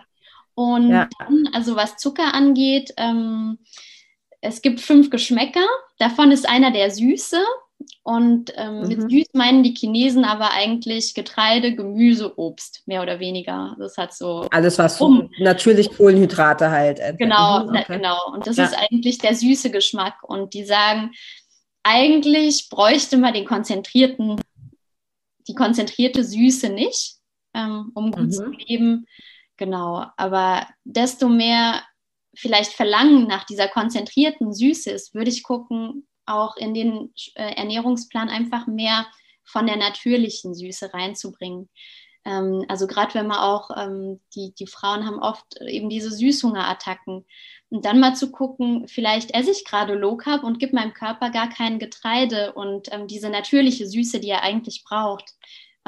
Und 0.55 0.91
ja. 0.91 1.09
dann, 1.21 1.49
also 1.53 1.77
was 1.77 1.99
Zucker 1.99 2.35
angeht, 2.35 2.95
ähm, 2.97 3.59
es 4.41 4.61
gibt 4.61 4.81
fünf 4.81 5.09
Geschmäcker. 5.11 5.67
Davon 6.01 6.33
ist 6.33 6.49
einer 6.49 6.73
der 6.73 6.91
süße. 6.91 7.41
Und 8.03 8.53
ähm, 8.57 8.81
mhm. 8.81 8.89
mit 8.89 9.11
süß 9.11 9.27
meinen 9.35 9.63
die 9.63 9.75
Chinesen 9.75 10.25
aber 10.25 10.53
eigentlich 10.53 11.15
Getreide, 11.15 11.75
Gemüse, 11.75 12.39
Obst, 12.39 12.83
mehr 12.87 13.03
oder 13.03 13.21
weniger. 13.21 13.77
Das 13.79 13.97
hat 13.99 14.15
so. 14.15 14.47
Alles, 14.51 14.79
was 14.79 15.01
um. 15.01 15.31
natürlich 15.39 15.91
Kohlenhydrate 15.91 16.71
halt. 16.71 17.01
Genau, 17.19 17.65
mhm, 17.65 17.71
okay. 17.71 17.85
genau. 17.89 18.33
Und 18.33 18.47
das 18.47 18.57
ja. 18.57 18.65
ist 18.65 18.75
eigentlich 18.75 19.19
der 19.19 19.35
süße 19.35 19.71
Geschmack. 19.71 20.23
Und 20.23 20.55
die 20.55 20.65
sagen, 20.65 21.13
eigentlich 21.83 22.69
bräuchte 22.71 23.17
man 23.17 23.35
den 23.35 23.45
konzentrierten, 23.45 24.41
die 25.47 25.55
konzentrierte 25.55 26.25
Süße 26.25 26.71
nicht, 26.71 27.17
ähm, 27.55 27.91
um 27.95 28.11
gut 28.11 28.27
mhm. 28.27 28.33
zu 28.33 28.51
leben. 28.51 29.07
Genau. 29.57 30.07
Aber 30.17 30.67
desto 30.85 31.29
mehr 31.29 31.83
vielleicht 32.35 32.73
Verlangen 32.73 33.27
nach 33.27 33.45
dieser 33.45 33.69
konzentrierten 33.69 34.53
Süße 34.53 34.91
ist, 34.91 35.15
würde 35.15 35.31
ich 35.31 35.43
gucken, 35.43 36.07
auch 36.27 36.57
in 36.57 36.75
den 36.75 37.13
äh, 37.35 37.55
Ernährungsplan 37.55 38.29
einfach 38.29 38.67
mehr 38.67 39.07
von 39.45 39.67
der 39.67 39.77
natürlichen 39.77 40.55
Süße 40.55 40.93
reinzubringen. 40.93 41.69
Ähm, 42.25 42.65
also 42.69 42.87
gerade 42.87 43.15
wenn 43.15 43.29
man 43.29 43.39
auch, 43.39 43.71
ähm, 43.77 44.21
die, 44.35 44.53
die 44.59 44.67
Frauen 44.67 45.07
haben 45.07 45.21
oft 45.21 45.61
eben 45.61 45.89
diese 45.89 46.11
Süßhungerattacken. 46.11 47.25
Und 47.69 47.85
dann 47.85 48.01
mal 48.01 48.15
zu 48.15 48.31
gucken, 48.31 48.87
vielleicht 48.89 49.35
esse 49.35 49.51
ich 49.51 49.65
gerade 49.65 49.95
Low 49.95 50.17
Carb 50.17 50.45
und 50.45 50.59
gebe 50.59 50.75
meinem 50.75 50.95
Körper 50.95 51.31
gar 51.31 51.49
kein 51.49 51.79
Getreide 51.79 52.53
und 52.53 52.93
ähm, 52.93 53.07
diese 53.07 53.31
natürliche 53.31 53.87
Süße, 53.89 54.21
die 54.21 54.31
er 54.31 54.43
eigentlich 54.43 54.85
braucht. 54.85 55.35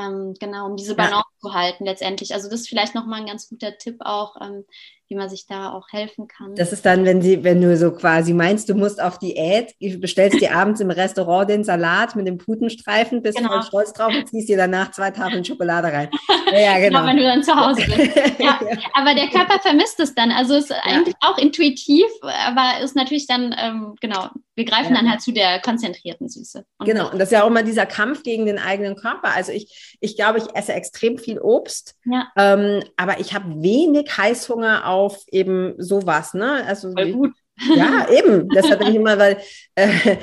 Genau, 0.01 0.67
um 0.67 0.77
diese 0.77 0.95
Balance. 0.95 1.27
Zu 1.41 1.55
halten 1.55 1.85
letztendlich. 1.85 2.35
Also 2.35 2.49
das 2.49 2.61
ist 2.61 2.69
vielleicht 2.69 2.95
nochmal 2.95 3.21
ein 3.21 3.27
ganz 3.27 3.49
guter 3.49 3.77
Tipp 3.79 3.97
auch, 4.01 4.37
ähm, 4.41 4.65
wie 5.09 5.15
man 5.15 5.31
sich 5.31 5.47
da 5.47 5.73
auch 5.73 5.87
helfen 5.91 6.29
kann. 6.29 6.55
Das 6.55 6.73
ist 6.73 6.85
dann, 6.85 7.07
wenn 7.07 7.23
sie, 7.23 7.43
wenn 7.43 7.63
du 7.63 7.75
so 7.79 7.93
quasi 7.93 8.35
meinst, 8.35 8.69
du 8.69 8.75
musst 8.75 9.01
auf 9.01 9.19
Diät, 9.19 9.75
bestellst 10.01 10.41
dir 10.41 10.55
abends 10.55 10.81
im 10.81 10.91
Restaurant 10.91 11.49
den 11.49 11.65
Salat 11.65 12.15
mit 12.15 12.27
dem 12.27 12.37
Putenstreifen, 12.37 13.23
bist 13.23 13.39
genau. 13.39 13.53
voll 13.53 13.63
stolz 13.63 13.93
drauf 13.95 14.13
und 14.15 14.29
ziehst 14.29 14.51
dir 14.51 14.59
danach 14.59 14.91
zwei 14.91 15.11
Tafeln 15.11 15.45
Schokolade 15.45 15.89
rein. 15.89 16.11
Ja, 16.51 16.61
ja 16.61 16.79
genau. 16.79 17.01
genau. 17.01 17.11
wenn 17.11 17.17
du 17.19 17.23
dann 17.25 17.43
zu 17.43 17.55
Hause 17.55 17.83
bist. 17.85 18.17
Ja, 18.39 18.59
aber 18.95 19.15
der 19.15 19.29
Körper 19.29 19.61
vermisst 19.61 20.01
es 20.01 20.15
dann. 20.15 20.31
Also 20.31 20.55
ist 20.55 20.73
eigentlich 20.73 21.15
auch 21.21 21.37
intuitiv, 21.37 22.07
aber 22.23 22.83
ist 22.83 22.97
natürlich 22.97 23.27
dann, 23.27 23.55
ähm, 23.59 23.95
genau, 24.01 24.31
wir 24.55 24.65
greifen 24.65 24.95
ja. 24.95 25.01
dann 25.01 25.11
halt 25.11 25.21
zu 25.21 25.33
der 25.33 25.61
konzentrierten 25.61 26.29
Süße. 26.29 26.65
Und 26.79 26.87
genau, 26.87 27.11
und 27.11 27.19
das 27.19 27.29
ist 27.29 27.33
ja 27.33 27.45
auch 27.45 27.49
immer 27.49 27.63
dieser 27.63 27.87
Kampf 27.87 28.23
gegen 28.23 28.47
den 28.47 28.59
eigenen 28.59 28.97
Körper. 28.97 29.35
Also 29.35 29.53
ich, 29.53 29.97
ich 30.01 30.17
glaube, 30.17 30.39
ich 30.39 30.45
esse 30.55 30.73
extrem 30.73 31.19
viel 31.19 31.28
Obst, 31.37 31.97
ja. 32.05 32.29
ähm, 32.37 32.83
aber 32.97 33.21
ich 33.21 33.35
habe 33.35 33.63
wenig 33.63 34.17
Heißhunger 34.17 34.87
auf 34.87 35.25
eben 35.31 35.75
sowas, 35.79 36.33
ne? 36.35 36.65
Also 36.67 36.93
Voll 36.93 37.13
gut. 37.13 37.33
Ja, 37.75 38.09
eben. 38.11 38.49
Das 38.51 38.71
hat 38.71 38.79
nämlich 38.79 38.97
immer, 38.97 39.19
weil 39.19 39.39
äh, 39.75 40.17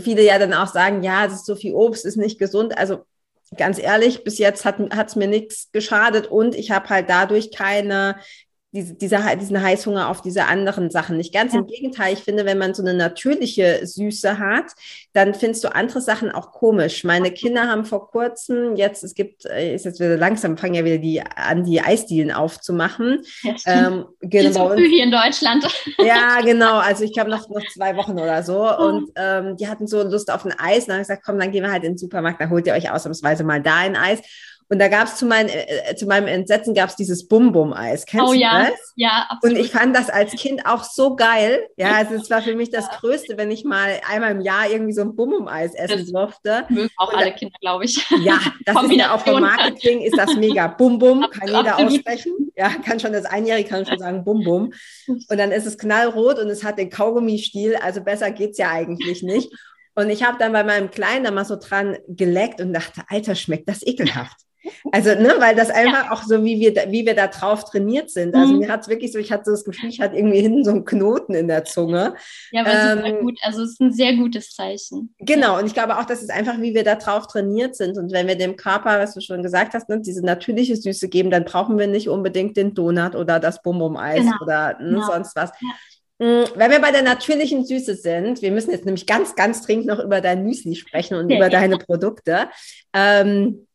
viele 0.00 0.22
ja 0.22 0.38
dann 0.38 0.54
auch 0.54 0.66
sagen, 0.66 1.02
ja, 1.02 1.26
es 1.26 1.34
ist 1.34 1.46
so 1.46 1.54
viel 1.54 1.74
Obst, 1.74 2.04
ist 2.04 2.16
nicht 2.16 2.38
gesund. 2.38 2.76
Also 2.76 3.04
ganz 3.56 3.78
ehrlich, 3.78 4.24
bis 4.24 4.38
jetzt 4.38 4.64
hat 4.64 4.80
es 4.80 5.16
mir 5.16 5.28
nichts 5.28 5.70
geschadet 5.72 6.28
und 6.28 6.54
ich 6.54 6.70
habe 6.70 6.88
halt 6.88 7.10
dadurch 7.10 7.50
keine 7.50 8.16
diese, 8.72 8.94
dieser, 8.94 9.34
diesen 9.34 9.60
Heißhunger 9.60 10.08
auf 10.08 10.22
diese 10.22 10.44
anderen 10.46 10.90
Sachen. 10.90 11.16
Nicht 11.16 11.34
ganz 11.34 11.54
ja. 11.54 11.58
im 11.60 11.66
Gegenteil. 11.66 12.12
Ich 12.12 12.20
finde, 12.20 12.44
wenn 12.44 12.58
man 12.58 12.72
so 12.72 12.82
eine 12.82 12.94
natürliche 12.94 13.80
Süße 13.84 14.38
hat, 14.38 14.66
dann 15.12 15.34
findest 15.34 15.64
du 15.64 15.74
andere 15.74 16.00
Sachen 16.00 16.30
auch 16.30 16.52
komisch. 16.52 17.02
Meine 17.02 17.32
Kinder 17.32 17.66
haben 17.66 17.84
vor 17.84 18.08
kurzem, 18.08 18.76
jetzt, 18.76 19.02
es 19.02 19.14
gibt, 19.14 19.44
äh, 19.46 19.74
ist 19.74 19.86
jetzt 19.86 19.98
wieder 19.98 20.16
langsam, 20.16 20.56
fangen 20.56 20.74
ja 20.74 20.84
wieder 20.84 20.98
die 20.98 21.20
an, 21.20 21.64
die 21.64 21.80
Eisdielen 21.80 22.30
aufzumachen. 22.30 23.22
Ja, 23.42 23.54
ähm, 23.66 24.06
genau. 24.20 24.74
Hier 24.74 25.04
in 25.04 25.10
Deutschland. 25.10 25.66
Ja, 25.98 26.40
genau. 26.40 26.78
Also 26.78 27.04
ich 27.04 27.12
glaube 27.12 27.30
noch, 27.30 27.48
noch 27.48 27.62
zwei 27.72 27.96
Wochen 27.96 28.12
oder 28.12 28.42
so. 28.42 28.66
Oh. 28.66 28.86
Und 28.86 29.10
ähm, 29.16 29.56
die 29.56 29.68
hatten 29.68 29.86
so 29.86 30.02
Lust 30.02 30.30
auf 30.30 30.44
ein 30.44 30.54
Eis. 30.58 30.84
Und 30.84 30.88
dann 30.88 30.94
habe 30.94 31.02
ich 31.02 31.08
gesagt, 31.08 31.22
komm, 31.24 31.38
dann 31.38 31.52
gehen 31.52 31.62
wir 31.62 31.72
halt 31.72 31.84
in 31.84 31.92
den 31.92 31.98
Supermarkt, 31.98 32.40
dann 32.40 32.50
holt 32.50 32.66
ihr 32.66 32.72
euch 32.72 32.90
ausnahmsweise 32.90 33.44
mal 33.44 33.60
da 33.60 33.76
ein 33.78 33.96
Eis. 33.96 34.20
Und 34.72 34.78
da 34.78 34.86
gab 34.86 35.08
es 35.08 35.16
zu, 35.16 35.26
mein, 35.26 35.48
äh, 35.48 35.96
zu 35.96 36.06
meinem 36.06 36.28
Entsetzen 36.28 36.74
gab 36.74 36.90
es 36.90 36.94
dieses 36.94 37.26
Bum-Bum-Eis. 37.26 38.06
Kennst 38.06 38.28
oh, 38.28 38.32
du 38.32 38.38
ja. 38.38 38.66
das? 38.66 38.92
Ja, 38.94 39.26
absolut. 39.28 39.56
Und 39.56 39.64
ich 39.64 39.72
fand 39.72 39.96
das 39.96 40.08
als 40.08 40.30
Kind 40.32 40.64
auch 40.64 40.84
so 40.84 41.16
geil. 41.16 41.66
Ja, 41.76 41.94
also 41.94 42.14
es 42.14 42.30
war 42.30 42.40
für 42.40 42.54
mich 42.54 42.70
das 42.70 42.88
Größte, 42.88 43.36
wenn 43.36 43.50
ich 43.50 43.64
mal 43.64 44.00
einmal 44.08 44.30
im 44.30 44.40
Jahr 44.40 44.70
irgendwie 44.70 44.92
so 44.92 45.00
ein 45.00 45.16
Bum-Bum-Eis 45.16 45.74
essen 45.74 45.98
das 45.98 46.12
durfte. 46.12 46.66
Mögen 46.68 46.88
auch 46.98 47.12
Und 47.12 47.18
alle 47.18 47.32
Kinder, 47.32 47.56
glaube 47.60 47.84
ich. 47.84 47.96
Ja, 48.20 48.38
das 48.64 48.80
ist 48.84 48.92
ja 48.92 49.12
auch 49.12 49.20
vom 49.20 49.40
Marketing, 49.40 50.02
ist 50.02 50.16
das 50.16 50.36
mega. 50.36 50.68
Bum-Bum, 50.68 51.26
kann 51.32 51.48
jeder 51.48 51.76
aussprechen. 51.76 52.52
Ja, 52.56 52.68
kann 52.68 53.00
schon 53.00 53.12
das 53.12 53.24
Einjährige 53.24 53.68
kann 53.68 53.84
schon 53.84 53.98
sagen 53.98 54.24
Bum-Bum. 54.24 54.72
Und 55.08 55.36
dann 55.36 55.50
ist 55.50 55.66
es 55.66 55.78
knallrot 55.78 56.38
und 56.38 56.48
es 56.48 56.62
hat 56.62 56.78
den 56.78 56.90
Kaugummi-Stiel. 56.90 57.74
Also 57.74 58.02
besser 58.02 58.30
geht's 58.30 58.58
ja 58.58 58.70
eigentlich 58.70 59.24
nicht. 59.24 59.52
Und 59.96 60.10
ich 60.10 60.22
habe 60.22 60.38
dann 60.38 60.52
bei 60.52 60.62
meinem 60.62 60.92
Kleinen 60.92 61.24
da 61.24 61.32
mal 61.32 61.44
so 61.44 61.56
dran 61.56 61.98
geleckt 62.06 62.60
und 62.60 62.72
dachte, 62.72 63.02
Alter, 63.08 63.34
schmeckt 63.34 63.68
das 63.68 63.84
ekelhaft. 63.84 64.36
Also, 64.92 65.10
ne, 65.10 65.34
weil 65.38 65.54
das 65.54 65.70
einfach 65.70 66.04
ja. 66.06 66.12
auch 66.12 66.22
so, 66.22 66.44
wie 66.44 66.60
wir, 66.60 66.74
da, 66.74 66.90
wie 66.90 67.06
wir 67.06 67.14
da 67.14 67.26
drauf 67.28 67.64
trainiert 67.64 68.10
sind. 68.10 68.34
Also, 68.34 68.52
mhm. 68.52 68.60
mir 68.60 68.68
hat 68.68 68.82
es 68.82 68.88
wirklich 68.88 69.12
so, 69.12 69.18
ich 69.18 69.32
hatte 69.32 69.44
so 69.46 69.50
das 69.52 69.64
Gefühl, 69.64 69.88
ich 69.88 70.00
hatte 70.00 70.16
irgendwie 70.16 70.40
hinten 70.40 70.64
so 70.64 70.70
einen 70.70 70.84
Knoten 70.84 71.34
in 71.34 71.48
der 71.48 71.64
Zunge. 71.64 72.14
Ja, 72.52 72.62
aber 72.62 72.72
ähm, 72.72 72.98
super 72.98 73.20
gut. 73.20 73.38
Also, 73.42 73.62
es 73.62 73.72
ist 73.72 73.80
ein 73.80 73.92
sehr 73.92 74.14
gutes 74.16 74.50
Zeichen. 74.50 75.14
Genau. 75.18 75.58
Und 75.58 75.66
ich 75.66 75.74
glaube 75.74 75.98
auch, 75.98 76.04
das 76.04 76.22
ist 76.22 76.30
einfach, 76.30 76.60
wie 76.60 76.74
wir 76.74 76.84
da 76.84 76.96
drauf 76.96 77.26
trainiert 77.26 77.76
sind. 77.76 77.98
Und 77.98 78.12
wenn 78.12 78.26
wir 78.26 78.36
dem 78.36 78.56
Körper, 78.56 78.98
was 78.98 79.14
du 79.14 79.20
schon 79.20 79.42
gesagt 79.42 79.74
hast, 79.74 79.88
ne, 79.88 80.00
diese 80.00 80.24
natürliche 80.24 80.76
Süße 80.76 81.08
geben, 81.08 81.30
dann 81.30 81.44
brauchen 81.44 81.78
wir 81.78 81.86
nicht 81.86 82.08
unbedingt 82.08 82.56
den 82.56 82.74
Donut 82.74 83.14
oder 83.14 83.40
das 83.40 83.62
Bum-Bum-Eis 83.62 84.20
genau. 84.20 84.36
oder 84.42 84.78
ne, 84.80 84.90
genau. 84.90 85.06
sonst 85.06 85.36
was. 85.36 85.50
Ja. 85.60 85.68
Mm, 86.20 86.44
wenn 86.54 86.70
wir 86.70 86.80
bei 86.80 86.92
der 86.92 87.02
natürlichen 87.02 87.64
Süße 87.64 87.94
sind, 87.94 88.42
wir 88.42 88.50
müssen 88.50 88.72
jetzt 88.72 88.84
nämlich 88.84 89.06
ganz, 89.06 89.34
ganz 89.34 89.62
dringend 89.62 89.86
noch 89.86 89.98
über 89.98 90.20
dein 90.20 90.44
Müsli 90.44 90.76
sprechen 90.76 91.16
und 91.16 91.30
ja, 91.30 91.38
über 91.38 91.48
deine 91.48 91.78
Produkte. 91.78 92.50
Ähm, 92.92 93.66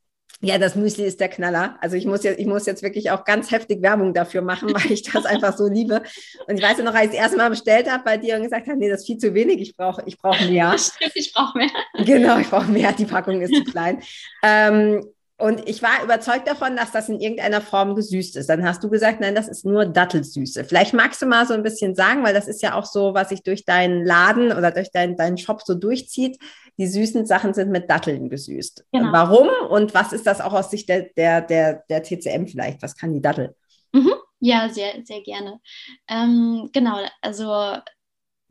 ja, 0.41 0.57
das 0.57 0.75
Müsli 0.75 1.05
ist 1.05 1.19
der 1.19 1.29
Knaller. 1.29 1.77
Also 1.81 1.95
ich 1.95 2.05
muss 2.05 2.23
jetzt, 2.23 2.39
ich 2.39 2.45
muss 2.45 2.65
jetzt 2.65 2.83
wirklich 2.83 3.11
auch 3.11 3.23
ganz 3.23 3.51
heftig 3.51 3.81
Werbung 3.81 4.13
dafür 4.13 4.41
machen, 4.41 4.69
weil 4.73 4.91
ich 4.91 5.03
das 5.03 5.25
einfach 5.25 5.57
so 5.57 5.67
liebe. 5.67 6.03
Und 6.47 6.57
ich 6.57 6.63
weiß 6.63 6.77
ja 6.77 6.83
noch, 6.83 6.93
als 6.93 7.05
ich 7.05 7.11
das 7.11 7.19
erste 7.19 7.37
Mal 7.37 7.49
bestellt 7.49 7.89
habe 7.89 8.03
bei 8.03 8.17
dir 8.17 8.35
und 8.35 8.43
gesagt 8.43 8.67
habe, 8.67 8.77
nee, 8.77 8.89
das 8.89 9.01
ist 9.01 9.07
viel 9.07 9.17
zu 9.17 9.33
wenig, 9.33 9.61
ich 9.61 9.75
brauche 9.75 10.03
ich 10.05 10.17
brauch 10.17 10.39
mehr. 10.41 10.75
Stimmt, 10.77 11.13
ich 11.15 11.33
brauche 11.33 11.57
mehr. 11.57 11.69
Genau, 12.05 12.37
ich 12.39 12.49
brauche 12.49 12.71
mehr, 12.71 12.91
die 12.91 13.05
Packung 13.05 13.41
ist 13.41 13.53
zu 13.53 13.63
klein. 13.63 14.01
Ähm, 14.43 15.05
und 15.37 15.67
ich 15.67 15.83
war 15.83 16.01
überzeugt 16.01 16.47
davon, 16.47 16.77
dass 16.77 16.93
das 16.93 17.09
in 17.09 17.19
irgendeiner 17.19 17.59
Form 17.59 17.93
gesüßt 17.95 18.37
ist. 18.37 18.47
Dann 18.47 18.63
hast 18.63 18.81
du 18.83 18.89
gesagt, 18.89 19.19
nein, 19.19 19.35
das 19.35 19.49
ist 19.49 19.65
nur 19.65 19.85
Dattelsüße. 19.85 20.63
Vielleicht 20.63 20.93
magst 20.93 21.21
du 21.21 21.25
mal 21.25 21.45
so 21.45 21.53
ein 21.53 21.63
bisschen 21.63 21.93
sagen, 21.93 22.23
weil 22.23 22.33
das 22.33 22.47
ist 22.47 22.61
ja 22.61 22.73
auch 22.73 22.85
so, 22.85 23.13
was 23.13 23.29
sich 23.29 23.43
durch 23.43 23.65
deinen 23.65 24.05
Laden 24.05 24.53
oder 24.53 24.71
durch 24.71 24.91
deinen, 24.91 25.17
deinen 25.17 25.37
Shop 25.37 25.61
so 25.61 25.73
durchzieht. 25.73 26.39
Die 26.77 26.87
süßen 26.87 27.25
Sachen 27.25 27.53
sind 27.53 27.69
mit 27.69 27.89
Datteln 27.89 28.29
gesüßt. 28.29 28.85
Genau. 28.93 29.11
Warum 29.11 29.49
und 29.69 29.93
was 29.93 30.13
ist 30.13 30.25
das 30.25 30.39
auch 30.39 30.53
aus 30.53 30.71
Sicht 30.71 30.87
der, 30.87 31.09
der, 31.17 31.41
der, 31.41 31.83
der 31.89 32.01
TCM 32.01 32.47
vielleicht? 32.47 32.81
Was 32.81 32.95
kann 32.95 33.13
die 33.13 33.21
Dattel? 33.21 33.55
Mhm. 33.91 34.13
Ja, 34.39 34.69
sehr, 34.69 34.93
sehr 35.03 35.21
gerne. 35.21 35.59
Ähm, 36.07 36.69
genau, 36.71 36.99
also 37.21 37.77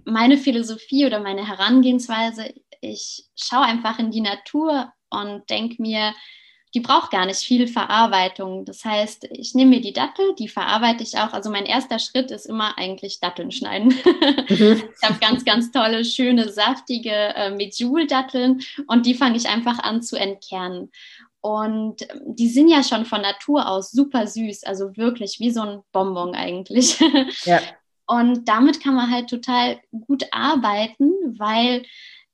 meine 0.05 0.37
Philosophie 0.37 1.07
oder 1.07 1.21
meine 1.21 1.49
Herangehensweise, 1.49 2.53
ich 2.83 3.27
schaue 3.37 3.65
einfach 3.65 3.99
in 3.99 4.11
die 4.11 4.21
Natur 4.21 4.93
und 5.09 5.49
denke 5.49 5.81
mir, 5.81 6.13
die 6.75 6.81
braucht 6.81 7.13
gar 7.13 7.25
nicht 7.25 7.41
viel 7.41 7.69
Verarbeitung. 7.69 8.65
Das 8.65 8.85
heißt, 8.85 9.29
ich 9.31 9.55
nehme 9.55 9.77
mir 9.77 9.81
die 9.81 9.93
Dattel, 9.93 10.35
die 10.37 10.49
verarbeite 10.49 11.05
ich 11.05 11.17
auch. 11.17 11.33
Also 11.33 11.49
mein 11.49 11.67
erster 11.67 12.01
Schritt 12.01 12.33
ist 12.33 12.47
immer 12.47 12.77
eigentlich 12.77 13.21
Datteln 13.21 13.51
schneiden. 13.51 13.95
Mhm. 14.49 14.83
ich 15.01 15.09
habe 15.09 15.19
ganz, 15.21 15.45
ganz 15.45 15.71
tolle, 15.71 16.05
schöne, 16.05 16.51
saftige 16.51 17.11
äh, 17.11 17.51
Medjool-Datteln 17.51 18.61
und 18.89 19.07
die 19.07 19.15
fange 19.15 19.37
ich 19.37 19.49
einfach 19.49 19.79
an 19.79 20.03
zu 20.03 20.17
entkernen. 20.17 20.91
Und 21.41 22.03
ähm, 22.03 22.35
die 22.35 22.49
sind 22.49 22.69
ja 22.69 22.83
schon 22.83 23.05
von 23.05 23.23
Natur 23.23 23.69
aus 23.69 23.91
super 23.91 24.27
süß, 24.27 24.65
also 24.65 24.97
wirklich 24.97 25.41
wie 25.41 25.51
so 25.51 25.63
ein 25.63 25.81
Bonbon 25.93 26.35
eigentlich. 26.35 26.99
Ja. 27.45 27.61
Und 28.07 28.49
damit 28.49 28.83
kann 28.83 28.95
man 28.95 29.11
halt 29.11 29.31
total 29.31 29.81
gut 30.07 30.25
arbeiten, 30.31 31.11
weil 31.39 31.85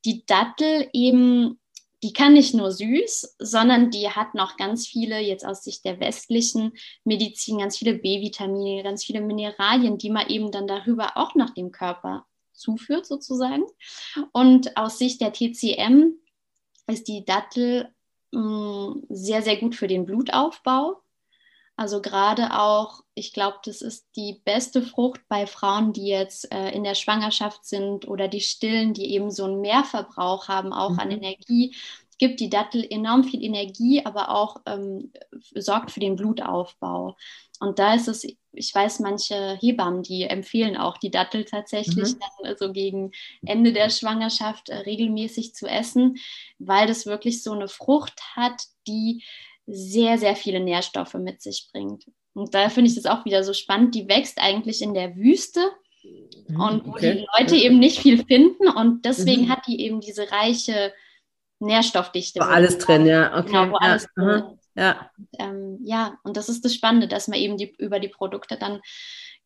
die 0.05 0.25
Dattel 0.27 0.89
eben 0.93 1.60
die 2.03 2.13
kann 2.13 2.33
nicht 2.33 2.55
nur 2.55 2.73
süß, 2.73 3.37
sondern 3.39 3.91
die 3.91 4.09
hat 4.09 4.35
noch 4.35 4.57
ganz 4.57 4.87
viele, 4.87 5.21
jetzt 5.21 5.45
aus 5.45 5.65
Sicht 5.65 5.85
der 5.85 6.01
westlichen 6.01 6.73
Medizin, 7.05 7.59
ganz 7.59 7.77
viele 7.77 7.95
B-Vitamine, 7.95 8.83
ganz 8.83 9.05
viele 9.05 9.21
Mineralien, 9.21 9.99
die 9.99 10.11
man 10.11 10.29
eben 10.29 10.51
dann 10.51 10.67
darüber 10.67 11.17
auch 11.17 11.35
noch 11.35 11.51
dem 11.51 11.73
Körper 11.73 12.27
zuführt, 12.53 13.07
sozusagen. 13.07 13.65
Und 14.33 14.77
aus 14.77 14.99
Sicht 14.99 15.21
der 15.21 15.33
TCM 15.33 16.15
ist 16.87 17.09
die 17.09 17.25
Dattel 17.25 17.89
mh, 18.33 18.41
mm, 18.41 19.07
sehr, 19.11 19.43
sehr 19.43 19.57
gut 19.57 19.75
für 19.75 19.89
den 19.89 20.07
Blutaufbau. 20.07 21.03
Also 21.81 22.03
gerade 22.03 22.59
auch, 22.61 23.01
ich 23.15 23.33
glaube, 23.33 23.57
das 23.65 23.81
ist 23.81 24.07
die 24.15 24.43
beste 24.45 24.83
Frucht 24.83 25.23
bei 25.31 25.47
Frauen, 25.47 25.95
die 25.95 26.09
jetzt 26.09 26.53
äh, 26.53 26.73
in 26.73 26.85
der 26.85 26.95
Schwangerschaft 26.95 27.65
sind 27.65 28.07
oder 28.07 28.29
die 28.29 28.43
Stillen, 28.43 28.93
die 28.93 29.15
eben 29.15 29.31
so 29.31 29.45
einen 29.45 29.63
Mehrverbrauch 29.63 30.49
haben, 30.49 30.75
auch 30.75 30.91
mhm. 30.91 30.99
an 30.99 31.11
Energie. 31.11 31.75
Gibt 32.19 32.41
die 32.41 32.51
Dattel 32.51 32.87
enorm 32.87 33.25
viel 33.25 33.43
Energie, 33.43 34.05
aber 34.05 34.29
auch 34.29 34.59
ähm, 34.67 35.11
sorgt 35.55 35.91
für 35.91 36.01
den 36.01 36.17
Blutaufbau. 36.17 37.17
Und 37.61 37.79
da 37.79 37.95
ist 37.95 38.09
es, 38.09 38.27
ich 38.53 38.75
weiß, 38.75 39.01
manche 39.01 39.57
Hebammen, 39.59 40.03
die 40.03 40.25
empfehlen 40.25 40.77
auch 40.77 40.99
die 40.99 41.11
Dattel 41.11 41.47
tatsächlich 41.47 42.15
mhm. 42.15 42.19
dann 42.21 42.47
also 42.47 42.75
gegen 42.75 43.13
Ende 43.41 43.73
der 43.73 43.89
Schwangerschaft 43.89 44.69
äh, 44.69 44.77
regelmäßig 44.77 45.55
zu 45.55 45.67
essen, 45.67 46.19
weil 46.59 46.87
das 46.87 47.07
wirklich 47.07 47.43
so 47.43 47.53
eine 47.53 47.69
Frucht 47.69 48.21
hat, 48.37 48.65
die 48.87 49.25
sehr, 49.73 50.19
sehr 50.19 50.37
viele 50.37 50.61
Nährstoffe 50.61 51.15
mit 51.15 51.43
sich 51.43 51.69
bringt. 51.73 52.05
Und 52.35 52.55
da 52.55 52.69
finde 52.69 52.91
ich 52.91 52.97
das 52.97 53.07
auch 53.07 53.25
wieder 53.25 53.45
so 53.45 53.53
spannend. 53.53 53.95
Die 53.95 54.09
wächst 54.09 54.39
eigentlich 54.41 54.83
in 54.83 54.95
der 54.95 55.17
Wüste 55.17 55.61
mhm, 56.49 56.61
und 56.61 56.87
wo 56.87 56.91
okay. 56.91 57.15
die 57.15 57.27
Leute 57.39 57.57
eben 57.57 57.79
nicht 57.79 57.99
viel 57.99 58.25
finden. 58.25 58.69
Und 58.69 59.05
deswegen 59.05 59.47
mhm. 59.47 59.49
hat 59.51 59.67
die 59.67 59.81
eben 59.81 60.01
diese 60.01 60.31
reiche 60.31 60.93
Nährstoffdichte. 61.59 62.41
Wo 62.41 62.45
alles 62.45 62.79
drin, 62.79 63.07
ja. 63.07 63.39
Okay. 63.39 63.49
Genau, 63.49 63.71
wo 63.71 63.79
ja. 63.81 63.81
alles 63.81 64.07
drin 64.15 64.29
ist. 64.29 64.61
Ja. 64.77 65.11
Und, 65.19 65.29
ähm, 65.39 65.79
ja, 65.83 66.19
und 66.23 66.37
das 66.37 66.49
ist 66.49 66.65
das 66.65 66.75
Spannende, 66.75 67.09
dass 67.09 67.29
man 67.29 67.39
eben 67.39 67.57
die, 67.57 67.75
über 67.79 67.99
die 67.99 68.09
Produkte 68.09 68.57
dann 68.57 68.81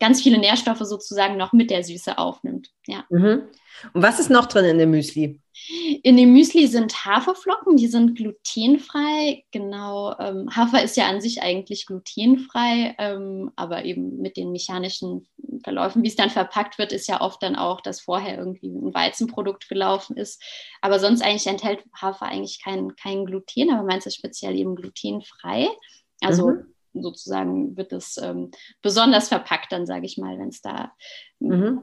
ganz 0.00 0.22
viele 0.22 0.38
Nährstoffe 0.38 0.80
sozusagen 0.80 1.36
noch 1.36 1.52
mit 1.52 1.70
der 1.70 1.84
Süße 1.84 2.18
aufnimmt. 2.18 2.70
Ja. 2.86 3.04
Mhm. 3.10 3.48
Und 3.92 4.02
was 4.02 4.20
ist 4.20 4.30
noch 4.30 4.46
drin 4.46 4.64
in 4.64 4.78
dem 4.78 4.90
Müsli? 4.90 5.40
In 6.02 6.16
dem 6.16 6.32
Müsli 6.32 6.66
sind 6.66 7.04
Haferflocken, 7.04 7.76
die 7.76 7.86
sind 7.86 8.16
glutenfrei. 8.16 9.44
Genau, 9.52 10.14
ähm, 10.18 10.48
Hafer 10.54 10.82
ist 10.82 10.96
ja 10.96 11.06
an 11.06 11.20
sich 11.20 11.42
eigentlich 11.42 11.86
glutenfrei, 11.86 12.94
ähm, 12.98 13.52
aber 13.56 13.84
eben 13.84 14.20
mit 14.20 14.36
den 14.36 14.52
mechanischen 14.52 15.28
Verläufen, 15.62 16.02
wie 16.02 16.08
es 16.08 16.16
dann 16.16 16.30
verpackt 16.30 16.78
wird, 16.78 16.92
ist 16.92 17.08
ja 17.08 17.20
oft 17.20 17.42
dann 17.42 17.56
auch, 17.56 17.80
dass 17.80 18.00
vorher 18.00 18.36
irgendwie 18.38 18.68
ein 18.68 18.94
Weizenprodukt 18.94 19.68
gelaufen 19.68 20.16
ist. 20.16 20.42
Aber 20.80 20.98
sonst 20.98 21.22
eigentlich 21.22 21.46
enthält 21.46 21.84
Hafer 21.94 22.26
eigentlich 22.26 22.62
kein, 22.62 22.94
kein 22.96 23.24
Gluten, 23.24 23.70
aber 23.70 23.84
meins 23.84 24.06
ist 24.06 24.16
speziell 24.16 24.56
eben 24.56 24.74
glutenfrei. 24.74 25.68
Also 26.20 26.48
mhm 26.48 26.73
sozusagen 26.94 27.76
wird 27.76 27.92
es 27.92 28.16
ähm, 28.16 28.50
besonders 28.82 29.28
verpackt, 29.28 29.72
dann 29.72 29.86
sage 29.86 30.06
ich 30.06 30.18
mal, 30.18 30.38
wenn 30.38 30.48
es 30.48 30.62
da 30.62 30.92
mhm. 31.40 31.82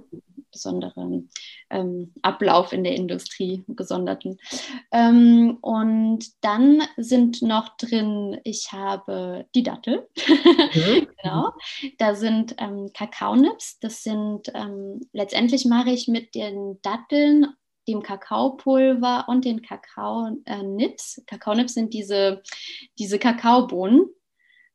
besonderen 0.51 1.30
ähm, 1.70 2.14
Ablauf 2.22 2.74
in 2.74 2.84
der 2.84 2.95
Industrie, 2.95 3.64
gesonderten. 3.68 4.38
Ähm, 4.91 5.57
und 5.62 6.26
dann 6.41 6.84
sind 6.97 7.41
noch 7.41 7.76
drin, 7.78 8.39
ich 8.43 8.72
habe 8.72 9.45
die 9.55 9.64
Dattel, 9.64 10.07
mhm. 10.28 11.07
genau. 11.22 11.51
Da 11.97 12.16
sind 12.16 12.55
ähm, 12.57 12.89
Kakaonips, 12.93 13.80
das 13.80 14.03
sind 14.03 14.51
ähm, 14.53 15.01
letztendlich 15.14 15.66
mache 15.66 15.91
ich 15.91 16.07
mit 16.07 16.36
den 16.36 16.80
Datteln 16.82 17.47
dem 17.88 18.03
Kakaopulver 18.03 19.26
und 19.28 19.45
den 19.45 19.62
Kakaonips. 19.62 21.24
Kakaonips 21.26 21.74
sind 21.74 21.93
diese, 21.93 22.43
diese 22.99 23.20
Kakaobohnen, 23.20 24.05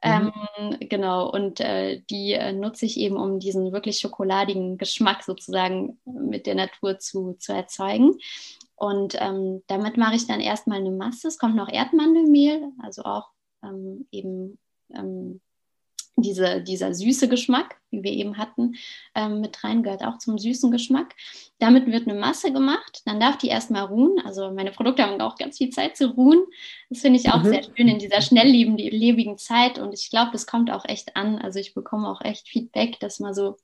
Mhm. 0.06 0.32
Ähm, 0.56 0.76
genau, 0.88 1.30
und 1.30 1.60
äh, 1.60 2.00
die 2.10 2.32
äh, 2.32 2.52
nutze 2.52 2.86
ich 2.86 2.98
eben, 2.98 3.16
um 3.16 3.38
diesen 3.38 3.72
wirklich 3.72 3.98
schokoladigen 3.98 4.78
Geschmack 4.78 5.22
sozusagen 5.22 5.98
mit 6.04 6.46
der 6.46 6.54
Natur 6.54 6.98
zu, 6.98 7.34
zu 7.38 7.52
erzeugen. 7.52 8.18
Und 8.76 9.16
ähm, 9.18 9.62
damit 9.68 9.96
mache 9.96 10.16
ich 10.16 10.26
dann 10.26 10.40
erstmal 10.40 10.78
eine 10.78 10.90
Masse. 10.90 11.28
Es 11.28 11.38
kommt 11.38 11.56
noch 11.56 11.68
Erdmandelmehl, 11.68 12.72
also 12.82 13.02
auch 13.04 13.30
ähm, 13.62 14.06
eben 14.10 14.58
ähm, 14.94 15.40
diese, 16.16 16.62
dieser 16.62 16.94
süße 16.94 17.28
Geschmack, 17.28 17.76
wie 17.90 18.02
wir 18.02 18.12
eben 18.12 18.38
hatten, 18.38 18.74
ähm, 19.14 19.40
mit 19.40 19.62
rein, 19.62 19.82
gehört 19.82 20.02
auch 20.02 20.18
zum 20.18 20.38
süßen 20.38 20.70
Geschmack. 20.70 21.14
Damit 21.58 21.86
wird 21.86 22.08
eine 22.08 22.18
Masse 22.18 22.52
gemacht, 22.52 23.02
dann 23.04 23.20
darf 23.20 23.36
die 23.36 23.48
erstmal 23.48 23.84
ruhen. 23.84 24.18
Also 24.24 24.50
meine 24.50 24.72
Produkte 24.72 25.02
haben 25.02 25.20
auch 25.20 25.36
ganz 25.36 25.58
viel 25.58 25.70
Zeit 25.70 25.96
zu 25.96 26.08
ruhen. 26.08 26.42
Das 26.88 27.00
finde 27.00 27.20
ich 27.20 27.30
auch 27.30 27.42
mhm. 27.42 27.48
sehr 27.48 27.62
schön 27.64 27.88
in 27.88 27.98
dieser 27.98 28.22
schnelllebigen 28.22 29.36
Zeit 29.38 29.78
und 29.78 29.92
ich 29.92 30.10
glaube, 30.10 30.30
das 30.32 30.46
kommt 30.46 30.70
auch 30.70 30.84
echt 30.86 31.16
an. 31.16 31.38
Also 31.38 31.58
ich 31.58 31.74
bekomme 31.74 32.08
auch 32.08 32.22
echt 32.22 32.48
Feedback, 32.48 32.98
dass 33.00 33.20
man 33.20 33.34
so, 33.34 33.56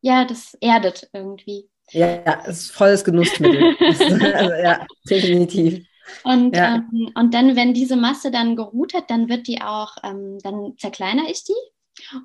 ja, 0.00 0.24
das 0.24 0.54
erdet 0.60 1.08
irgendwie. 1.12 1.68
Ja, 1.90 2.42
es 2.44 2.60
ist 2.60 2.70
volles 2.72 3.04
Genussmittel. 3.04 3.76
also, 3.80 4.52
ja, 4.52 4.86
definitiv. 5.08 5.87
Und, 6.24 6.56
ja. 6.56 6.76
ähm, 6.76 7.10
und 7.14 7.34
dann, 7.34 7.56
wenn 7.56 7.74
diese 7.74 7.96
Masse 7.96 8.30
dann 8.30 8.56
geruht 8.56 8.94
hat, 8.94 9.10
dann 9.10 9.28
wird 9.28 9.46
die 9.46 9.60
auch, 9.60 9.96
ähm, 10.02 10.38
dann 10.42 10.74
zerkleinere 10.78 11.30
ich 11.30 11.44
die. 11.44 11.52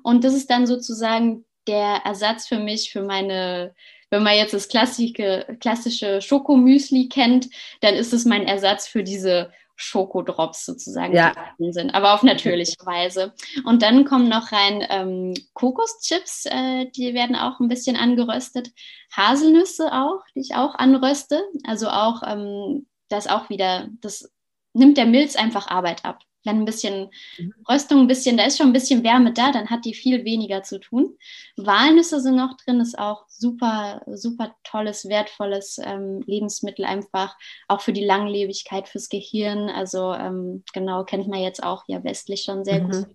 Und 0.02 0.24
das 0.24 0.34
ist 0.34 0.50
dann 0.50 0.66
sozusagen 0.66 1.44
der 1.66 2.02
Ersatz 2.04 2.46
für 2.46 2.58
mich, 2.58 2.90
für 2.92 3.02
meine, 3.02 3.74
wenn 4.10 4.22
man 4.22 4.36
jetzt 4.36 4.54
das 4.54 4.68
klassische, 4.68 5.56
klassische 5.60 6.20
Schokomüsli 6.20 7.08
kennt, 7.08 7.48
dann 7.80 7.94
ist 7.94 8.12
es 8.12 8.24
mein 8.24 8.46
Ersatz 8.46 8.86
für 8.86 9.02
diese 9.02 9.50
Schokodrops 9.76 10.66
sozusagen 10.66 11.14
ja. 11.14 11.34
sind, 11.58 11.94
aber 11.94 12.14
auf 12.14 12.22
natürliche 12.22 12.76
Weise. 12.84 13.34
Und 13.64 13.82
dann 13.82 14.04
kommen 14.04 14.28
noch 14.28 14.52
rein 14.52 14.86
ähm, 14.88 15.34
Kokoschips, 15.54 16.46
äh, 16.46 16.86
die 16.90 17.12
werden 17.14 17.34
auch 17.34 17.58
ein 17.58 17.68
bisschen 17.68 17.96
angeröstet, 17.96 18.70
Haselnüsse 19.12 19.92
auch, 19.92 20.20
die 20.34 20.40
ich 20.40 20.54
auch 20.54 20.76
anröste, 20.76 21.42
also 21.66 21.88
auch 21.88 22.22
ähm, 22.24 22.86
das 23.14 23.26
auch 23.26 23.48
wieder, 23.48 23.88
das 24.00 24.30
nimmt 24.72 24.96
der 24.96 25.06
Milz 25.06 25.36
einfach 25.36 25.68
Arbeit 25.68 26.04
ab. 26.04 26.20
Wenn 26.46 26.58
ein 26.58 26.64
bisschen 26.66 27.08
mhm. 27.38 27.54
Röstung, 27.70 28.00
ein 28.00 28.06
bisschen, 28.06 28.36
da 28.36 28.44
ist 28.44 28.58
schon 28.58 28.66
ein 28.66 28.74
bisschen 28.74 29.02
Wärme 29.02 29.32
da, 29.32 29.50
dann 29.50 29.70
hat 29.70 29.86
die 29.86 29.94
viel 29.94 30.26
weniger 30.26 30.62
zu 30.62 30.78
tun. 30.78 31.16
Walnüsse 31.56 32.20
sind 32.20 32.36
noch 32.36 32.54
drin, 32.58 32.80
ist 32.80 32.98
auch 32.98 33.24
super, 33.28 34.02
super 34.12 34.54
tolles, 34.62 35.08
wertvolles 35.08 35.78
ähm, 35.82 36.22
Lebensmittel, 36.26 36.84
einfach 36.84 37.34
auch 37.66 37.80
für 37.80 37.94
die 37.94 38.04
Langlebigkeit, 38.04 38.88
fürs 38.88 39.08
Gehirn. 39.08 39.70
Also 39.70 40.12
ähm, 40.12 40.64
genau, 40.74 41.04
kennt 41.04 41.28
man 41.28 41.40
jetzt 41.40 41.62
auch 41.62 41.84
ja 41.86 42.04
westlich 42.04 42.42
schon 42.42 42.64
sehr 42.64 42.82
mhm. 42.82 42.90
gut 42.90 43.06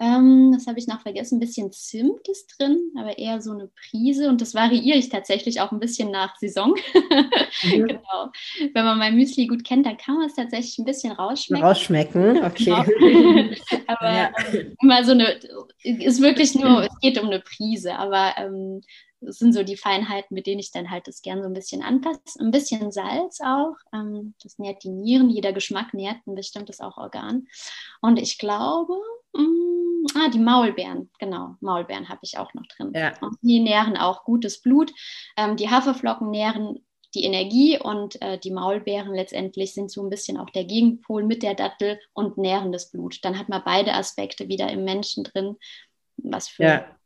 ähm, 0.00 0.50
das 0.52 0.66
habe 0.66 0.78
ich 0.78 0.86
noch 0.86 1.02
vergessen. 1.02 1.36
Ein 1.36 1.40
bisschen 1.40 1.72
Zimt 1.72 2.26
ist 2.26 2.58
drin, 2.58 2.90
aber 2.98 3.18
eher 3.18 3.42
so 3.42 3.52
eine 3.52 3.68
Prise. 3.68 4.30
Und 4.30 4.40
das 4.40 4.54
variiere 4.54 4.96
ich 4.96 5.10
tatsächlich 5.10 5.60
auch 5.60 5.72
ein 5.72 5.78
bisschen 5.78 6.10
nach 6.10 6.36
Saison. 6.38 6.74
Mhm. 7.62 7.86
genau. 7.86 8.30
Wenn 8.72 8.84
man 8.86 8.98
mein 8.98 9.14
Müsli 9.14 9.46
gut 9.46 9.62
kennt, 9.62 9.84
dann 9.84 9.98
kann 9.98 10.16
man 10.16 10.26
es 10.26 10.34
tatsächlich 10.34 10.78
ein 10.78 10.86
bisschen 10.86 11.12
rausschmecken. 11.12 11.66
Rausschmecken, 11.66 12.42
okay. 12.42 12.64
Genau. 12.64 13.54
aber 13.88 14.12
ja. 14.12 14.32
ähm, 14.54 14.74
immer 14.80 15.04
so 15.04 15.12
eine, 15.12 15.38
ist 15.82 16.22
wirklich 16.22 16.54
nur, 16.54 16.84
es 16.84 16.98
geht 17.00 17.20
um 17.20 17.26
eine 17.26 17.40
Prise, 17.40 17.94
aber 17.96 18.34
ähm, 18.38 18.80
das 19.20 19.36
sind 19.36 19.52
so 19.52 19.62
die 19.62 19.76
Feinheiten, 19.76 20.34
mit 20.34 20.46
denen 20.46 20.60
ich 20.60 20.70
dann 20.70 20.90
halt 20.90 21.06
das 21.06 21.20
gern 21.20 21.42
so 21.42 21.48
ein 21.48 21.52
bisschen 21.52 21.82
anpasse. 21.82 22.40
Ein 22.40 22.52
bisschen 22.52 22.90
Salz 22.90 23.40
auch. 23.42 23.76
Ähm, 23.92 24.32
das 24.42 24.58
nährt 24.58 24.82
die 24.82 24.88
Nieren. 24.88 25.28
Jeder 25.28 25.52
Geschmack 25.52 25.92
nährt 25.92 26.26
ein 26.26 26.34
bestimmtes 26.34 26.80
auch 26.80 26.96
Organ. 26.96 27.46
Und 28.00 28.18
ich 28.18 28.38
glaube, 28.38 28.94
mh, 29.34 29.42
mm, 29.42 29.79
ah, 30.14 30.28
die 30.28 30.38
Maulbeeren, 30.38 31.10
genau, 31.18 31.56
Maulbeeren 31.60 32.08
habe 32.08 32.20
ich 32.22 32.38
auch 32.38 32.52
noch 32.54 32.66
drin. 32.66 32.92
Ja. 32.94 33.12
Und 33.20 33.36
die 33.42 33.60
nähren 33.60 33.96
auch 33.96 34.24
gutes 34.24 34.60
Blut. 34.60 34.92
Ähm, 35.36 35.56
die 35.56 35.70
Haferflocken 35.70 36.30
nähren 36.30 36.84
die 37.14 37.24
Energie 37.24 37.78
und 37.78 38.20
äh, 38.22 38.38
die 38.38 38.52
Maulbeeren 38.52 39.14
letztendlich 39.14 39.74
sind 39.74 39.90
so 39.90 40.02
ein 40.02 40.10
bisschen 40.10 40.36
auch 40.36 40.50
der 40.50 40.64
Gegenpol 40.64 41.24
mit 41.24 41.42
der 41.42 41.54
Dattel 41.54 41.98
und 42.12 42.38
nähren 42.38 42.70
das 42.70 42.90
Blut. 42.90 43.18
Dann 43.22 43.38
hat 43.38 43.48
man 43.48 43.62
beide 43.64 43.94
Aspekte 43.94 44.48
wieder 44.48 44.70
im 44.70 44.84
Menschen 44.84 45.24
drin, 45.24 45.56
was 46.16 46.48
für 46.48 46.64
ja 46.64 46.99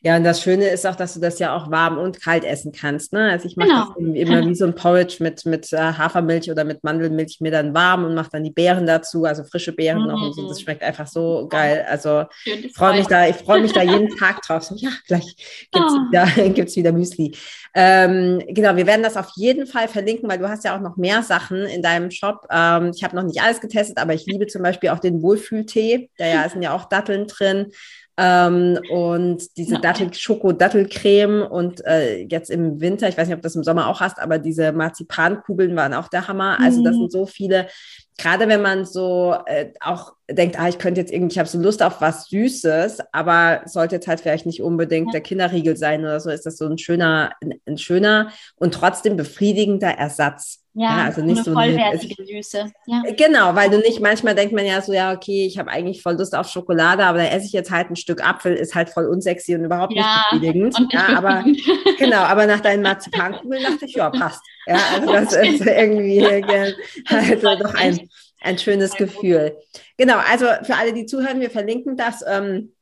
Ja, 0.00 0.16
und 0.16 0.24
das 0.24 0.42
Schöne 0.42 0.68
ist 0.68 0.86
auch, 0.86 0.96
dass 0.96 1.14
du 1.14 1.20
das 1.20 1.38
ja 1.38 1.56
auch 1.56 1.70
warm 1.70 1.98
und 1.98 2.20
kalt 2.20 2.44
essen 2.44 2.72
kannst. 2.72 3.12
Ne? 3.12 3.30
Also 3.30 3.46
ich 3.46 3.56
mache 3.56 3.68
genau. 3.68 3.86
das 3.88 3.96
immer 3.96 4.46
wie 4.46 4.54
so 4.54 4.64
ein 4.64 4.74
Porridge 4.74 5.16
mit, 5.20 5.44
mit 5.44 5.72
äh, 5.72 5.76
Hafermilch 5.76 6.50
oder 6.50 6.64
mit 6.64 6.84
Mandelmilch 6.84 7.38
mir 7.40 7.50
dann 7.50 7.74
warm 7.74 8.04
und 8.04 8.14
mache 8.14 8.30
dann 8.32 8.44
die 8.44 8.50
Beeren 8.50 8.86
dazu, 8.86 9.24
also 9.24 9.44
frische 9.44 9.72
Beeren 9.72 10.02
mhm. 10.02 10.08
noch 10.08 10.22
und 10.22 10.34
so. 10.34 10.48
Das 10.48 10.58
mhm. 10.58 10.62
schmeckt 10.62 10.82
einfach 10.82 11.06
so 11.06 11.48
geil. 11.48 11.84
Also 11.88 12.24
ich 12.44 12.72
freue 12.74 12.96
mich 12.96 13.06
da, 13.06 13.26
ich 13.28 13.36
freue 13.36 13.60
mich 13.60 13.72
da 13.72 13.82
jeden 13.82 14.16
Tag 14.16 14.42
drauf. 14.42 14.70
Ja, 14.76 14.90
gleich 15.06 15.68
gibt's 15.72 15.92
oh. 15.92 16.10
wieder, 16.10 16.26
gibt's 16.54 16.76
wieder 16.76 16.92
Müsli. 16.92 17.34
Ähm, 17.74 18.42
genau, 18.48 18.76
wir 18.76 18.86
werden 18.86 19.02
das 19.02 19.16
auf 19.16 19.30
jeden 19.36 19.66
Fall 19.66 19.88
verlinken, 19.88 20.28
weil 20.28 20.38
du 20.38 20.48
hast 20.48 20.64
ja 20.64 20.76
auch 20.76 20.80
noch 20.80 20.96
mehr 20.96 21.22
Sachen 21.22 21.58
in 21.66 21.82
deinem 21.82 22.10
Shop. 22.10 22.46
Ähm, 22.50 22.92
ich 22.94 23.04
habe 23.04 23.14
noch 23.16 23.22
nicht 23.22 23.42
alles 23.42 23.60
getestet, 23.60 23.98
aber 23.98 24.14
ich 24.14 24.26
liebe 24.26 24.46
zum 24.46 24.62
Beispiel 24.62 24.90
auch 24.90 24.98
den 24.98 25.22
Wohlfühltee. 25.22 26.08
Da 26.16 26.26
ja, 26.26 26.48
sind 26.48 26.62
ja 26.62 26.72
auch 26.72 26.88
Datteln 26.88 27.26
drin. 27.26 27.72
Ähm, 28.18 28.78
und 28.90 29.56
diese 29.58 29.78
Dattel, 29.78 30.12
Schoko-Dattelcreme 30.14 31.42
und 31.42 31.84
äh, 31.84 32.22
jetzt 32.22 32.50
im 32.50 32.80
Winter, 32.80 33.08
ich 33.08 33.18
weiß 33.18 33.28
nicht, 33.28 33.34
ob 33.34 33.42
du 33.42 33.46
das 33.46 33.56
im 33.56 33.64
Sommer 33.64 33.88
auch 33.88 34.00
hast, 34.00 34.18
aber 34.18 34.38
diese 34.38 34.72
Marzipankugeln 34.72 35.76
waren 35.76 35.92
auch 35.92 36.08
der 36.08 36.26
Hammer. 36.26 36.58
Also 36.58 36.82
das 36.82 36.94
mhm. 36.96 37.00
sind 37.00 37.12
so 37.12 37.26
viele, 37.26 37.68
gerade 38.16 38.48
wenn 38.48 38.62
man 38.62 38.86
so 38.86 39.36
äh, 39.44 39.72
auch 39.80 40.14
denkt, 40.30 40.58
ah, 40.58 40.68
ich 40.68 40.78
könnte 40.78 41.00
jetzt 41.00 41.12
irgendwie, 41.12 41.34
ich 41.34 41.38
habe 41.38 41.48
so 41.48 41.58
Lust 41.58 41.82
auf 41.82 42.00
was 42.00 42.28
Süßes, 42.28 43.00
aber 43.12 43.60
sollte 43.66 43.96
jetzt 43.96 44.08
halt 44.08 44.20
vielleicht 44.20 44.46
nicht 44.46 44.62
unbedingt 44.62 45.08
ja. 45.08 45.12
der 45.12 45.20
Kinderriegel 45.20 45.76
sein 45.76 46.00
oder 46.00 46.18
so, 46.18 46.30
ist 46.30 46.46
das 46.46 46.56
so 46.56 46.66
ein 46.66 46.78
schöner, 46.78 47.32
ein, 47.42 47.60
ein 47.66 47.76
schöner 47.76 48.30
und 48.56 48.72
trotzdem 48.72 49.16
befriedigender 49.16 49.90
Ersatz. 49.90 50.62
Ja, 50.78 50.98
ja, 50.98 51.04
also 51.04 51.22
nicht 51.22 51.38
eine 51.38 51.44
so 51.44 51.52
vollwertige 51.54 52.14
eine, 52.18 52.42
Süße. 52.42 52.70
Ja. 52.84 53.02
Genau, 53.16 53.54
weil 53.54 53.70
du 53.70 53.78
nicht, 53.78 54.00
manchmal 54.00 54.34
denkt 54.34 54.54
man 54.54 54.66
ja 54.66 54.82
so, 54.82 54.92
ja, 54.92 55.14
okay, 55.14 55.46
ich 55.46 55.58
habe 55.58 55.70
eigentlich 55.70 56.02
voll 56.02 56.18
Lust 56.18 56.34
auf 56.34 56.50
Schokolade, 56.50 57.02
aber 57.02 57.16
dann 57.16 57.28
esse 57.28 57.46
ich 57.46 57.52
jetzt 57.52 57.70
halt 57.70 57.88
ein 57.88 57.96
Stück 57.96 58.22
Apfel, 58.22 58.54
ist 58.54 58.74
halt 58.74 58.90
voll 58.90 59.06
unsexy 59.06 59.54
und 59.54 59.64
überhaupt 59.64 59.94
ja, 59.94 60.02
nicht 60.02 60.42
befriedigend. 60.42 60.78
Nicht 60.78 60.92
ja, 60.92 61.16
aber 61.16 61.44
genau, 61.98 62.18
aber 62.18 62.46
nach 62.46 62.60
deinen 62.60 62.82
Marzipankugeln 62.82 63.62
dachte 63.62 63.86
ich, 63.86 63.94
ja, 63.94 64.10
passt. 64.10 64.42
Ja, 64.66 64.78
also 64.94 65.10
das 65.10 65.32
ist 65.42 65.64
irgendwie 65.64 66.26
also 67.08 67.56
doch 67.56 67.74
ein, 67.74 68.10
ein 68.42 68.58
schönes 68.58 68.92
Gefühl. 68.96 69.56
Genau, 69.96 70.18
also 70.30 70.44
für 70.62 70.74
alle, 70.74 70.92
die 70.92 71.06
zuhören, 71.06 71.40
wir 71.40 71.50
verlinken 71.50 71.96
das. 71.96 72.22
Ähm, 72.28 72.72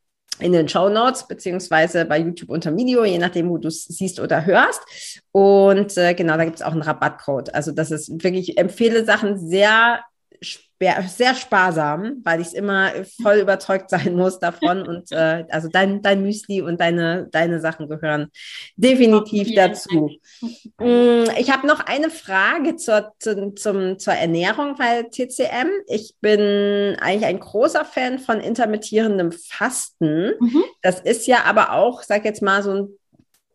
in 0.41 0.53
den 0.53 0.69
Show 0.69 0.89
Notes 0.89 1.27
beziehungsweise 1.29 2.05
bei 2.05 2.19
YouTube 2.19 2.51
unter 2.51 2.77
Video, 2.77 3.05
je 3.05 3.19
nachdem, 3.19 3.49
wo 3.49 3.59
du 3.59 3.69
es 3.69 3.85
siehst 3.85 4.21
oder 4.21 4.45
hörst. 4.45 4.81
Und 5.33 5.97
äh, 5.97 6.15
genau, 6.15 6.37
da 6.37 6.45
gibt 6.45 6.57
es 6.57 6.63
auch 6.63 6.73
einen 6.73 6.83
Rabattcode. 6.83 7.55
Also 7.55 7.73
das 7.73 7.91
ist 7.91 8.11
wirklich, 8.23 8.51
ich 8.51 8.59
empfehle 8.59 9.05
Sachen 9.05 9.39
sehr 9.39 10.01
sehr 11.09 11.35
sparsam, 11.35 12.21
weil 12.25 12.41
ich 12.41 12.55
immer 12.55 12.91
voll 13.23 13.37
überzeugt 13.37 13.91
sein 13.91 14.15
muss 14.15 14.39
davon. 14.39 14.83
Und 14.89 15.13
äh, 15.13 15.45
also 15.51 15.69
dein, 15.69 16.03
dein 16.03 16.23
Müsli 16.23 16.61
und 16.61 16.81
deine, 16.81 17.29
deine 17.31 17.61
Sachen 17.61 17.89
gehören 17.89 18.31
definitiv 18.77 19.49
oh, 19.51 19.55
dazu. 19.55 20.11
Mm, 20.79 21.31
ich 21.39 21.51
habe 21.51 21.67
noch 21.67 21.81
eine 21.81 22.11
Frage 22.11 22.77
zur, 22.77 23.13
zu, 23.19 23.55
zum, 23.55 23.99
zur 23.99 24.15
Ernährung 24.15 24.77
bei 24.77 25.03
TCM. 25.05 25.69
Ich 25.87 26.15
bin 26.21 26.97
eigentlich 27.01 27.27
ein 27.27 27.41
großer 27.41 27.85
Fan 27.85 28.19
von 28.19 28.41
intermittierendem 28.41 29.33
Fasten. 29.33 30.33
Mhm. 30.39 30.65
Das 30.83 31.01
ist 31.01 31.27
ja 31.27 31.45
aber 31.45 31.73
auch, 31.73 32.03
sag 32.03 32.25
jetzt 32.25 32.43
mal, 32.43 32.63
so 32.63 32.73
ein 32.73 32.89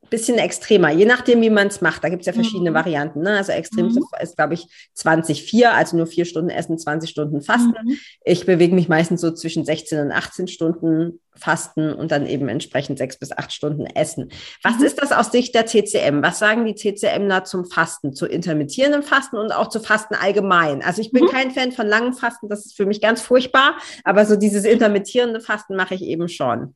bisschen 0.09 0.37
extremer, 0.37 0.91
je 0.91 1.05
nachdem, 1.05 1.41
wie 1.41 1.49
man 1.49 1.67
es 1.67 1.81
macht. 1.81 2.03
Da 2.03 2.09
gibt 2.09 2.21
es 2.21 2.27
ja 2.27 2.33
verschiedene 2.33 2.71
mhm. 2.71 2.75
Varianten. 2.75 3.21
Ne? 3.21 3.37
Also 3.37 3.51
extrem 3.51 3.87
mhm. 3.87 4.05
ist, 4.21 4.35
glaube 4.35 4.53
ich, 4.53 4.67
20, 4.93 5.65
also 5.67 5.97
nur 5.97 6.07
vier 6.07 6.25
Stunden 6.25 6.49
essen, 6.49 6.77
20 6.77 7.09
Stunden 7.09 7.41
fasten. 7.41 7.75
Mhm. 7.83 7.97
Ich 8.23 8.45
bewege 8.45 8.75
mich 8.75 8.89
meistens 8.89 9.21
so 9.21 9.31
zwischen 9.31 9.65
16 9.65 9.99
und 9.99 10.11
18 10.11 10.47
Stunden 10.47 11.19
fasten 11.39 11.93
und 11.93 12.11
dann 12.11 12.27
eben 12.27 12.49
entsprechend 12.49 12.97
sechs 12.97 13.17
bis 13.17 13.31
acht 13.31 13.51
Stunden 13.53 13.85
essen. 13.85 14.29
Was 14.63 14.79
mhm. 14.79 14.85
ist 14.85 15.01
das 15.01 15.11
aus 15.11 15.31
Sicht 15.31 15.55
der 15.55 15.65
TCM? 15.65 16.21
Was 16.21 16.39
sagen 16.39 16.65
die 16.65 16.75
TCMler 16.75 17.45
zum 17.45 17.65
Fasten, 17.65 18.13
zu 18.13 18.25
intermittierendem 18.25 19.03
Fasten 19.03 19.37
und 19.37 19.51
auch 19.51 19.69
zu 19.69 19.79
Fasten 19.79 20.15
allgemein? 20.15 20.83
Also 20.83 21.01
ich 21.01 21.11
bin 21.11 21.23
mhm. 21.23 21.29
kein 21.29 21.51
Fan 21.51 21.71
von 21.71 21.87
langem 21.87 22.13
Fasten, 22.13 22.49
das 22.49 22.65
ist 22.65 22.75
für 22.75 22.85
mich 22.85 23.01
ganz 23.01 23.21
furchtbar, 23.21 23.75
aber 24.03 24.25
so 24.25 24.35
dieses 24.35 24.65
intermittierende 24.65 25.39
Fasten 25.39 25.75
mache 25.75 25.95
ich 25.95 26.03
eben 26.03 26.27
schon. 26.27 26.75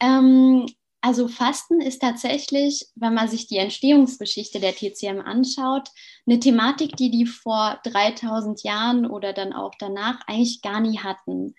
Ähm, 0.00 0.66
also 1.00 1.28
Fasten 1.28 1.80
ist 1.80 2.00
tatsächlich, 2.00 2.86
wenn 2.96 3.14
man 3.14 3.28
sich 3.28 3.46
die 3.46 3.58
Entstehungsgeschichte 3.58 4.58
der 4.58 4.74
TCM 4.74 5.20
anschaut, 5.20 5.88
eine 6.26 6.40
Thematik, 6.40 6.96
die 6.96 7.10
die 7.10 7.26
vor 7.26 7.78
3000 7.84 8.62
Jahren 8.64 9.06
oder 9.06 9.32
dann 9.32 9.52
auch 9.52 9.72
danach 9.78 10.20
eigentlich 10.26 10.60
gar 10.60 10.80
nie 10.80 10.98
hatten. 10.98 11.54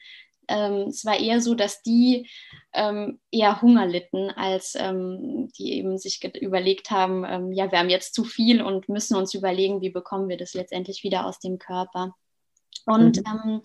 Ähm, 0.50 0.88
es 0.90 1.06
war 1.06 1.18
eher 1.18 1.42
so, 1.42 1.56
dass 1.56 1.82
die 1.84 2.28
ähm, 2.74 3.20
eher 3.32 3.62
Hunger 3.62 3.86
litten, 3.86 4.30
als 4.32 4.76
ähm, 4.76 5.50
die 5.58 5.74
eben 5.74 5.98
sich 5.98 6.22
überlegt 6.42 6.92
haben, 6.92 7.24
ähm, 7.24 7.54
ja, 7.54 7.72
wir 7.72 7.80
haben 7.80 7.90
jetzt 7.90 8.16
zu 8.16 8.24
viel 8.24 8.62
und 8.62 8.90
müssen 8.90 9.16
uns 9.16 9.34
überlegen, 9.34 9.82
wie 9.82 9.90
bekommen 9.90 10.28
wir 10.28 10.38
das 10.38 10.54
letztendlich 10.54 11.04
wieder 11.04 11.26
aus 11.26 11.40
dem 11.40 11.60
Körper. 11.60 12.16
Und 12.86 13.18
mhm. 13.18 13.24
Ähm, 13.26 13.62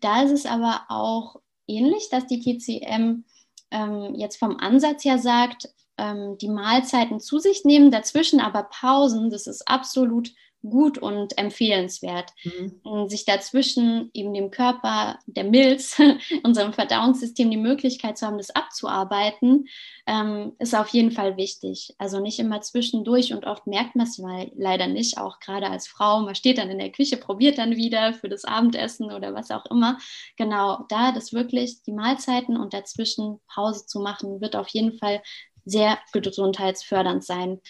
da 0.00 0.22
ist 0.22 0.32
es 0.32 0.46
aber 0.46 0.84
auch 0.88 1.36
ähnlich, 1.66 2.08
dass 2.10 2.26
die 2.26 2.40
TCM 2.40 3.24
ähm, 3.70 4.14
jetzt 4.14 4.36
vom 4.36 4.58
Ansatz 4.58 5.04
her 5.04 5.18
sagt, 5.18 5.68
ähm, 5.98 6.36
die 6.38 6.48
Mahlzeiten 6.48 7.20
zu 7.20 7.38
sich 7.38 7.64
nehmen, 7.64 7.90
dazwischen 7.90 8.40
aber 8.40 8.64
Pausen, 8.64 9.30
das 9.30 9.46
ist 9.46 9.68
absolut 9.68 10.30
gut 10.62 10.98
und 10.98 11.38
empfehlenswert. 11.38 12.32
Mhm. 12.44 13.08
Sich 13.08 13.24
dazwischen 13.24 14.10
eben 14.12 14.34
dem 14.34 14.50
Körper, 14.50 15.18
der 15.26 15.44
Milz, 15.44 15.98
unserem 16.42 16.72
Verdauungssystem 16.72 17.50
die 17.50 17.56
Möglichkeit 17.56 18.18
zu 18.18 18.26
haben, 18.26 18.38
das 18.38 18.50
abzuarbeiten, 18.50 19.66
ähm, 20.06 20.52
ist 20.58 20.74
auf 20.74 20.88
jeden 20.88 21.12
Fall 21.12 21.36
wichtig. 21.36 21.94
Also 21.98 22.20
nicht 22.20 22.38
immer 22.38 22.60
zwischendurch 22.60 23.32
und 23.32 23.46
oft 23.46 23.66
merkt 23.66 23.96
man 23.96 24.06
es 24.06 24.20
leider 24.54 24.86
nicht, 24.86 25.18
auch 25.18 25.40
gerade 25.40 25.70
als 25.70 25.88
Frau. 25.88 26.20
Man 26.20 26.34
steht 26.34 26.58
dann 26.58 26.70
in 26.70 26.78
der 26.78 26.92
Küche, 26.92 27.16
probiert 27.16 27.58
dann 27.58 27.76
wieder 27.76 28.12
für 28.14 28.28
das 28.28 28.44
Abendessen 28.44 29.12
oder 29.12 29.34
was 29.34 29.50
auch 29.50 29.66
immer. 29.66 29.98
Genau, 30.36 30.84
da 30.88 31.12
das 31.12 31.32
wirklich 31.32 31.82
die 31.82 31.92
Mahlzeiten 31.92 32.56
und 32.56 32.74
dazwischen 32.74 33.40
Pause 33.46 33.86
zu 33.86 34.00
machen, 34.00 34.40
wird 34.40 34.56
auf 34.56 34.68
jeden 34.68 34.98
Fall 34.98 35.22
sehr 35.64 35.98
gesundheitsfördernd 36.12 37.24
sein. 37.24 37.60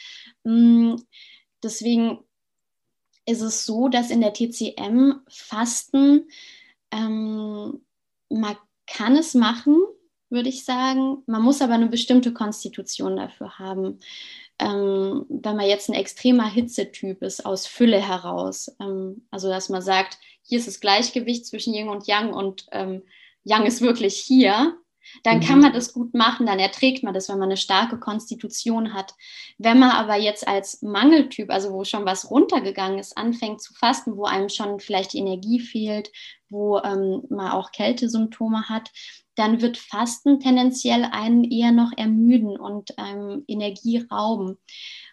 Mm, 0.45 0.97
deswegen 1.63 2.21
ist 3.31 3.41
es 3.41 3.65
so, 3.65 3.89
dass 3.89 4.11
in 4.11 4.21
der 4.21 4.33
TCM 4.33 5.21
Fasten, 5.29 6.29
ähm, 6.91 7.81
man 8.29 8.57
kann 8.87 9.17
es 9.17 9.35
machen, 9.35 9.77
würde 10.29 10.49
ich 10.49 10.65
sagen. 10.65 11.23
Man 11.27 11.43
muss 11.43 11.63
aber 11.63 11.75
eine 11.75 11.89
bestimmte 11.89 12.33
Konstitution 12.33 13.17
dafür 13.17 13.59
haben. 13.59 14.01
Ähm, 14.59 15.25
wenn 15.29 15.57
man 15.57 15.67
jetzt 15.67 15.89
ein 15.89 15.95
extremer 15.95 16.49
Hitzetyp 16.49 17.23
ist, 17.23 17.47
aus 17.47 17.67
Fülle 17.67 18.07
heraus. 18.07 18.75
Ähm, 18.81 19.27
also, 19.31 19.49
dass 19.49 19.69
man 19.69 19.83
sagt, 19.83 20.19
hier 20.43 20.59
ist 20.59 20.69
das 20.69 20.81
Gleichgewicht 20.81 21.47
zwischen 21.47 21.75
Yin 21.75 21.89
und 21.89 22.07
Yang 22.07 22.33
und 22.33 22.67
ähm, 22.73 23.03
Yang 23.45 23.67
ist 23.67 23.81
wirklich 23.81 24.17
hier, 24.17 24.77
dann 25.23 25.39
mhm. 25.39 25.43
kann 25.43 25.61
man 25.61 25.73
das 25.73 25.93
gut 25.93 26.15
machen, 26.15 26.47
dann 26.47 26.59
erträgt 26.59 27.03
man 27.03 27.15
das, 27.15 27.29
wenn 27.29 27.39
man 27.39 27.49
eine 27.49 27.57
starke 27.57 27.99
Konstitution 27.99 28.95
hat. 28.95 29.15
Wenn 29.59 29.79
man 29.79 29.91
aber 29.91 30.17
jetzt 30.17 30.47
als 30.47 30.83
Mangeltyp, 30.83 31.51
also 31.51 31.73
wo 31.73 31.85
schon 31.85 32.07
was 32.07 32.31
runtergegangen 32.31 32.99
ist, 32.99 33.17
anfängt 33.17 33.61
zu 33.61 33.75
fasten, 33.75 34.17
wo 34.17 34.25
einem 34.25 34.49
schon 34.49 34.81
vielleicht 34.81 35.13
die 35.13 35.19
Energie 35.19 35.61
fehlt, 35.61 36.11
wo 36.49 36.79
ähm, 36.79 37.23
man 37.29 37.53
auch 37.53 37.73
Kältesymptome 37.73 38.69
hat, 38.69 38.91
dann 39.37 39.61
wird 39.63 39.79
Fasten 39.79 40.41
tendenziell 40.41 41.05
einen 41.05 41.45
eher 41.45 41.73
noch 41.73 41.93
ermüden 41.97 42.59
und 42.59 42.95
ähm, 42.99 43.45
Energie 43.47 44.05
rauben. 44.11 44.59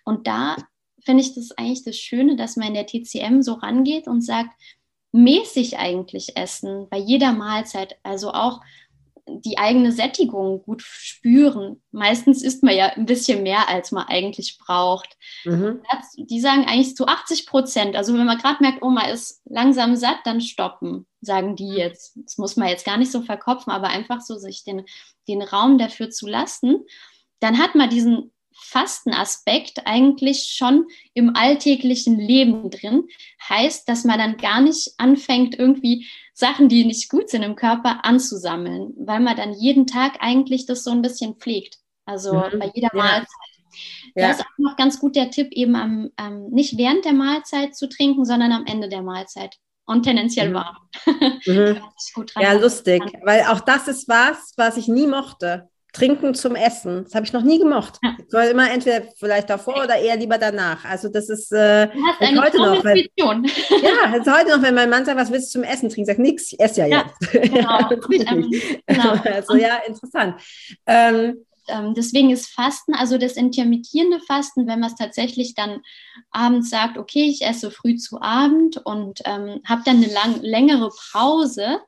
Und 0.04 0.28
da 0.28 0.58
finde 1.06 1.24
ich 1.24 1.36
das 1.36 1.52
eigentlich 1.52 1.84
das 1.84 1.98
Schöne, 1.98 2.36
dass 2.36 2.58
man 2.58 2.68
in 2.70 2.74
der 2.74 2.88
TCM 2.88 3.42
so 3.42 3.54
rangeht 3.54 4.08
und 4.08 4.22
sagt, 4.22 4.50
mäßig 5.14 5.78
eigentlich 5.78 6.36
essen 6.36 6.88
bei 6.90 6.98
jeder 6.98 7.32
Mahlzeit, 7.32 7.98
also 8.04 8.32
auch 8.32 8.62
die 9.28 9.58
eigene 9.58 9.92
Sättigung 9.92 10.62
gut 10.64 10.82
spüren. 10.82 11.82
Meistens 11.92 12.44
isst 12.44 12.64
man 12.64 12.76
ja 12.76 12.88
ein 12.88 13.06
bisschen 13.06 13.44
mehr, 13.44 13.70
als 13.70 13.92
man 13.92 14.08
eigentlich 14.08 14.58
braucht. 14.58 15.18
Mhm. 15.46 15.82
Das, 15.92 16.14
die 16.18 16.40
sagen 16.40 16.66
eigentlich 16.66 16.96
zu 16.96 17.08
80 17.08 17.46
Prozent. 17.46 17.96
Also 17.96 18.14
wenn 18.14 18.26
man 18.26 18.38
gerade 18.38 18.62
merkt, 18.62 18.82
oh, 18.82 18.90
man 18.90 19.10
ist 19.10 19.42
langsam 19.46 19.96
satt, 19.96 20.20
dann 20.26 20.42
stoppen, 20.42 21.06
sagen 21.22 21.56
die 21.56 21.70
jetzt. 21.70 22.18
Das 22.24 22.38
muss 22.38 22.56
man 22.56 22.70
jetzt 22.70 22.86
gar 22.86 22.98
nicht 22.98 23.12
so 23.12 23.22
verkopfen, 23.22 23.72
aber 23.72 23.88
einfach 23.88 24.22
so 24.22 24.38
sich 24.38 24.64
den, 24.64 24.86
den 25.28 25.42
Raum 25.42 25.78
dafür 25.78 26.10
zu 26.10 26.28
lassen. 26.28 26.86
Dann 27.40 27.58
hat 27.58 27.76
man 27.76 27.90
diesen 27.90 28.32
Fastenaspekt 28.60 29.86
eigentlich 29.86 30.52
schon 30.56 30.88
im 31.14 31.36
alltäglichen 31.36 32.20
Leben 32.20 32.70
drin. 32.72 33.08
Heißt, 33.48 33.88
dass 33.88 34.04
man 34.04 34.18
dann 34.18 34.38
gar 34.38 34.62
nicht 34.62 34.94
anfängt, 34.98 35.58
irgendwie 35.58 36.08
Sachen, 36.38 36.70
die 36.70 36.86
nicht 36.86 37.10
gut 37.10 37.32
sind 37.32 37.42
im 37.42 37.56
Körper, 37.56 38.06
anzusammeln, 38.06 38.94
weil 38.96 39.20
man 39.20 39.36
dann 39.36 39.54
jeden 39.54 39.88
Tag 39.88 40.18
eigentlich 40.20 40.68
das 40.68 40.84
so 40.84 40.92
ein 40.92 41.02
bisschen 41.02 41.34
pflegt. 41.38 41.80
Also 42.06 42.34
mhm. 42.34 42.60
bei 42.60 42.72
jeder 42.76 42.92
Mahlzeit. 42.94 43.28
Ja. 44.14 44.28
Da 44.28 44.32
ist 44.32 44.42
auch 44.42 44.58
noch 44.60 44.76
ganz 44.76 45.00
gut 45.00 45.16
der 45.16 45.32
Tipp, 45.32 45.52
eben 45.52 45.76
am, 45.76 46.12
ähm, 46.20 46.50
nicht 46.52 46.78
während 46.78 47.06
der 47.06 47.14
Mahlzeit 47.14 47.76
zu 47.76 47.90
trinken, 47.90 48.24
sondern 48.24 48.52
am 48.52 48.68
Ende 48.68 48.88
der 48.88 49.02
Mahlzeit 49.02 49.56
und 49.88 50.04
tendenziell 50.04 50.50
mhm. 50.50 50.54
warm. 50.54 50.78
Mhm. 51.48 51.82
ja, 52.40 52.54
lustig, 52.54 53.02
weil 53.24 53.42
auch 53.44 53.62
das 53.62 53.88
ist 53.88 54.08
was, 54.08 54.54
was 54.58 54.78
ich 54.78 54.88
nie 54.88 55.08
mochte. 55.08 55.70
Trinken 55.94 56.34
zum 56.36 56.56
Essen. 56.56 57.06
Das 57.06 57.16
habe 57.16 57.26
ich 57.26 57.34
noch 57.34 57.44
nie 57.44 57.60
gemocht. 57.60 57.98
Ja. 58.04 58.16
Ich 58.20 58.30
soll 58.30 58.44
immer 58.44 58.70
entweder 58.70 59.04
vielleicht 59.18 59.50
davor 59.50 59.84
oder 59.84 59.98
eher 59.98 60.16
lieber 60.18 60.38
danach. 60.38 60.86
Also 60.86 61.10
das 61.10 61.30
ist 61.30 61.52
äh, 61.52 61.88
du 61.88 62.02
hast 62.06 62.22
eine 62.22 62.42
heute 62.42 62.58
noch. 62.58 62.84
Wenn, 62.84 62.98
ja, 63.18 64.16
jetzt 64.16 64.32
heute 64.32 64.56
noch, 64.56 64.62
wenn 64.62 64.76
mein 64.76 64.90
Mann 64.90 65.06
sagt, 65.06 65.18
was 65.18 65.32
willst 65.32 65.54
du 65.54 65.60
zum 65.60 65.64
Essen 65.64 65.90
trinken, 65.90 66.06
sagt 66.06 66.20
nichts, 66.20 66.52
ich 66.52 66.60
esse 66.60 66.82
ja, 66.82 66.88
ja 66.88 67.06
jetzt. 67.06 67.32
Genau. 67.58 67.80
ähm, 68.12 68.52
genau. 68.86 69.14
Also 69.24 69.56
ja, 69.56 69.78
interessant. 69.88 70.42
Ähm, 70.86 71.46
ähm, 71.68 71.94
deswegen 71.94 72.30
ist 72.30 72.48
Fasten, 72.48 72.94
also 72.94 73.18
das 73.18 73.34
intermittierende 73.34 74.20
Fasten, 74.22 74.68
wenn 74.68 74.80
man 74.80 74.90
es 74.90 74.96
tatsächlich 74.96 75.54
dann 75.54 75.82
abends 76.32 76.70
sagt, 76.70 76.98
okay, 76.98 77.24
ich 77.24 77.42
esse 77.44 77.72
früh 77.72 77.96
zu 77.98 78.22
Abend 78.22 78.78
und 78.78 79.22
ähm, 79.26 79.62
habe 79.66 79.82
dann 79.86 79.98
eine 79.98 80.12
lang, 80.12 80.42
längere 80.42 80.90
Pause, 81.12 81.80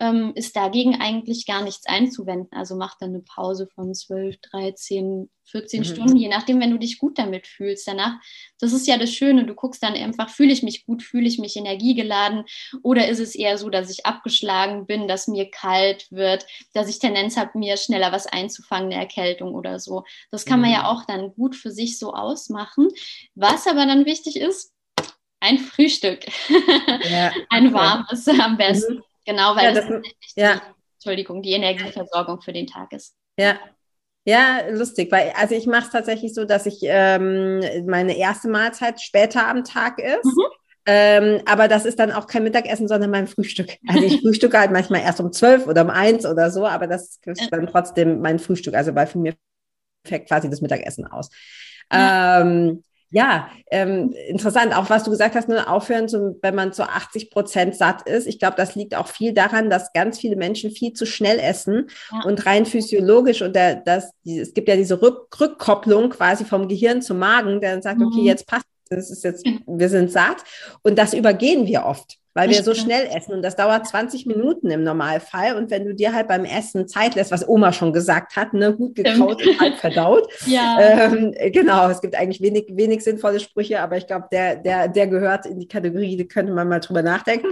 ähm, 0.00 0.32
ist 0.34 0.56
dagegen 0.56 1.00
eigentlich 1.00 1.46
gar 1.46 1.62
nichts 1.62 1.86
einzuwenden. 1.86 2.48
Also 2.52 2.74
mach 2.74 2.96
dann 2.98 3.10
eine 3.10 3.20
Pause 3.20 3.68
von 3.74 3.94
12, 3.94 4.38
13, 4.50 5.30
14 5.44 5.80
mhm. 5.80 5.84
Stunden, 5.84 6.16
je 6.16 6.28
nachdem, 6.28 6.58
wenn 6.60 6.70
du 6.70 6.78
dich 6.78 6.98
gut 6.98 7.18
damit 7.18 7.46
fühlst. 7.46 7.86
Danach, 7.86 8.14
das 8.58 8.72
ist 8.72 8.86
ja 8.86 8.96
das 8.96 9.12
Schöne, 9.12 9.44
du 9.44 9.54
guckst 9.54 9.82
dann 9.82 9.94
einfach, 9.94 10.30
fühle 10.30 10.52
ich 10.52 10.62
mich 10.62 10.86
gut, 10.86 11.02
fühle 11.02 11.28
ich 11.28 11.38
mich 11.38 11.56
energiegeladen 11.56 12.44
oder 12.82 13.08
ist 13.08 13.18
es 13.18 13.34
eher 13.34 13.58
so, 13.58 13.68
dass 13.68 13.90
ich 13.90 14.06
abgeschlagen 14.06 14.86
bin, 14.86 15.06
dass 15.06 15.28
mir 15.28 15.50
kalt 15.50 16.06
wird, 16.10 16.46
dass 16.72 16.88
ich 16.88 16.98
Tendenz 16.98 17.36
habe, 17.36 17.58
mir 17.58 17.76
schneller 17.76 18.10
was 18.10 18.26
einzufangen, 18.26 18.92
eine 18.92 19.02
Erkältung 19.02 19.54
oder 19.54 19.78
so. 19.78 20.04
Das 20.30 20.46
kann 20.46 20.60
man 20.60 20.70
ja 20.70 20.80
mhm. 20.80 20.86
auch 20.86 21.04
dann 21.04 21.34
gut 21.34 21.56
für 21.56 21.70
sich 21.70 21.98
so 21.98 22.14
ausmachen. 22.14 22.88
Was 23.34 23.66
aber 23.66 23.86
dann 23.86 24.06
wichtig 24.06 24.36
ist, 24.36 24.72
ein 25.40 25.58
Frühstück. 25.58 26.26
Ja, 27.10 27.32
ein 27.50 27.72
warmes 27.72 28.28
am 28.28 28.56
besten. 28.56 29.02
Mhm. 29.32 29.36
Genau, 29.36 29.56
weil 29.56 29.64
ja, 29.64 29.72
das, 29.72 29.86
das 29.86 30.02
ja. 30.34 30.54
die, 30.54 30.60
Entschuldigung, 30.94 31.42
die 31.42 31.52
Energieversorgung 31.52 32.40
für 32.40 32.52
den 32.52 32.66
Tag 32.66 32.92
ist. 32.92 33.14
Ja, 33.38 33.58
ja, 34.24 34.60
lustig, 34.70 35.10
weil 35.10 35.32
also 35.36 35.54
ich 35.54 35.66
mache 35.66 35.86
es 35.86 35.90
tatsächlich 35.90 36.34
so, 36.34 36.44
dass 36.44 36.66
ich 36.66 36.80
ähm, 36.82 37.60
meine 37.86 38.16
erste 38.16 38.48
Mahlzeit 38.48 39.00
später 39.00 39.46
am 39.48 39.64
Tag 39.64 39.98
ist. 39.98 40.24
Mhm. 40.24 40.44
Ähm, 40.86 41.42
aber 41.46 41.68
das 41.68 41.84
ist 41.84 41.98
dann 41.98 42.12
auch 42.12 42.26
kein 42.26 42.42
Mittagessen, 42.42 42.88
sondern 42.88 43.10
mein 43.10 43.26
Frühstück. 43.26 43.76
Also 43.86 44.02
ich 44.04 44.20
frühstücke 44.22 44.58
halt 44.58 44.72
manchmal 44.72 45.02
erst 45.02 45.20
um 45.20 45.32
zwölf 45.32 45.66
oder 45.66 45.82
um 45.82 45.90
eins 45.90 46.26
oder 46.26 46.50
so, 46.50 46.66
aber 46.66 46.86
das 46.86 47.18
ist 47.24 47.48
dann 47.50 47.66
trotzdem 47.66 48.20
mein 48.20 48.38
Frühstück. 48.38 48.74
Also 48.74 48.94
weil 48.94 49.06
für 49.06 49.18
mir 49.18 49.34
fällt 50.04 50.26
quasi 50.26 50.50
das 50.50 50.60
Mittagessen 50.60 51.06
aus. 51.06 51.30
Ja. 51.92 52.40
Ähm, 52.40 52.82
ja, 53.12 53.48
ähm, 53.70 54.14
interessant. 54.28 54.76
Auch 54.76 54.88
was 54.88 55.02
du 55.02 55.10
gesagt 55.10 55.34
hast, 55.34 55.48
nur 55.48 55.68
aufhören, 55.68 56.08
zum, 56.08 56.36
wenn 56.42 56.54
man 56.54 56.72
zu 56.72 56.88
80 56.88 57.30
Prozent 57.30 57.74
satt 57.74 58.08
ist. 58.08 58.28
Ich 58.28 58.38
glaube, 58.38 58.54
das 58.56 58.76
liegt 58.76 58.94
auch 58.94 59.08
viel 59.08 59.32
daran, 59.32 59.68
dass 59.68 59.92
ganz 59.92 60.18
viele 60.18 60.36
Menschen 60.36 60.70
viel 60.70 60.92
zu 60.92 61.06
schnell 61.06 61.40
essen 61.40 61.88
ja. 62.12 62.22
und 62.24 62.46
rein 62.46 62.66
physiologisch 62.66 63.42
und 63.42 63.56
der, 63.56 63.76
das, 63.76 64.12
die, 64.24 64.38
es 64.38 64.54
gibt 64.54 64.68
ja 64.68 64.76
diese 64.76 65.02
Rück, 65.02 65.28
Rückkopplung 65.40 66.10
quasi 66.10 66.44
vom 66.44 66.68
Gehirn 66.68 67.02
zum 67.02 67.18
Magen, 67.18 67.60
der 67.60 67.72
dann 67.72 67.82
sagt, 67.82 67.98
mhm. 67.98 68.06
okay, 68.06 68.22
jetzt 68.22 68.46
passt 68.46 68.64
es, 68.90 69.10
ist 69.10 69.24
jetzt, 69.24 69.46
wir 69.66 69.88
sind 69.88 70.10
satt 70.10 70.38
und 70.82 70.98
das 70.98 71.14
übergehen 71.14 71.66
wir 71.66 71.84
oft 71.84 72.19
weil 72.32 72.48
wir 72.48 72.62
so 72.62 72.74
schnell 72.74 73.08
essen 73.14 73.32
und 73.34 73.42
das 73.42 73.56
dauert 73.56 73.86
20 73.86 74.26
Minuten 74.26 74.70
im 74.70 74.84
Normalfall. 74.84 75.56
Und 75.56 75.70
wenn 75.70 75.84
du 75.84 75.94
dir 75.94 76.14
halt 76.14 76.28
beim 76.28 76.44
Essen 76.44 76.86
Zeit 76.86 77.16
lässt, 77.16 77.32
was 77.32 77.48
Oma 77.48 77.72
schon 77.72 77.92
gesagt 77.92 78.36
hat, 78.36 78.54
ne, 78.54 78.74
gut 78.74 78.94
gekaut 78.94 79.44
und 79.44 79.60
halb 79.60 79.76
verdaut. 79.78 80.28
ja. 80.46 80.78
Ähm, 80.80 81.34
genau, 81.52 81.88
es 81.88 82.00
gibt 82.00 82.14
eigentlich 82.14 82.40
wenig, 82.40 82.66
wenig 82.70 83.02
sinnvolle 83.02 83.40
Sprüche, 83.40 83.80
aber 83.80 83.96
ich 83.96 84.06
glaube, 84.06 84.28
der, 84.30 84.56
der, 84.56 84.86
der 84.88 85.08
gehört 85.08 85.46
in 85.46 85.58
die 85.58 85.68
Kategorie, 85.68 86.16
da 86.16 86.24
könnte 86.24 86.52
man 86.52 86.68
mal 86.68 86.80
drüber 86.80 87.02
nachdenken. 87.02 87.48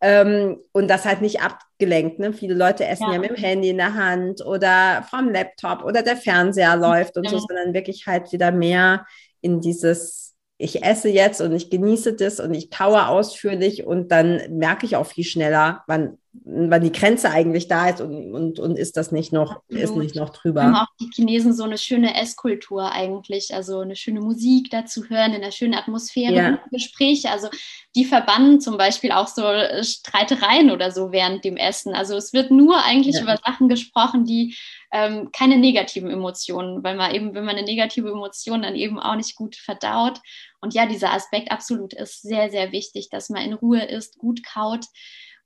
Ähm, 0.00 0.58
und 0.72 0.88
das 0.88 1.04
halt 1.04 1.22
nicht 1.22 1.40
abgelenkt. 1.40 2.18
Ne? 2.18 2.32
Viele 2.32 2.54
Leute 2.54 2.84
essen 2.84 3.06
ja. 3.06 3.14
ja. 3.14 3.18
mit 3.20 3.30
dem 3.30 3.36
Handy 3.36 3.68
in 3.70 3.78
der 3.78 3.94
Hand 3.94 4.44
oder 4.44 5.06
vom 5.08 5.30
Laptop 5.30 5.84
oder 5.84 6.02
der 6.02 6.16
Fernseher 6.16 6.76
läuft 6.76 7.16
und 7.16 7.28
so, 7.28 7.38
sondern 7.38 7.74
wirklich 7.74 8.06
halt 8.06 8.32
wieder 8.32 8.50
mehr 8.50 9.06
in 9.40 9.60
dieses 9.60 10.25
ich 10.58 10.82
esse 10.82 11.08
jetzt 11.08 11.40
und 11.40 11.52
ich 11.52 11.68
genieße 11.68 12.14
das 12.14 12.40
und 12.40 12.54
ich 12.54 12.70
kaue 12.70 13.08
ausführlich 13.08 13.86
und 13.86 14.10
dann 14.10 14.40
merke 14.50 14.86
ich 14.86 14.96
auch 14.96 15.06
viel 15.06 15.24
schneller, 15.24 15.84
wann, 15.86 16.16
wann 16.32 16.82
die 16.82 16.92
Grenze 16.92 17.30
eigentlich 17.30 17.68
da 17.68 17.90
ist 17.90 18.00
und, 18.00 18.32
und, 18.32 18.58
und 18.58 18.78
ist 18.78 18.96
das 18.96 19.12
nicht 19.12 19.34
noch, 19.34 19.60
ist 19.68 19.96
nicht 19.96 20.16
noch 20.16 20.30
drüber. 20.30 20.62
Haben 20.62 20.76
auch 20.76 20.86
die 20.98 21.10
Chinesen 21.14 21.52
so 21.52 21.64
eine 21.64 21.76
schöne 21.76 22.18
Esskultur 22.18 22.90
eigentlich, 22.90 23.54
also 23.54 23.80
eine 23.80 23.96
schöne 23.96 24.20
Musik 24.20 24.70
dazu 24.70 25.04
hören, 25.10 25.34
in 25.34 25.42
einer 25.42 25.52
schönen 25.52 25.74
Atmosphäre, 25.74 26.34
ja. 26.34 26.58
Gespräche, 26.72 27.30
also 27.30 27.48
die 27.94 28.06
verbannen 28.06 28.60
zum 28.60 28.78
Beispiel 28.78 29.12
auch 29.12 29.28
so 29.28 29.42
Streitereien 29.82 30.70
oder 30.70 30.90
so 30.90 31.12
während 31.12 31.44
dem 31.44 31.58
Essen. 31.58 31.94
Also 31.94 32.16
es 32.16 32.32
wird 32.32 32.50
nur 32.50 32.82
eigentlich 32.82 33.16
ja. 33.16 33.22
über 33.22 33.36
Sachen 33.44 33.68
gesprochen, 33.68 34.24
die 34.24 34.56
ähm, 34.92 35.30
keine 35.32 35.58
negativen 35.58 36.10
Emotionen, 36.10 36.82
weil 36.84 36.96
man 36.96 37.14
eben, 37.14 37.34
wenn 37.34 37.44
man 37.44 37.56
eine 37.56 37.66
negative 37.66 38.08
Emotion 38.08 38.62
dann 38.62 38.74
eben 38.74 38.98
auch 38.98 39.16
nicht 39.16 39.36
gut 39.36 39.56
verdaut. 39.56 40.20
Und 40.60 40.74
ja, 40.74 40.86
dieser 40.86 41.12
Aspekt 41.12 41.50
absolut 41.50 41.92
ist 41.92 42.22
sehr, 42.22 42.50
sehr 42.50 42.72
wichtig, 42.72 43.08
dass 43.10 43.28
man 43.28 43.42
in 43.42 43.54
Ruhe 43.54 43.84
ist, 43.84 44.18
gut 44.18 44.44
kaut. 44.44 44.86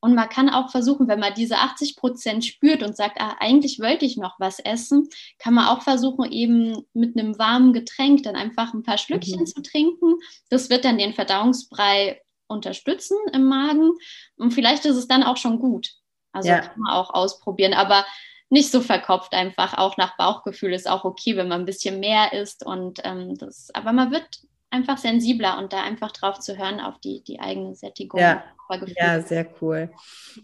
Und 0.01 0.15
man 0.15 0.29
kann 0.31 0.49
auch 0.49 0.71
versuchen, 0.71 1.09
wenn 1.09 1.21
man 1.21 1.35
diese 1.35 1.59
80 1.59 1.97
Prozent 1.97 2.45
spürt 2.45 2.83
und 2.83 2.97
sagt, 2.97 3.21
ah, 3.21 3.37
eigentlich 3.39 3.81
wollte 3.81 4.07
ich 4.07 4.17
noch 4.17 4.35
was 4.39 4.59
essen, 4.59 5.09
kann 5.39 5.53
man 5.53 5.69
auch 5.69 5.83
versuchen, 5.83 6.31
eben 6.33 6.87
mit 6.95 7.19
einem 7.19 7.39
warmen 7.39 7.75
Getränk 7.75 8.23
dann 8.23 8.35
einfach 8.35 8.73
ein 8.73 8.83
paar 8.83 8.97
Schlückchen 8.97 9.41
mhm. 9.41 9.47
zu 9.47 9.61
trinken. 9.61 10.15
Das 10.49 10.71
wird 10.71 10.87
dann 10.87 10.97
den 10.97 11.13
Verdauungsbrei 11.13 12.23
unterstützen 12.49 13.17
im 13.33 13.45
Magen. 13.45 13.93
Und 14.37 14.53
vielleicht 14.53 14.87
ist 14.87 14.97
es 14.97 15.07
dann 15.07 15.23
auch 15.23 15.37
schon 15.37 15.59
gut. 15.59 15.91
Also 16.33 16.49
ja. 16.49 16.61
kann 16.61 16.81
man 16.81 16.93
auch 16.93 17.13
ausprobieren. 17.13 17.75
Aber 17.75 18.07
nicht 18.51 18.71
so 18.71 18.81
verkopft 18.81 19.33
einfach, 19.33 19.79
auch 19.79 19.97
nach 19.97 20.17
Bauchgefühl 20.17 20.75
ist 20.75 20.91
auch 20.91 21.05
okay, 21.05 21.37
wenn 21.37 21.49
man 21.49 21.61
ein 21.61 21.67
bisschen 21.67 22.01
mehr 22.01 22.33
isst 22.33 22.67
und 22.67 23.01
ähm, 23.05 23.37
das, 23.39 23.71
aber 23.75 23.93
man 23.93 24.11
wird 24.11 24.27
einfach 24.71 24.99
sensibler 24.99 25.59
und 25.59 25.73
da 25.73 25.83
einfach 25.83 26.13
drauf 26.13 26.39
zu 26.41 26.57
hören 26.57 26.81
auf 26.81 26.99
die, 27.01 27.23
die 27.25 27.41
eigene 27.41 27.75
Sättigung. 27.75 28.21
Ja. 28.21 28.43
Ja, 28.97 29.21
sehr 29.21 29.47
cool. 29.61 29.91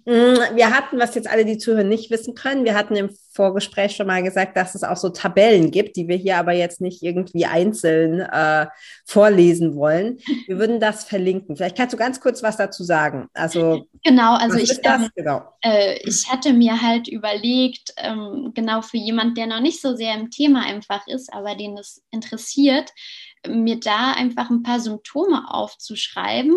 Mm, 0.05 0.57
wir 0.57 0.71
hatten, 0.71 0.99
was 0.99 1.15
jetzt 1.15 1.29
alle 1.31 1.45
die 1.45 1.59
Zuhörer 1.59 1.85
nicht 1.85 2.11
wissen 2.11 2.35
können, 2.35 2.65
wir 2.65 2.75
hatten 2.75 2.97
im 2.97 3.11
Vorgespräch 3.31 3.95
schon 3.95 4.07
mal 4.07 4.23
gesagt, 4.23 4.57
dass 4.57 4.75
es 4.75 4.83
auch 4.83 4.97
so 4.97 5.11
Tabellen 5.11 5.71
gibt, 5.71 5.97
die 5.97 6.09
wir 6.09 6.17
hier 6.17 6.39
aber 6.39 6.53
jetzt 6.53 6.81
nicht 6.81 7.03
irgendwie 7.03 7.47
einzeln 7.47 8.21
äh, 8.21 8.67
vorlesen 9.05 9.77
wollen. 9.77 10.19
Wir 10.47 10.59
würden 10.59 10.81
das 10.81 11.05
verlinken. 11.05 11.57
Vielleicht 11.57 11.77
kannst 11.77 11.93
du 11.93 11.99
ganz 11.99 12.21
kurz 12.21 12.43
was 12.43 12.57
dazu 12.57 12.83
sagen. 12.83 13.29
Also 13.35 13.87
genau, 14.03 14.35
also 14.35 14.59
ich, 14.59 14.77
ähm, 14.83 15.09
genau. 15.15 15.43
Äh, 15.63 15.99
ich 16.03 16.29
hatte 16.29 16.53
mir 16.53 16.83
halt 16.83 17.09
überlegt, 17.09 17.95
ähm, 17.99 18.53
genau 18.55 18.83
für 18.83 18.97
jemand, 18.97 19.39
der 19.39 19.47
noch 19.47 19.61
nicht 19.61 19.81
so 19.81 19.95
sehr 19.95 20.15
im 20.15 20.31
Thema 20.31 20.65
einfach 20.65 21.07
ist, 21.07 21.33
aber 21.33 21.55
den 21.55 21.79
es 21.79 22.03
interessiert, 22.11 22.91
mir 23.49 23.81
da 23.81 24.13
einfach 24.13 24.51
ein 24.51 24.63
paar 24.63 24.81
Symptome 24.81 25.53
aufzuschreiben, 25.53 26.57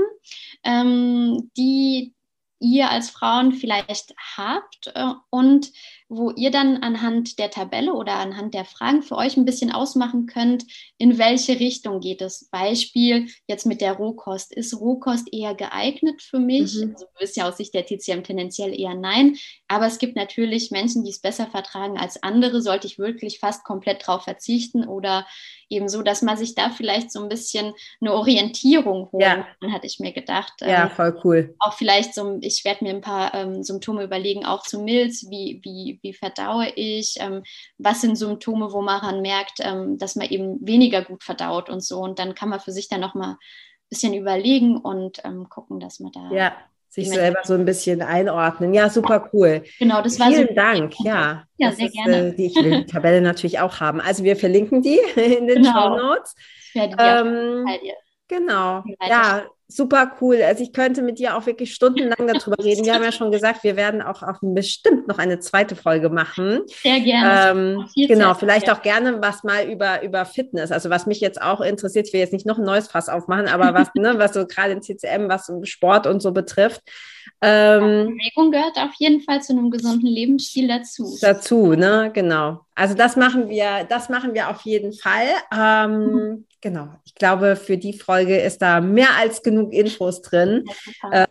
ähm, 0.64 1.50
die 1.58 2.14
ihr 2.60 2.90
als 2.90 3.10
Frauen 3.10 3.54
vielleicht 3.54 4.14
habt 4.36 4.92
äh, 4.94 5.14
und 5.30 5.72
wo 6.10 6.32
ihr 6.32 6.50
dann 6.50 6.78
anhand 6.78 7.38
der 7.38 7.52
Tabelle 7.52 7.94
oder 7.94 8.16
anhand 8.16 8.56
der 8.56 8.66
Fragen 8.66 9.04
für 9.04 9.16
euch 9.16 9.38
ein 9.38 9.46
bisschen 9.46 9.72
ausmachen 9.72 10.26
könnt, 10.26 10.66
in 10.98 11.20
welche 11.20 11.60
Richtung 11.60 12.00
geht 12.00 12.22
es. 12.22 12.50
Beispiel 12.50 13.28
jetzt 13.48 13.68
mit 13.68 13.80
der 13.80 13.94
Rohkost. 13.94 14.52
Ist 14.52 14.80
Rohkost 14.80 15.32
eher 15.32 15.54
geeignet 15.54 16.24
für 16.24 16.40
mich? 16.40 16.76
Mhm. 16.76 16.92
Also, 16.94 17.06
du 17.06 17.20
wisst 17.20 17.38
ja 17.38 17.48
aus 17.48 17.58
Sicht 17.58 17.76
der 17.76 17.86
TCM 17.86 18.24
tendenziell 18.24 18.78
eher 18.78 18.96
nein. 18.96 19.38
Aber 19.68 19.86
es 19.86 20.00
gibt 20.00 20.16
natürlich 20.16 20.72
Menschen, 20.72 21.04
die 21.04 21.12
es 21.12 21.22
besser 21.22 21.46
vertragen 21.46 22.00
als 22.00 22.22
andere. 22.24 22.62
Sollte 22.64 22.88
ich 22.88 22.98
wirklich 22.98 23.40
fast 23.40 23.64
komplett 23.64 24.06
drauf 24.08 24.24
verzichten 24.24 24.88
oder 24.88 25.28
eben 25.70 25.88
so, 25.88 26.02
dass 26.02 26.22
man 26.22 26.38
sich 26.38 26.56
da 26.56 26.70
vielleicht 26.70 27.12
so 27.12 27.22
ein 27.22 27.30
bisschen 27.30 27.74
eine 28.02 28.14
Orientierung 28.14 29.12
holen 29.12 29.22
ja. 29.22 29.48
kann, 29.60 29.74
hatte 29.74 29.88
ich 29.88 30.00
mir 30.00 30.12
gedacht. 30.12 30.54
Ja, 30.62 30.84
ähm, 30.84 30.90
voll 30.90 31.20
cool. 31.24 31.56
Auch 31.60 31.74
vielleicht 31.74 32.14
so, 32.14 32.38
ich 32.42 32.66
werde 32.66 32.84
mir 32.84 32.92
ein 32.92 33.02
paar 33.02 33.34
ähm, 33.34 33.64
Symptome 33.64 34.04
überlegen, 34.04 34.46
auch 34.46 34.64
zu 34.64 34.82
Milz, 34.82 35.28
wie, 35.30 35.62
wie, 35.64 36.00
wie 36.02 36.14
verdaue 36.14 36.70
ich, 36.76 37.16
ähm, 37.20 37.44
was 37.78 38.02
sind 38.02 38.16
Symptome, 38.16 38.72
wo 38.72 38.82
man 38.82 39.00
ran 39.00 39.22
merkt, 39.22 39.60
ähm, 39.60 39.98
dass 39.98 40.16
man 40.16 40.28
eben 40.28 40.66
weniger 40.66 41.04
gut 41.04 41.24
verdaut 41.24 41.70
und 41.70 41.84
so. 41.84 42.00
Und 42.00 42.20
dann 42.20 42.36
kann 42.36 42.50
man 42.50 42.60
für 42.60 42.72
sich 42.72 42.90
dann 42.90 43.02
nochmal 43.02 43.32
ein 43.32 43.38
bisschen 43.90 44.14
überlegen 44.14 44.78
und 44.78 45.24
ähm, 45.24 45.50
gucken, 45.50 45.80
dass 45.80 46.00
man 46.00 46.12
da 46.12 46.32
ja 46.32 46.54
sich 46.90 47.10
selber 47.10 47.40
so 47.44 47.54
ein 47.54 47.66
bisschen 47.66 48.02
einordnen. 48.02 48.74
Ja, 48.74 48.90
super 48.90 49.30
cool. 49.32 49.64
Genau, 49.78 50.02
das 50.02 50.20
war 50.20 50.28
Vielen 50.30 50.48
so 50.50 50.54
Dank, 50.56 50.94
ja. 51.04 51.44
Ja, 51.58 51.72
sehr 51.72 51.86
ist, 51.86 51.94
gerne. 51.94 52.30
Äh, 52.30 52.36
die, 52.36 52.48
ich 52.48 52.56
will 52.56 52.80
die 52.80 52.86
Tabelle 52.86 53.22
natürlich 53.22 53.60
auch 53.60 53.80
haben. 53.80 54.02
Also 54.02 54.24
wir 54.24 54.36
verlinken 54.36 54.82
die 54.82 55.00
in 55.16 55.48
den 55.48 55.62
genau. 55.62 55.72
Show 55.72 55.98
Notes. 55.98 56.36
Ich 56.70 56.76
werde 56.76 56.96
die 56.96 57.04
ähm, 57.04 57.66
Genau. 58.28 58.84
Ja, 59.08 59.46
super 59.72 60.12
cool. 60.20 60.42
Also 60.42 60.64
ich 60.64 60.74
könnte 60.74 61.02
mit 61.04 61.20
dir 61.20 61.38
auch 61.38 61.46
wirklich 61.46 61.74
stundenlang 61.74 62.28
darüber 62.28 62.58
reden. 62.64 62.86
Wir 62.86 62.96
haben 62.96 63.04
ja 63.04 63.12
schon 63.12 63.32
gesagt, 63.32 63.64
wir 63.64 63.76
werden 63.76 64.02
auch 64.02 64.24
auf 64.24 64.38
bestimmt 64.42 65.08
noch 65.08 65.20
eine 65.20 65.40
zweite 65.40 65.76
Folge 65.76 66.10
machen. 66.10 66.62
Sehr 66.68 67.00
gerne. 67.00 67.86
Ähm, 67.86 68.08
genau, 68.08 68.34
vielleicht 68.34 68.70
auch 68.70 68.82
gerne 68.82 69.22
was 69.22 69.44
mal 69.44 69.70
über, 69.70 70.02
über 70.02 70.26
Fitness. 70.26 70.72
Also 70.72 70.90
was 70.90 71.06
mich 71.06 71.22
jetzt 71.22 71.42
auch 71.42 71.62
interessiert, 71.62 72.08
ich 72.08 72.14
will 72.14 72.20
jetzt 72.20 72.34
nicht 72.34 72.48
noch 72.48 72.58
ein 72.58 72.66
neues 72.66 72.88
Fass 72.88 73.10
aufmachen, 73.10 73.48
aber 73.48 73.74
was, 73.80 73.90
ne, 73.94 74.16
was 74.18 74.34
so 74.34 74.46
gerade 74.48 74.74
in 74.74 74.82
CCM, 74.82 75.30
was 75.30 75.52
Sport 75.64 76.08
und 76.08 76.22
so 76.22 76.32
betrifft. 76.32 76.82
Ähm, 77.42 78.18
Bewegung 78.18 78.52
gehört 78.52 78.76
auf 78.78 78.94
jeden 78.98 79.22
Fall 79.22 79.42
zu 79.42 79.54
einem 79.54 79.70
gesunden 79.70 80.08
Lebensstil 80.08 80.68
dazu. 80.68 81.18
Dazu, 81.22 81.74
ne, 81.74 82.12
genau. 82.14 82.62
Also 82.76 82.96
das 82.96 83.16
machen 83.16 83.50
wir, 83.50 83.86
das 83.88 84.10
machen 84.10 84.34
wir 84.34 84.50
auf 84.50 84.62
jeden 84.62 84.94
Fall. 84.94 85.28
Ähm, 85.56 86.14
mhm. 86.14 86.46
Genau. 86.62 86.90
Ich 87.06 87.16
glaube, 87.16 87.56
für 87.56 87.78
die 87.78 87.94
Folge 87.94 88.38
ist 88.38 88.62
da 88.62 88.82
mehr 88.82 89.16
als 89.18 89.42
genug 89.44 89.59
Infos 89.72 90.22
drin. 90.22 90.66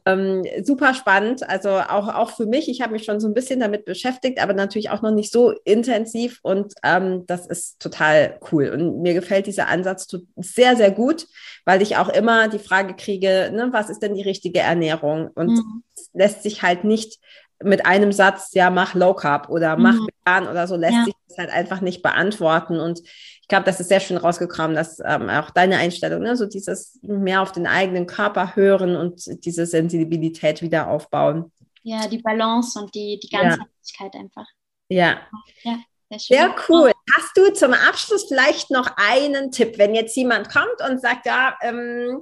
Ähm, 0.04 0.44
super 0.62 0.94
spannend. 0.94 1.48
Also 1.48 1.70
auch, 1.70 2.08
auch 2.08 2.30
für 2.30 2.46
mich. 2.46 2.68
Ich 2.68 2.80
habe 2.80 2.92
mich 2.92 3.04
schon 3.04 3.20
so 3.20 3.28
ein 3.28 3.34
bisschen 3.34 3.60
damit 3.60 3.84
beschäftigt, 3.84 4.42
aber 4.42 4.52
natürlich 4.52 4.90
auch 4.90 5.02
noch 5.02 5.10
nicht 5.10 5.32
so 5.32 5.54
intensiv. 5.64 6.40
Und 6.42 6.74
ähm, 6.82 7.24
das 7.26 7.46
ist 7.46 7.80
total 7.80 8.38
cool. 8.52 8.68
Und 8.70 9.00
mir 9.00 9.14
gefällt 9.14 9.46
dieser 9.46 9.68
Ansatz 9.68 10.06
sehr, 10.36 10.76
sehr 10.76 10.90
gut, 10.90 11.26
weil 11.64 11.82
ich 11.82 11.96
auch 11.96 12.08
immer 12.08 12.48
die 12.48 12.58
Frage 12.58 12.94
kriege, 12.94 13.50
ne, 13.52 13.68
was 13.72 13.90
ist 13.90 14.02
denn 14.02 14.14
die 14.14 14.22
richtige 14.22 14.60
Ernährung? 14.60 15.30
Und 15.34 15.50
mhm. 15.50 15.82
lässt 16.12 16.42
sich 16.42 16.62
halt 16.62 16.84
nicht 16.84 17.18
mit 17.62 17.86
einem 17.86 18.12
Satz, 18.12 18.50
ja, 18.54 18.70
mach 18.70 18.94
Low 18.94 19.14
Carb 19.14 19.48
oder 19.48 19.76
mach 19.76 19.94
mhm. 19.94 20.08
Vegan 20.28 20.48
oder 20.48 20.66
so, 20.66 20.76
lässt 20.76 20.94
ja. 20.94 21.04
sich 21.04 21.14
das 21.28 21.38
halt 21.38 21.50
einfach 21.50 21.80
nicht 21.80 22.02
beantworten. 22.02 22.78
Und 22.78 23.00
ich 23.00 23.48
glaube, 23.48 23.64
das 23.64 23.80
ist 23.80 23.88
sehr 23.88 24.00
schön 24.00 24.16
rausgekommen, 24.16 24.76
dass 24.76 25.00
ähm, 25.04 25.28
auch 25.28 25.50
deine 25.50 25.78
Einstellung, 25.78 26.22
ne, 26.22 26.36
so 26.36 26.46
dieses 26.46 26.98
mehr 27.02 27.42
auf 27.42 27.52
den 27.52 27.66
eigenen 27.66 28.06
Körper 28.06 28.56
hören 28.56 28.96
und 28.96 29.44
diese 29.44 29.66
Sensibilität 29.66 30.62
wieder 30.62 30.88
aufbauen. 30.88 31.52
Ja, 31.82 32.06
die 32.06 32.18
Balance 32.18 32.78
und 32.78 32.94
die, 32.94 33.18
die 33.22 33.28
Ganzheitlichkeit 33.28 34.14
ja. 34.14 34.20
einfach. 34.20 34.46
Ja. 34.88 35.20
ja. 35.62 35.78
Sehr 36.16 36.54
cool. 36.68 36.90
Hast 37.14 37.36
du 37.36 37.52
zum 37.52 37.74
Abschluss 37.74 38.24
vielleicht 38.28 38.70
noch 38.70 38.90
einen 38.96 39.52
Tipp, 39.52 39.76
wenn 39.76 39.94
jetzt 39.94 40.16
jemand 40.16 40.48
kommt 40.48 40.80
und 40.88 41.02
sagt, 41.02 41.26
ja, 41.26 41.54
ähm, 41.60 42.18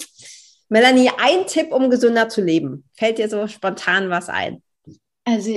Melanie, 0.68 1.10
ein 1.18 1.46
Tipp, 1.46 1.72
um 1.72 1.88
gesünder 1.88 2.28
zu 2.28 2.42
leben? 2.42 2.88
Fällt 2.94 3.18
dir 3.18 3.28
so 3.28 3.46
spontan 3.46 4.10
was 4.10 4.28
ein? 4.28 4.60
Also 5.24 5.56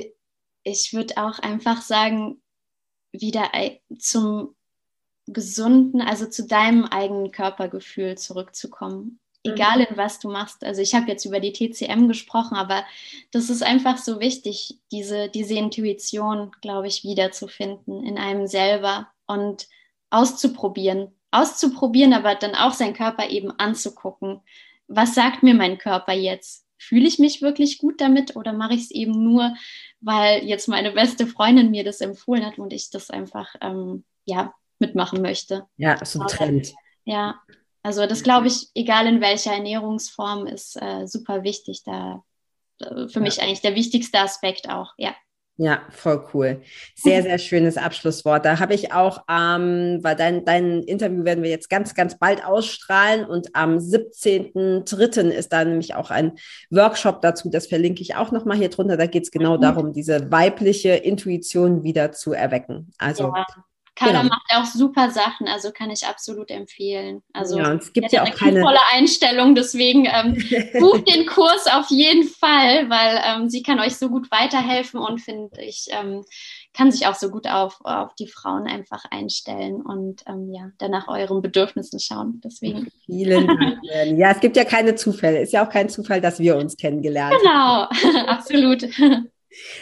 ich 0.63 0.93
würde 0.93 1.17
auch 1.17 1.39
einfach 1.39 1.81
sagen, 1.81 2.41
wieder 3.11 3.49
zum 3.97 4.55
gesunden, 5.33 6.01
also 6.01 6.25
zu 6.25 6.47
deinem 6.47 6.85
eigenen 6.85 7.31
Körpergefühl 7.31 8.17
zurückzukommen. 8.17 9.19
Mhm. 9.45 9.53
Egal 9.53 9.81
in 9.81 9.97
was 9.97 10.19
du 10.19 10.29
machst. 10.29 10.63
Also 10.63 10.81
ich 10.81 10.95
habe 10.95 11.07
jetzt 11.07 11.25
über 11.25 11.39
die 11.39 11.53
TCM 11.53 12.07
gesprochen, 12.07 12.55
aber 12.55 12.83
das 13.31 13.49
ist 13.49 13.63
einfach 13.63 13.97
so 13.97 14.19
wichtig, 14.19 14.79
diese, 14.91 15.29
diese 15.29 15.55
Intuition, 15.55 16.51
glaube 16.61 16.87
ich, 16.87 17.03
wiederzufinden 17.03 18.03
in 18.03 18.17
einem 18.17 18.47
selber 18.47 19.07
und 19.27 19.67
auszuprobieren. 20.09 21.15
Auszuprobieren, 21.31 22.13
aber 22.13 22.35
dann 22.35 22.55
auch 22.55 22.73
seinen 22.73 22.95
Körper 22.95 23.29
eben 23.29 23.51
anzugucken. 23.51 24.41
Was 24.87 25.13
sagt 25.13 25.43
mir 25.43 25.53
mein 25.53 25.77
Körper 25.77 26.13
jetzt? 26.13 26.65
Fühle 26.79 27.07
ich 27.07 27.19
mich 27.19 27.41
wirklich 27.41 27.77
gut 27.77 28.01
damit 28.01 28.35
oder 28.35 28.51
mache 28.51 28.73
ich 28.73 28.83
es 28.83 28.91
eben 28.91 29.23
nur, 29.23 29.53
weil 30.01 30.43
jetzt 30.43 30.67
meine 30.67 30.91
beste 30.91 31.27
Freundin 31.27 31.71
mir 31.71 31.83
das 31.83 32.01
empfohlen 32.01 32.45
hat 32.45 32.57
und 32.57 32.73
ich 32.73 32.89
das 32.89 33.09
einfach 33.09 33.55
ähm, 33.61 34.03
ja 34.25 34.53
mitmachen 34.79 35.21
möchte. 35.21 35.67
Ja, 35.77 36.03
so 36.05 36.21
ein 36.21 36.27
Trend. 36.27 36.73
Ja, 37.05 37.41
also 37.83 38.05
das 38.05 38.23
glaube 38.23 38.47
ich, 38.47 38.69
egal 38.75 39.07
in 39.07 39.21
welcher 39.21 39.53
Ernährungsform, 39.53 40.47
ist 40.47 40.81
äh, 40.81 41.05
super 41.05 41.43
wichtig. 41.43 41.83
Da 41.83 42.23
äh, 42.79 43.07
für 43.07 43.19
ja. 43.19 43.21
mich 43.21 43.41
eigentlich 43.41 43.61
der 43.61 43.75
wichtigste 43.75 44.19
Aspekt 44.19 44.69
auch, 44.69 44.93
ja. 44.97 45.15
Ja, 45.61 45.81
voll 45.89 46.25
cool. 46.33 46.61
Sehr, 46.95 47.21
sehr 47.23 47.37
schönes 47.37 47.75
Abschlusswort. 47.75 48.45
Da 48.45 48.59
habe 48.59 48.73
ich 48.73 48.93
auch, 48.93 49.23
ähm, 49.29 49.99
weil 50.01 50.15
dein, 50.15 50.45
dein 50.45 50.83
Interview 50.83 51.25
werden 51.25 51.43
wir 51.43 51.49
jetzt 51.49 51.69
ganz, 51.69 51.93
ganz 51.93 52.17
bald 52.17 52.45
ausstrahlen 52.45 53.25
und 53.25 53.53
am 53.53 53.77
17.03. 53.77 55.29
ist 55.29 55.51
da 55.51 55.65
nämlich 55.65 55.95
auch 55.95 56.11
ein 56.11 56.37
Workshop 56.69 57.21
dazu. 57.21 57.49
Das 57.49 57.67
verlinke 57.67 58.01
ich 58.01 58.15
auch 58.15 58.31
nochmal 58.31 58.55
hier 58.55 58.69
drunter. 58.69 58.95
Da 58.95 59.05
geht 59.05 59.23
es 59.23 59.31
genau 59.31 59.57
mhm. 59.57 59.61
darum, 59.61 59.91
diese 59.91 60.31
weibliche 60.31 60.91
Intuition 60.91 61.83
wieder 61.83 62.13
zu 62.13 62.31
erwecken. 62.31 62.93
Also 62.97 63.33
ja. 63.35 63.45
Carla 63.99 64.21
genau. 64.21 64.35
macht 64.35 64.51
auch 64.55 64.65
super 64.65 65.11
Sachen, 65.11 65.47
also 65.47 65.71
kann 65.71 65.91
ich 65.91 66.05
absolut 66.05 66.49
empfehlen. 66.49 67.21
Also 67.33 67.57
ja, 67.57 67.73
es 67.73 67.91
gibt 67.91 68.11
ja 68.13 68.23
auch 68.23 68.27
eine 68.27 68.35
keine 68.35 68.61
tolle 68.61 68.79
Einstellung, 68.93 69.55
deswegen 69.55 70.05
ähm, 70.05 70.41
bucht 70.79 71.07
den 71.13 71.25
Kurs 71.25 71.67
auf 71.67 71.89
jeden 71.89 72.27
Fall, 72.27 72.89
weil 72.89 73.21
ähm, 73.25 73.49
sie 73.49 73.61
kann 73.61 73.79
euch 73.79 73.97
so 73.97 74.09
gut 74.09 74.31
weiterhelfen 74.31 75.01
und 75.01 75.19
finde 75.19 75.61
ich 75.61 75.87
ähm, 75.89 76.23
kann 76.73 76.91
sich 76.91 77.07
auch 77.07 77.15
so 77.15 77.29
gut 77.29 77.47
auf, 77.47 77.79
auf 77.83 78.15
die 78.15 78.27
Frauen 78.27 78.67
einfach 78.67 79.03
einstellen 79.09 79.81
und 79.81 80.23
ähm, 80.27 80.49
ja, 80.53 80.69
dann 80.77 80.91
nach 80.91 81.07
euren 81.07 81.41
Bedürfnissen 81.41 81.99
schauen. 81.99 82.39
Deswegen. 82.43 82.87
Vielen 83.05 83.47
Dank. 83.47 83.79
ja, 84.17 84.31
es 84.31 84.39
gibt 84.39 84.55
ja 84.55 84.63
keine 84.63 84.95
Zufälle. 84.95 85.41
Ist 85.41 85.51
ja 85.51 85.65
auch 85.65 85.69
kein 85.69 85.89
Zufall, 85.89 86.21
dass 86.21 86.39
wir 86.39 86.55
uns 86.55 86.77
kennengelernt 86.77 87.35
haben. 87.45 87.87
Genau, 88.01 88.23
absolut. 88.27 88.83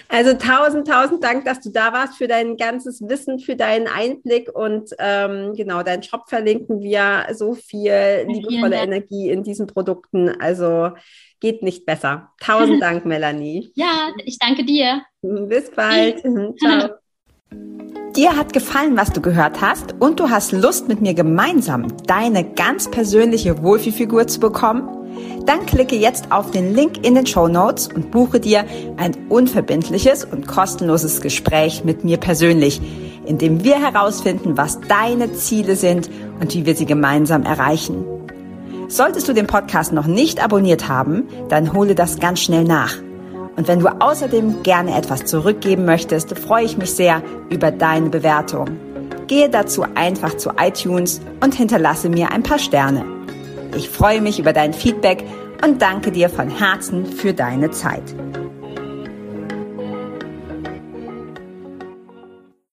Also 0.07 0.33
tausend, 0.33 0.87
tausend 0.87 1.23
Dank, 1.23 1.45
dass 1.45 1.59
du 1.59 1.69
da 1.69 1.93
warst 1.93 2.15
für 2.15 2.27
dein 2.27 2.57
ganzes 2.57 3.01
Wissen, 3.01 3.39
für 3.39 3.55
deinen 3.55 3.87
Einblick 3.87 4.49
und 4.53 4.91
ähm, 4.99 5.53
genau, 5.55 5.83
deinen 5.83 6.03
Shop 6.03 6.23
verlinken 6.27 6.81
wir 6.81 7.27
so 7.33 7.53
viel 7.53 8.25
liebevolle 8.27 8.77
Energie 8.77 9.29
in 9.29 9.43
diesen 9.43 9.67
Produkten. 9.67 10.29
Also 10.41 10.91
geht 11.39 11.63
nicht 11.63 11.85
besser. 11.85 12.31
Tausend 12.39 12.81
Dank, 12.81 13.05
Melanie. 13.05 13.71
Ja, 13.75 14.11
ich 14.23 14.37
danke 14.39 14.63
dir. 14.63 15.03
Bis 15.21 15.69
bald. 15.71 16.21
Ciao. 16.59 16.89
Dir 18.15 18.35
hat 18.35 18.51
gefallen, 18.51 18.97
was 18.97 19.11
du 19.11 19.21
gehört 19.21 19.61
hast 19.61 19.93
und 19.99 20.19
du 20.19 20.31
hast 20.31 20.51
Lust, 20.51 20.87
mit 20.87 21.01
mir 21.01 21.13
gemeinsam 21.13 21.87
deine 22.07 22.43
ganz 22.43 22.89
persönliche 22.89 23.61
Wohlfühlfigur 23.61 24.25
zu 24.25 24.39
bekommen? 24.39 25.06
Dann 25.45 25.65
klicke 25.65 25.95
jetzt 25.95 26.31
auf 26.31 26.51
den 26.51 26.75
Link 26.75 27.05
in 27.05 27.15
den 27.15 27.25
Show 27.25 27.47
Notes 27.47 27.87
und 27.87 28.11
buche 28.11 28.39
dir 28.39 28.65
ein 28.97 29.15
unverbindliches 29.29 30.25
und 30.25 30.47
kostenloses 30.47 31.21
Gespräch 31.21 31.83
mit 31.85 32.03
mir 32.03 32.17
persönlich, 32.17 32.81
in 33.25 33.37
dem 33.37 33.63
wir 33.63 33.81
herausfinden, 33.81 34.57
was 34.57 34.79
deine 34.81 35.33
Ziele 35.33 35.75
sind 35.75 36.09
und 36.39 36.53
wie 36.53 36.65
wir 36.65 36.75
sie 36.75 36.85
gemeinsam 36.85 37.43
erreichen. 37.43 38.05
Solltest 38.89 39.27
du 39.27 39.33
den 39.33 39.47
Podcast 39.47 39.91
noch 39.91 40.07
nicht 40.07 40.43
abonniert 40.43 40.87
haben, 40.87 41.27
dann 41.49 41.73
hole 41.73 41.95
das 41.95 42.19
ganz 42.19 42.39
schnell 42.39 42.63
nach. 42.63 42.95
Und 43.57 43.67
wenn 43.67 43.79
du 43.79 43.87
außerdem 43.87 44.63
gerne 44.63 44.95
etwas 44.95 45.25
zurückgeben 45.25 45.83
möchtest, 45.83 46.37
freue 46.37 46.65
ich 46.65 46.77
mich 46.77 46.91
sehr 46.91 47.21
über 47.49 47.71
deine 47.71 48.09
Bewertung. 48.09 48.67
Gehe 49.27 49.49
dazu 49.49 49.83
einfach 49.95 50.37
zu 50.37 50.51
iTunes 50.59 51.21
und 51.43 51.55
hinterlasse 51.55 52.07
mir 52.09 52.31
ein 52.31 52.43
paar 52.43 52.59
Sterne. 52.59 53.16
Ich 53.75 53.89
freue 53.89 54.21
mich 54.21 54.39
über 54.39 54.53
dein 54.53 54.73
Feedback 54.73 55.23
und 55.63 55.81
danke 55.81 56.11
dir 56.11 56.29
von 56.29 56.49
Herzen 56.49 57.05
für 57.05 57.33
deine 57.33 57.71
Zeit. 57.71 58.03